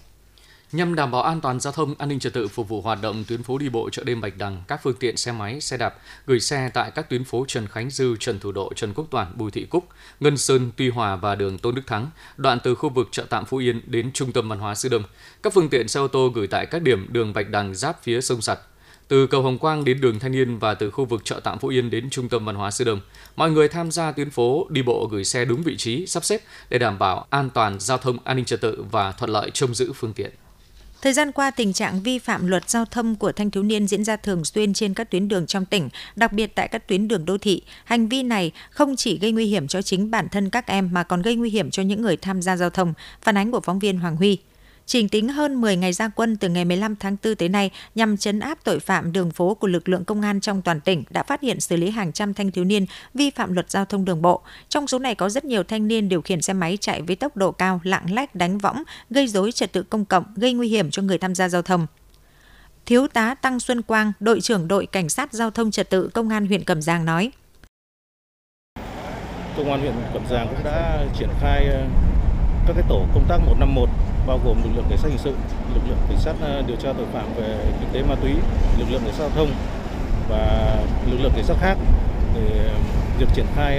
Nhằm 0.72 0.96
đảm 0.96 1.12
bảo 1.12 1.22
an 1.22 1.42
toàn 1.42 1.60
giao 1.60 1.74
thông, 1.74 1.96
an 1.98 2.10
ninh 2.10 2.20
trật 2.20 2.34
tự 2.34 2.48
phục 2.48 2.68
vụ 2.68 2.82
hoạt 2.82 3.02
động 3.02 3.24
tuyến 3.28 3.44
phố 3.44 3.58
đi 3.58 3.70
bộ 3.70 3.90
chợ 3.90 4.04
đêm 4.04 4.22
Bạch 4.22 4.38
Đằng, 4.38 4.64
các 4.68 4.80
phương 4.84 4.96
tiện 5.00 5.18
xe 5.18 5.32
máy, 5.32 5.62
xe 5.62 5.78
đạp 5.78 5.98
gửi 6.26 6.40
xe 6.40 6.70
tại 6.74 6.92
các 6.92 7.10
tuyến 7.10 7.24
phố 7.24 7.46
Trần 7.48 7.68
Khánh 7.68 7.90
Dư, 7.90 8.16
Trần 8.20 8.40
Thủ 8.40 8.52
Độ, 8.52 8.74
Trần 8.76 8.94
Quốc 8.94 9.08
Toản, 9.12 9.38
Bùi 9.38 9.52
Thị 9.52 9.66
Cúc, 9.66 9.88
Ngân 10.20 10.38
Sơn, 10.38 10.72
Tuy 10.76 10.90
Hòa 10.90 11.16
và 11.16 11.36
đường 11.36 11.58
Tôn 11.58 11.76
Đức 11.76 11.82
Thắng, 11.88 12.10
đoạn 12.38 12.60
từ 12.64 12.76
khu 12.76 12.90
vực 12.90 13.08
chợ 13.12 13.26
tạm 13.30 13.46
Phú 13.46 13.58
Yên 13.58 13.82
đến 13.86 14.12
trung 14.14 14.32
tâm 14.32 14.50
văn 14.50 14.60
hóa 14.60 14.76
Sư 14.76 14.90
Đông. 14.90 15.04
Các 15.44 15.54
phương 15.54 15.70
tiện 15.70 15.88
xe 15.88 16.00
ô 16.00 16.08
tô 16.08 16.32
gửi 16.36 16.48
tại 16.48 16.66
các 16.66 16.82
điểm 16.82 17.08
đường 17.10 17.34
Bạch 17.34 17.50
Đằng 17.50 17.76
giáp 17.76 18.04
phía 18.04 18.22
sông 18.22 18.42
sạt 18.42 18.60
từ 19.08 19.28
cầu 19.28 19.42
Hồng 19.42 19.58
Quang 19.58 19.84
đến 19.84 20.02
đường 20.02 20.20
Thanh 20.20 20.32
Niên 20.32 20.60
và 20.60 20.74
từ 20.74 20.92
khu 20.92 21.06
vực 21.06 21.22
chợ 21.24 21.40
tạm 21.44 21.60
Phú 21.60 21.68
Yên 21.68 21.90
đến 21.90 22.10
trung 22.10 22.30
tâm 22.30 22.46
văn 22.46 22.56
hóa 22.56 22.72
Sư 22.72 22.84
Đông. 22.84 23.02
Mọi 23.36 23.52
người 23.52 23.68
tham 23.68 23.92
gia 23.92 24.12
tuyến 24.12 24.30
phố 24.30 24.68
đi 24.70 24.82
bộ 24.82 25.08
gửi 25.12 25.24
xe 25.24 25.46
đúng 25.46 25.64
vị 25.64 25.78
trí, 25.78 26.06
sắp 26.08 26.26
xếp 26.26 26.42
để 26.70 26.78
đảm 26.78 27.00
bảo 27.00 27.28
an 27.30 27.50
toàn 27.50 27.80
giao 27.80 27.98
thông, 27.98 28.18
an 28.24 28.36
ninh 28.36 28.46
trật 28.46 28.62
tự 28.62 28.84
và 28.92 29.12
thuận 29.12 29.32
lợi 29.32 29.52
trông 29.54 29.76
giữ 29.76 29.94
phương 29.94 30.14
tiện. 30.14 30.32
Thời 31.02 31.14
gian 31.14 31.32
qua, 31.32 31.52
tình 31.52 31.74
trạng 31.74 32.02
vi 32.02 32.20
phạm 32.20 32.48
luật 32.48 32.70
giao 32.70 32.86
thông 32.86 33.16
của 33.16 33.32
thanh 33.32 33.52
thiếu 33.52 33.64
niên 33.64 33.88
diễn 33.88 34.04
ra 34.04 34.16
thường 34.16 34.46
xuyên 34.46 34.74
trên 34.74 34.94
các 34.94 35.12
tuyến 35.12 35.28
đường 35.28 35.46
trong 35.48 35.66
tỉnh, 35.66 35.90
đặc 36.16 36.34
biệt 36.34 36.56
tại 36.56 36.68
các 36.68 36.88
tuyến 36.88 37.08
đường 37.08 37.26
đô 37.26 37.38
thị. 37.38 37.62
Hành 37.84 38.08
vi 38.08 38.24
này 38.24 38.52
không 38.70 38.96
chỉ 38.96 39.20
gây 39.20 39.32
nguy 39.32 39.46
hiểm 39.46 39.68
cho 39.68 39.82
chính 39.82 40.12
bản 40.12 40.30
thân 40.30 40.50
các 40.50 40.68
em 40.68 40.90
mà 40.92 41.04
còn 41.04 41.22
gây 41.22 41.36
nguy 41.36 41.50
hiểm 41.50 41.72
cho 41.72 41.84
những 41.84 42.02
người 42.02 42.18
tham 42.18 42.42
gia 42.42 42.58
giao 42.58 42.70
thông. 42.70 42.94
Phản 43.22 43.38
ánh 43.38 43.52
của 43.52 43.62
phóng 43.62 43.80
viên 43.80 44.00
Hoàng 44.00 44.16
Huy. 44.16 44.38
Trình 44.90 45.10
tính 45.10 45.30
hơn 45.30 45.62
10 45.62 45.76
ngày 45.76 45.94
ra 45.94 46.10
quân 46.16 46.38
từ 46.38 46.50
ngày 46.50 46.66
15 46.66 46.96
tháng 46.96 47.18
4 47.24 47.36
tới 47.36 47.50
nay 47.50 47.72
nhằm 47.96 48.18
chấn 48.18 48.40
áp 48.40 48.58
tội 48.64 48.80
phạm 48.80 49.12
đường 49.12 49.32
phố 49.32 49.54
của 49.54 49.68
lực 49.68 49.90
lượng 49.90 50.06
công 50.06 50.22
an 50.22 50.42
trong 50.42 50.62
toàn 50.62 50.82
tỉnh 50.82 51.04
đã 51.10 51.24
phát 51.24 51.42
hiện 51.42 51.60
xử 51.60 51.78
lý 51.78 51.90
hàng 51.90 52.12
trăm 52.12 52.34
thanh 52.34 52.52
thiếu 52.52 52.64
niên 52.64 52.86
vi 53.14 53.30
phạm 53.30 53.54
luật 53.54 53.72
giao 53.72 53.86
thông 53.86 54.06
đường 54.06 54.22
bộ. 54.22 54.42
Trong 54.70 54.88
số 54.88 55.00
này 55.00 55.16
có 55.16 55.30
rất 55.30 55.46
nhiều 55.46 55.64
thanh 55.64 55.88
niên 55.88 56.10
điều 56.10 56.22
khiển 56.22 56.42
xe 56.42 56.54
máy 56.54 56.78
chạy 56.82 57.02
với 57.02 57.16
tốc 57.16 57.38
độ 57.38 57.52
cao, 57.52 57.82
lạng 57.84 58.14
lách 58.14 58.36
đánh 58.36 58.58
võng, 58.58 58.84
gây 59.10 59.28
rối 59.28 59.52
trật 59.52 59.74
tự 59.74 59.84
công 59.84 60.06
cộng, 60.06 60.24
gây 60.36 60.54
nguy 60.54 60.68
hiểm 60.68 60.92
cho 60.92 61.02
người 61.02 61.18
tham 61.18 61.36
gia 61.36 61.50
giao 61.50 61.62
thông. 61.62 61.88
Thiếu 62.86 63.08
tá 63.08 63.36
Tăng 63.36 63.60
Xuân 63.60 63.82
Quang, 63.82 64.12
đội 64.20 64.42
trưởng 64.42 64.68
đội 64.68 64.86
cảnh 64.86 65.10
sát 65.10 65.34
giao 65.34 65.52
thông 65.52 65.72
trật 65.72 65.90
tự 65.90 66.08
công 66.08 66.30
an 66.30 66.48
huyện 66.48 66.64
Cẩm 66.64 66.82
Giang 66.82 67.06
nói: 67.06 67.32
Công 69.58 69.72
an 69.72 69.80
huyện 69.80 69.94
Cẩm 70.14 70.24
Giang 70.30 70.48
cũng 70.48 70.64
đã 70.64 71.06
triển 71.20 71.30
khai 71.42 71.68
các 72.70 72.76
cái 72.76 72.90
tổ 72.90 73.06
công 73.14 73.26
tác 73.28 73.38
151 73.38 73.90
bao 74.28 74.40
gồm 74.46 74.58
lực 74.64 74.70
lượng 74.76 74.86
cảnh 74.90 74.98
sát 74.98 75.08
hình 75.08 75.18
sự, 75.18 75.32
lực 75.74 75.82
lượng 75.88 75.98
cảnh 76.10 76.18
sát 76.20 76.34
ờ, 76.42 76.64
điều 76.68 76.76
tra 76.76 76.94
tội 76.94 77.06
phạm 77.14 77.26
về 77.36 77.58
kinh 77.80 77.90
tế 77.94 78.10
ma 78.10 78.16
túy, 78.22 78.32
lực 78.80 78.86
lượng 78.92 79.02
cảnh 79.06 79.14
sát 79.14 79.20
giao 79.20 79.30
thông 79.30 79.50
và 80.30 80.76
lực 81.12 81.18
lượng 81.22 81.32
cảnh 81.36 81.44
sát 81.44 81.58
khác 81.60 81.78
để 82.36 82.68
ờ, 82.68 82.76
việc 83.20 83.26
triển 83.34 83.46
khai 83.56 83.78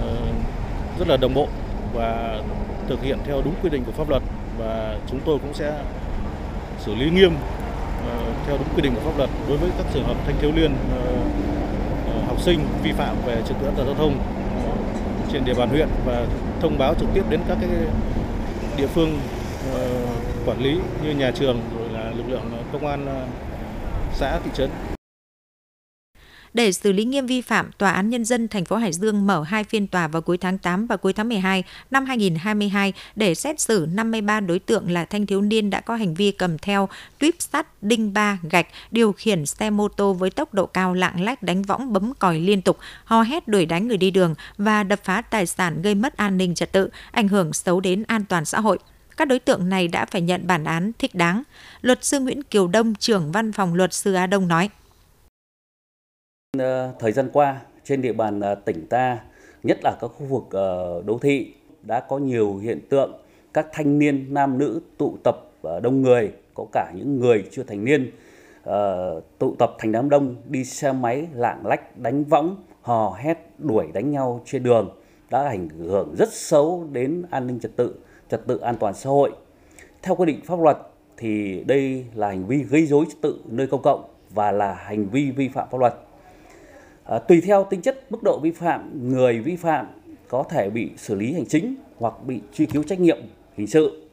ờ, 0.00 0.16
rất 0.98 1.08
là 1.08 1.16
đồng 1.16 1.34
bộ 1.34 1.48
và 1.94 2.40
thực 2.88 3.02
hiện 3.02 3.18
theo 3.26 3.42
đúng 3.44 3.54
quy 3.62 3.70
định 3.70 3.84
của 3.84 3.92
pháp 3.92 4.08
luật. 4.08 4.22
Và 4.58 4.96
chúng 5.06 5.20
tôi 5.24 5.38
cũng 5.38 5.54
sẽ 5.54 5.72
xử 6.78 6.94
lý 6.94 7.10
nghiêm 7.10 7.32
theo 8.46 8.56
đúng 8.58 8.68
quy 8.76 8.82
định 8.82 8.94
của 8.94 9.10
pháp 9.10 9.18
luật 9.18 9.30
đối 9.48 9.56
với 9.56 9.70
các 9.78 9.86
trường 9.94 10.04
hợp 10.04 10.16
thanh 10.26 10.36
thiếu 10.40 10.52
niên 10.52 10.74
học 12.26 12.40
sinh 12.40 12.60
vi 12.82 12.92
phạm 12.92 13.16
về 13.26 13.42
trật 13.48 13.56
tự 13.60 13.66
an 13.66 13.74
toàn 13.76 13.86
giao 13.86 13.96
thông 13.96 14.39
trên 15.32 15.44
địa 15.44 15.54
bàn 15.54 15.68
huyện 15.68 15.88
và 16.06 16.26
thông 16.60 16.78
báo 16.78 16.94
trực 16.94 17.08
tiếp 17.14 17.22
đến 17.30 17.40
các 17.48 17.58
cái 17.60 17.70
địa 18.76 18.86
phương 18.86 19.18
ờ, 19.74 19.88
quản 20.46 20.62
lý 20.62 20.78
như 21.04 21.10
nhà 21.10 21.30
trường 21.30 21.60
rồi 21.78 21.88
là 21.92 22.10
lực 22.16 22.28
lượng 22.28 22.52
công 22.72 22.86
an 22.86 23.06
ờ, 23.06 23.24
xã 24.14 24.38
thị 24.44 24.50
trấn. 24.54 24.70
Để 26.54 26.72
xử 26.72 26.92
lý 26.92 27.04
nghiêm 27.04 27.26
vi 27.26 27.40
phạm, 27.40 27.70
Tòa 27.78 27.90
án 27.90 28.10
Nhân 28.10 28.24
dân 28.24 28.48
thành 28.48 28.64
phố 28.64 28.76
Hải 28.76 28.92
Dương 28.92 29.26
mở 29.26 29.42
hai 29.42 29.64
phiên 29.64 29.86
tòa 29.86 30.08
vào 30.08 30.22
cuối 30.22 30.38
tháng 30.38 30.58
8 30.58 30.86
và 30.86 30.96
cuối 30.96 31.12
tháng 31.12 31.28
12 31.28 31.64
năm 31.90 32.06
2022 32.06 32.92
để 33.16 33.34
xét 33.34 33.60
xử 33.60 33.86
53 33.92 34.40
đối 34.40 34.58
tượng 34.58 34.90
là 34.90 35.04
thanh 35.04 35.26
thiếu 35.26 35.40
niên 35.40 35.70
đã 35.70 35.80
có 35.80 35.96
hành 35.96 36.14
vi 36.14 36.30
cầm 36.30 36.58
theo 36.58 36.88
tuyếp 37.18 37.34
sắt, 37.38 37.82
đinh 37.82 38.12
ba, 38.12 38.38
gạch, 38.50 38.66
điều 38.90 39.12
khiển 39.12 39.46
xe 39.46 39.70
mô 39.70 39.88
tô 39.88 40.12
với 40.12 40.30
tốc 40.30 40.54
độ 40.54 40.66
cao 40.66 40.94
lạng 40.94 41.24
lách 41.24 41.42
đánh 41.42 41.62
võng 41.62 41.92
bấm 41.92 42.14
còi 42.14 42.40
liên 42.40 42.62
tục, 42.62 42.78
hò 43.04 43.22
hét 43.22 43.48
đuổi 43.48 43.66
đánh 43.66 43.88
người 43.88 43.96
đi 43.96 44.10
đường 44.10 44.34
và 44.58 44.82
đập 44.82 45.00
phá 45.04 45.22
tài 45.22 45.46
sản 45.46 45.82
gây 45.82 45.94
mất 45.94 46.16
an 46.16 46.36
ninh 46.36 46.54
trật 46.54 46.72
tự, 46.72 46.88
ảnh 47.10 47.28
hưởng 47.28 47.52
xấu 47.52 47.80
đến 47.80 48.02
an 48.06 48.24
toàn 48.24 48.44
xã 48.44 48.60
hội 48.60 48.78
các 49.20 49.28
đối 49.28 49.38
tượng 49.38 49.68
này 49.68 49.88
đã 49.88 50.06
phải 50.06 50.20
nhận 50.20 50.46
bản 50.46 50.64
án 50.64 50.92
thích 50.98 51.14
đáng. 51.14 51.42
Luật 51.80 52.04
sư 52.04 52.20
Nguyễn 52.20 52.42
Kiều 52.42 52.68
Đông, 52.68 52.94
trưởng 52.94 53.32
văn 53.32 53.52
phòng 53.52 53.74
luật 53.74 53.94
sư 53.94 54.14
Á 54.14 54.26
Đông 54.26 54.48
nói. 54.48 54.70
Ờ, 56.58 56.92
thời 56.98 57.12
gian 57.12 57.28
qua, 57.32 57.60
trên 57.84 58.02
địa 58.02 58.12
bàn 58.12 58.40
ờ, 58.40 58.54
tỉnh 58.54 58.86
ta, 58.86 59.18
nhất 59.62 59.78
là 59.82 59.96
các 60.00 60.06
khu 60.06 60.26
vực 60.26 60.44
ờ, 60.50 61.02
đô 61.06 61.18
thị, 61.18 61.54
đã 61.82 62.00
có 62.00 62.18
nhiều 62.18 62.56
hiện 62.56 62.80
tượng 62.88 63.12
các 63.54 63.66
thanh 63.72 63.98
niên 63.98 64.34
nam 64.34 64.58
nữ 64.58 64.80
tụ 64.98 65.16
tập 65.24 65.36
đông 65.82 66.02
người, 66.02 66.32
có 66.54 66.66
cả 66.72 66.92
những 66.94 67.20
người 67.20 67.44
chưa 67.50 67.62
thành 67.62 67.84
niên 67.84 68.10
tụ 69.38 69.54
tập 69.58 69.70
thành 69.78 69.92
đám 69.92 70.10
đông 70.10 70.36
đi 70.48 70.64
xe 70.64 70.92
máy 70.92 71.26
lạng 71.34 71.66
lách 71.66 71.98
đánh 71.98 72.24
võng 72.24 72.56
hò 72.82 73.16
hét 73.18 73.38
đuổi 73.58 73.86
đánh 73.92 74.10
nhau 74.10 74.40
trên 74.44 74.62
đường 74.62 74.90
đã 75.30 75.42
ảnh 75.42 75.68
hưởng 75.68 76.14
rất 76.18 76.32
xấu 76.32 76.86
đến 76.92 77.22
an 77.30 77.46
ninh 77.46 77.60
trật 77.60 77.76
tự 77.76 77.94
trật 78.30 78.46
tự 78.46 78.58
an 78.58 78.76
toàn 78.80 78.94
xã 78.94 79.10
hội. 79.10 79.32
Theo 80.02 80.14
quy 80.14 80.26
định 80.26 80.40
pháp 80.44 80.60
luật 80.60 80.76
thì 81.16 81.64
đây 81.64 82.06
là 82.14 82.28
hành 82.28 82.46
vi 82.46 82.62
gây 82.62 82.86
dối 82.86 83.04
trật 83.08 83.20
tự 83.20 83.40
nơi 83.44 83.66
công 83.66 83.82
cộng 83.82 84.04
và 84.30 84.52
là 84.52 84.74
hành 84.74 85.08
vi 85.08 85.30
vi 85.30 85.48
phạm 85.48 85.68
pháp 85.70 85.78
luật. 85.78 85.94
À, 87.10 87.18
tùy 87.18 87.40
theo 87.40 87.66
tính 87.70 87.82
chất 87.82 88.06
mức 88.10 88.18
độ 88.22 88.40
vi 88.42 88.50
phạm, 88.50 89.08
người 89.10 89.40
vi 89.40 89.56
phạm 89.56 89.86
có 90.28 90.44
thể 90.50 90.70
bị 90.70 90.90
xử 90.96 91.14
lý 91.14 91.32
hành 91.32 91.46
chính 91.46 91.74
hoặc 91.98 92.14
bị 92.26 92.40
truy 92.54 92.66
cứu 92.66 92.82
trách 92.82 93.00
nhiệm 93.00 93.18
hình 93.56 93.66
sự 93.66 94.06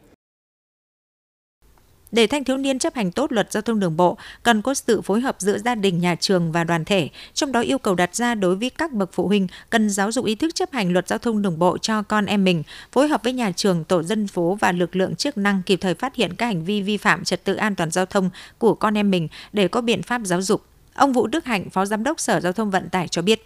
để 2.12 2.28
thanh 2.28 2.44
thiếu 2.44 2.58
niên 2.58 2.80
chấp 2.80 2.96
hành 2.96 3.12
tốt 3.12 3.32
luật 3.32 3.52
giao 3.52 3.62
thông 3.62 3.80
đường 3.80 3.98
bộ, 3.98 4.18
cần 4.44 4.62
có 4.62 4.74
sự 4.74 5.02
phối 5.02 5.22
hợp 5.22 5.36
giữa 5.40 5.58
gia 5.58 5.76
đình, 5.76 6.00
nhà 6.00 6.16
trường 6.16 6.52
và 6.52 6.64
đoàn 6.64 6.86
thể. 6.86 7.10
Trong 7.34 7.52
đó 7.52 7.62
yêu 7.62 7.78
cầu 7.78 7.96
đặt 7.96 8.16
ra 8.16 8.36
đối 8.36 8.56
với 8.56 8.70
các 8.70 8.94
bậc 8.94 9.10
phụ 9.14 9.28
huynh 9.28 9.48
cần 9.70 9.90
giáo 9.90 10.12
dục 10.12 10.26
ý 10.26 10.36
thức 10.36 10.56
chấp 10.56 10.72
hành 10.72 10.94
luật 10.94 11.08
giao 11.08 11.20
thông 11.20 11.42
đường 11.42 11.60
bộ 11.60 11.78
cho 11.78 12.02
con 12.02 12.26
em 12.26 12.44
mình, 12.44 12.64
phối 12.92 13.08
hợp 13.08 13.24
với 13.24 13.34
nhà 13.34 13.52
trường, 13.52 13.84
tổ 13.84 14.04
dân 14.04 14.28
phố 14.28 14.58
và 14.62 14.72
lực 14.72 14.96
lượng 14.96 15.16
chức 15.16 15.38
năng 15.38 15.62
kịp 15.66 15.78
thời 15.82 15.94
phát 15.94 16.16
hiện 16.16 16.36
các 16.36 16.46
hành 16.46 16.64
vi 16.64 16.82
vi 16.82 16.98
phạm 16.98 17.24
trật 17.24 17.44
tự 17.44 17.56
an 17.56 17.76
toàn 17.76 17.92
giao 17.92 18.06
thông 18.06 18.30
của 18.58 18.74
con 18.74 18.98
em 18.98 19.12
mình 19.12 19.28
để 19.54 19.68
có 19.68 19.82
biện 19.82 20.04
pháp 20.04 20.22
giáo 20.26 20.42
dục. 20.42 20.62
Ông 20.98 21.14
Vũ 21.14 21.28
Đức 21.28 21.46
Hạnh, 21.46 21.70
Phó 21.70 21.86
Giám 21.86 22.04
đốc 22.04 22.20
Sở 22.20 22.40
Giao 22.40 22.54
thông 22.54 22.70
Vận 22.70 22.90
tải 22.90 23.08
cho 23.08 23.22
biết. 23.22 23.40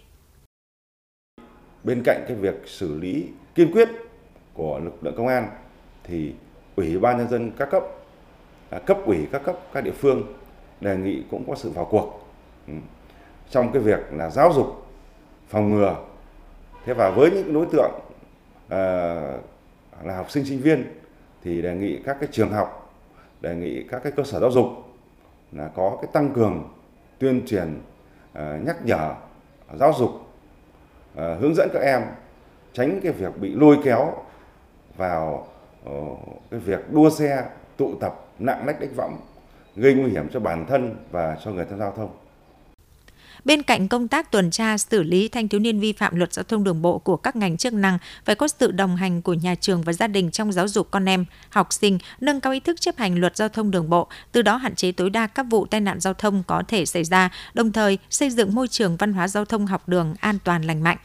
Bên 1.84 2.02
cạnh 2.04 2.24
cái 2.28 2.36
việc 2.36 2.54
xử 2.66 2.98
lý 2.98 3.28
kiên 3.54 3.72
quyết 3.72 3.88
của 4.54 4.78
lực 4.78 5.04
lượng 5.04 5.14
công 5.16 5.26
an 5.26 5.48
thì 6.04 6.34
Ủy 6.76 6.98
ban 6.98 7.18
nhân 7.18 7.28
dân 7.28 7.52
các 7.58 7.70
cấp 7.70 7.82
à, 8.70 8.78
cấp 8.78 8.98
ủy 9.06 9.28
các 9.32 9.42
cấp 9.44 9.58
các 9.72 9.84
địa 9.84 9.92
phương 9.92 10.22
đề 10.80 10.96
nghị 10.96 11.22
cũng 11.30 11.44
có 11.48 11.54
sự 11.54 11.70
vào 11.70 11.84
cuộc. 11.84 12.26
Ừ. 12.66 12.72
Trong 13.50 13.72
cái 13.72 13.82
việc 13.82 14.00
là 14.12 14.30
giáo 14.30 14.52
dục 14.52 14.86
phòng 15.48 15.70
ngừa. 15.70 15.96
Thế 16.84 16.94
và 16.94 17.10
với 17.10 17.30
những 17.30 17.54
đối 17.54 17.66
tượng 17.66 17.92
à, 18.68 18.78
là 20.04 20.16
học 20.16 20.30
sinh 20.30 20.44
sinh 20.44 20.60
viên 20.60 20.84
thì 21.42 21.62
đề 21.62 21.74
nghị 21.74 21.98
các 22.04 22.16
cái 22.20 22.28
trường 22.32 22.52
học 22.52 22.94
đề 23.40 23.54
nghị 23.54 23.82
các 23.82 24.02
cái 24.02 24.12
cơ 24.16 24.22
sở 24.22 24.40
giáo 24.40 24.50
dục 24.50 24.66
là 25.52 25.70
có 25.76 25.98
cái 26.02 26.10
tăng 26.12 26.32
cường 26.34 26.68
tuyên 27.22 27.46
truyền 27.46 27.80
ờ, 28.32 28.58
nhắc 28.66 28.76
nhở 28.84 29.14
ờ, 29.66 29.76
giáo 29.76 29.92
dục 29.98 30.10
ờ, 31.14 31.34
hướng 31.34 31.54
dẫn 31.54 31.68
các 31.72 31.82
em 31.82 32.02
tránh 32.72 33.00
cái 33.02 33.12
việc 33.12 33.38
bị 33.40 33.54
lôi 33.54 33.78
kéo 33.84 34.12
vào 34.96 35.46
cái 36.50 36.60
việc 36.60 36.92
đua 36.92 37.10
xe, 37.10 37.44
tụ 37.76 37.94
tập, 38.00 38.14
nặng 38.38 38.66
lách 38.66 38.80
đánh 38.80 38.94
võng, 38.96 39.16
gây 39.76 39.94
nguy 39.94 40.10
hiểm 40.10 40.28
cho 40.28 40.40
bản 40.40 40.66
thân 40.66 40.96
và 41.10 41.36
cho 41.44 41.50
người 41.50 41.64
tham 41.64 41.78
gia 41.78 41.84
giao 41.84 41.94
thông. 41.96 42.21
Bên 43.44 43.62
cạnh 43.62 43.88
công 43.88 44.08
tác 44.08 44.32
tuần 44.32 44.50
tra 44.50 44.78
xử 44.78 45.02
lý 45.02 45.28
thanh 45.28 45.48
thiếu 45.48 45.60
niên 45.60 45.80
vi 45.80 45.92
phạm 45.92 46.16
luật 46.16 46.32
giao 46.32 46.42
thông 46.42 46.64
đường 46.64 46.82
bộ 46.82 46.98
của 46.98 47.16
các 47.16 47.36
ngành 47.36 47.56
chức 47.56 47.72
năng, 47.72 47.98
phải 48.24 48.34
có 48.34 48.48
sự 48.48 48.72
đồng 48.72 48.96
hành 48.96 49.22
của 49.22 49.34
nhà 49.34 49.54
trường 49.54 49.82
và 49.82 49.92
gia 49.92 50.06
đình 50.06 50.30
trong 50.30 50.52
giáo 50.52 50.68
dục 50.68 50.88
con 50.90 51.08
em, 51.08 51.24
học 51.50 51.72
sinh, 51.72 51.98
nâng 52.20 52.40
cao 52.40 52.52
ý 52.52 52.60
thức 52.60 52.80
chấp 52.80 52.96
hành 52.98 53.18
luật 53.18 53.36
giao 53.36 53.48
thông 53.48 53.70
đường 53.70 53.90
bộ, 53.90 54.08
từ 54.32 54.42
đó 54.42 54.56
hạn 54.56 54.74
chế 54.74 54.92
tối 54.92 55.10
đa 55.10 55.26
các 55.26 55.46
vụ 55.50 55.66
tai 55.66 55.80
nạn 55.80 56.00
giao 56.00 56.14
thông 56.14 56.42
có 56.46 56.62
thể 56.68 56.86
xảy 56.86 57.04
ra, 57.04 57.30
đồng 57.54 57.72
thời 57.72 57.98
xây 58.10 58.30
dựng 58.30 58.54
môi 58.54 58.68
trường 58.68 58.96
văn 58.96 59.12
hóa 59.12 59.28
giao 59.28 59.44
thông 59.44 59.66
học 59.66 59.88
đường 59.88 60.14
an 60.20 60.38
toàn 60.44 60.62
lành 60.62 60.82
mạnh. 60.82 60.96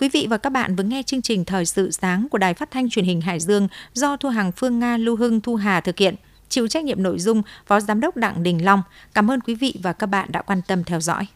Quý 0.00 0.08
vị 0.08 0.26
và 0.30 0.38
các 0.38 0.50
bạn 0.50 0.76
vừa 0.76 0.84
nghe 0.84 1.02
chương 1.02 1.22
trình 1.22 1.44
Thời 1.44 1.66
sự 1.66 1.90
sáng 1.90 2.28
của 2.30 2.38
Đài 2.38 2.54
Phát 2.54 2.70
thanh 2.70 2.90
Truyền 2.90 3.04
hình 3.04 3.20
Hải 3.20 3.40
Dương 3.40 3.68
do 3.92 4.16
Thu 4.16 4.28
Hằng 4.28 4.52
Phương 4.52 4.78
Nga 4.78 4.96
Lưu 4.96 5.16
Hưng 5.16 5.40
Thu 5.40 5.54
Hà 5.54 5.80
thực 5.80 5.98
hiện. 5.98 6.14
Chịu 6.50 6.68
trách 6.68 6.84
nhiệm 6.84 7.02
nội 7.02 7.18
dung 7.18 7.42
Phó 7.66 7.80
Giám 7.80 8.00
đốc 8.00 8.16
Đặng 8.16 8.42
Đình 8.42 8.64
Long. 8.64 8.82
Cảm 9.14 9.30
ơn 9.30 9.40
quý 9.40 9.54
vị 9.54 9.74
và 9.82 9.92
các 9.92 10.06
bạn 10.06 10.28
đã 10.32 10.42
quan 10.42 10.62
tâm 10.66 10.84
theo 10.84 11.00
dõi. 11.00 11.26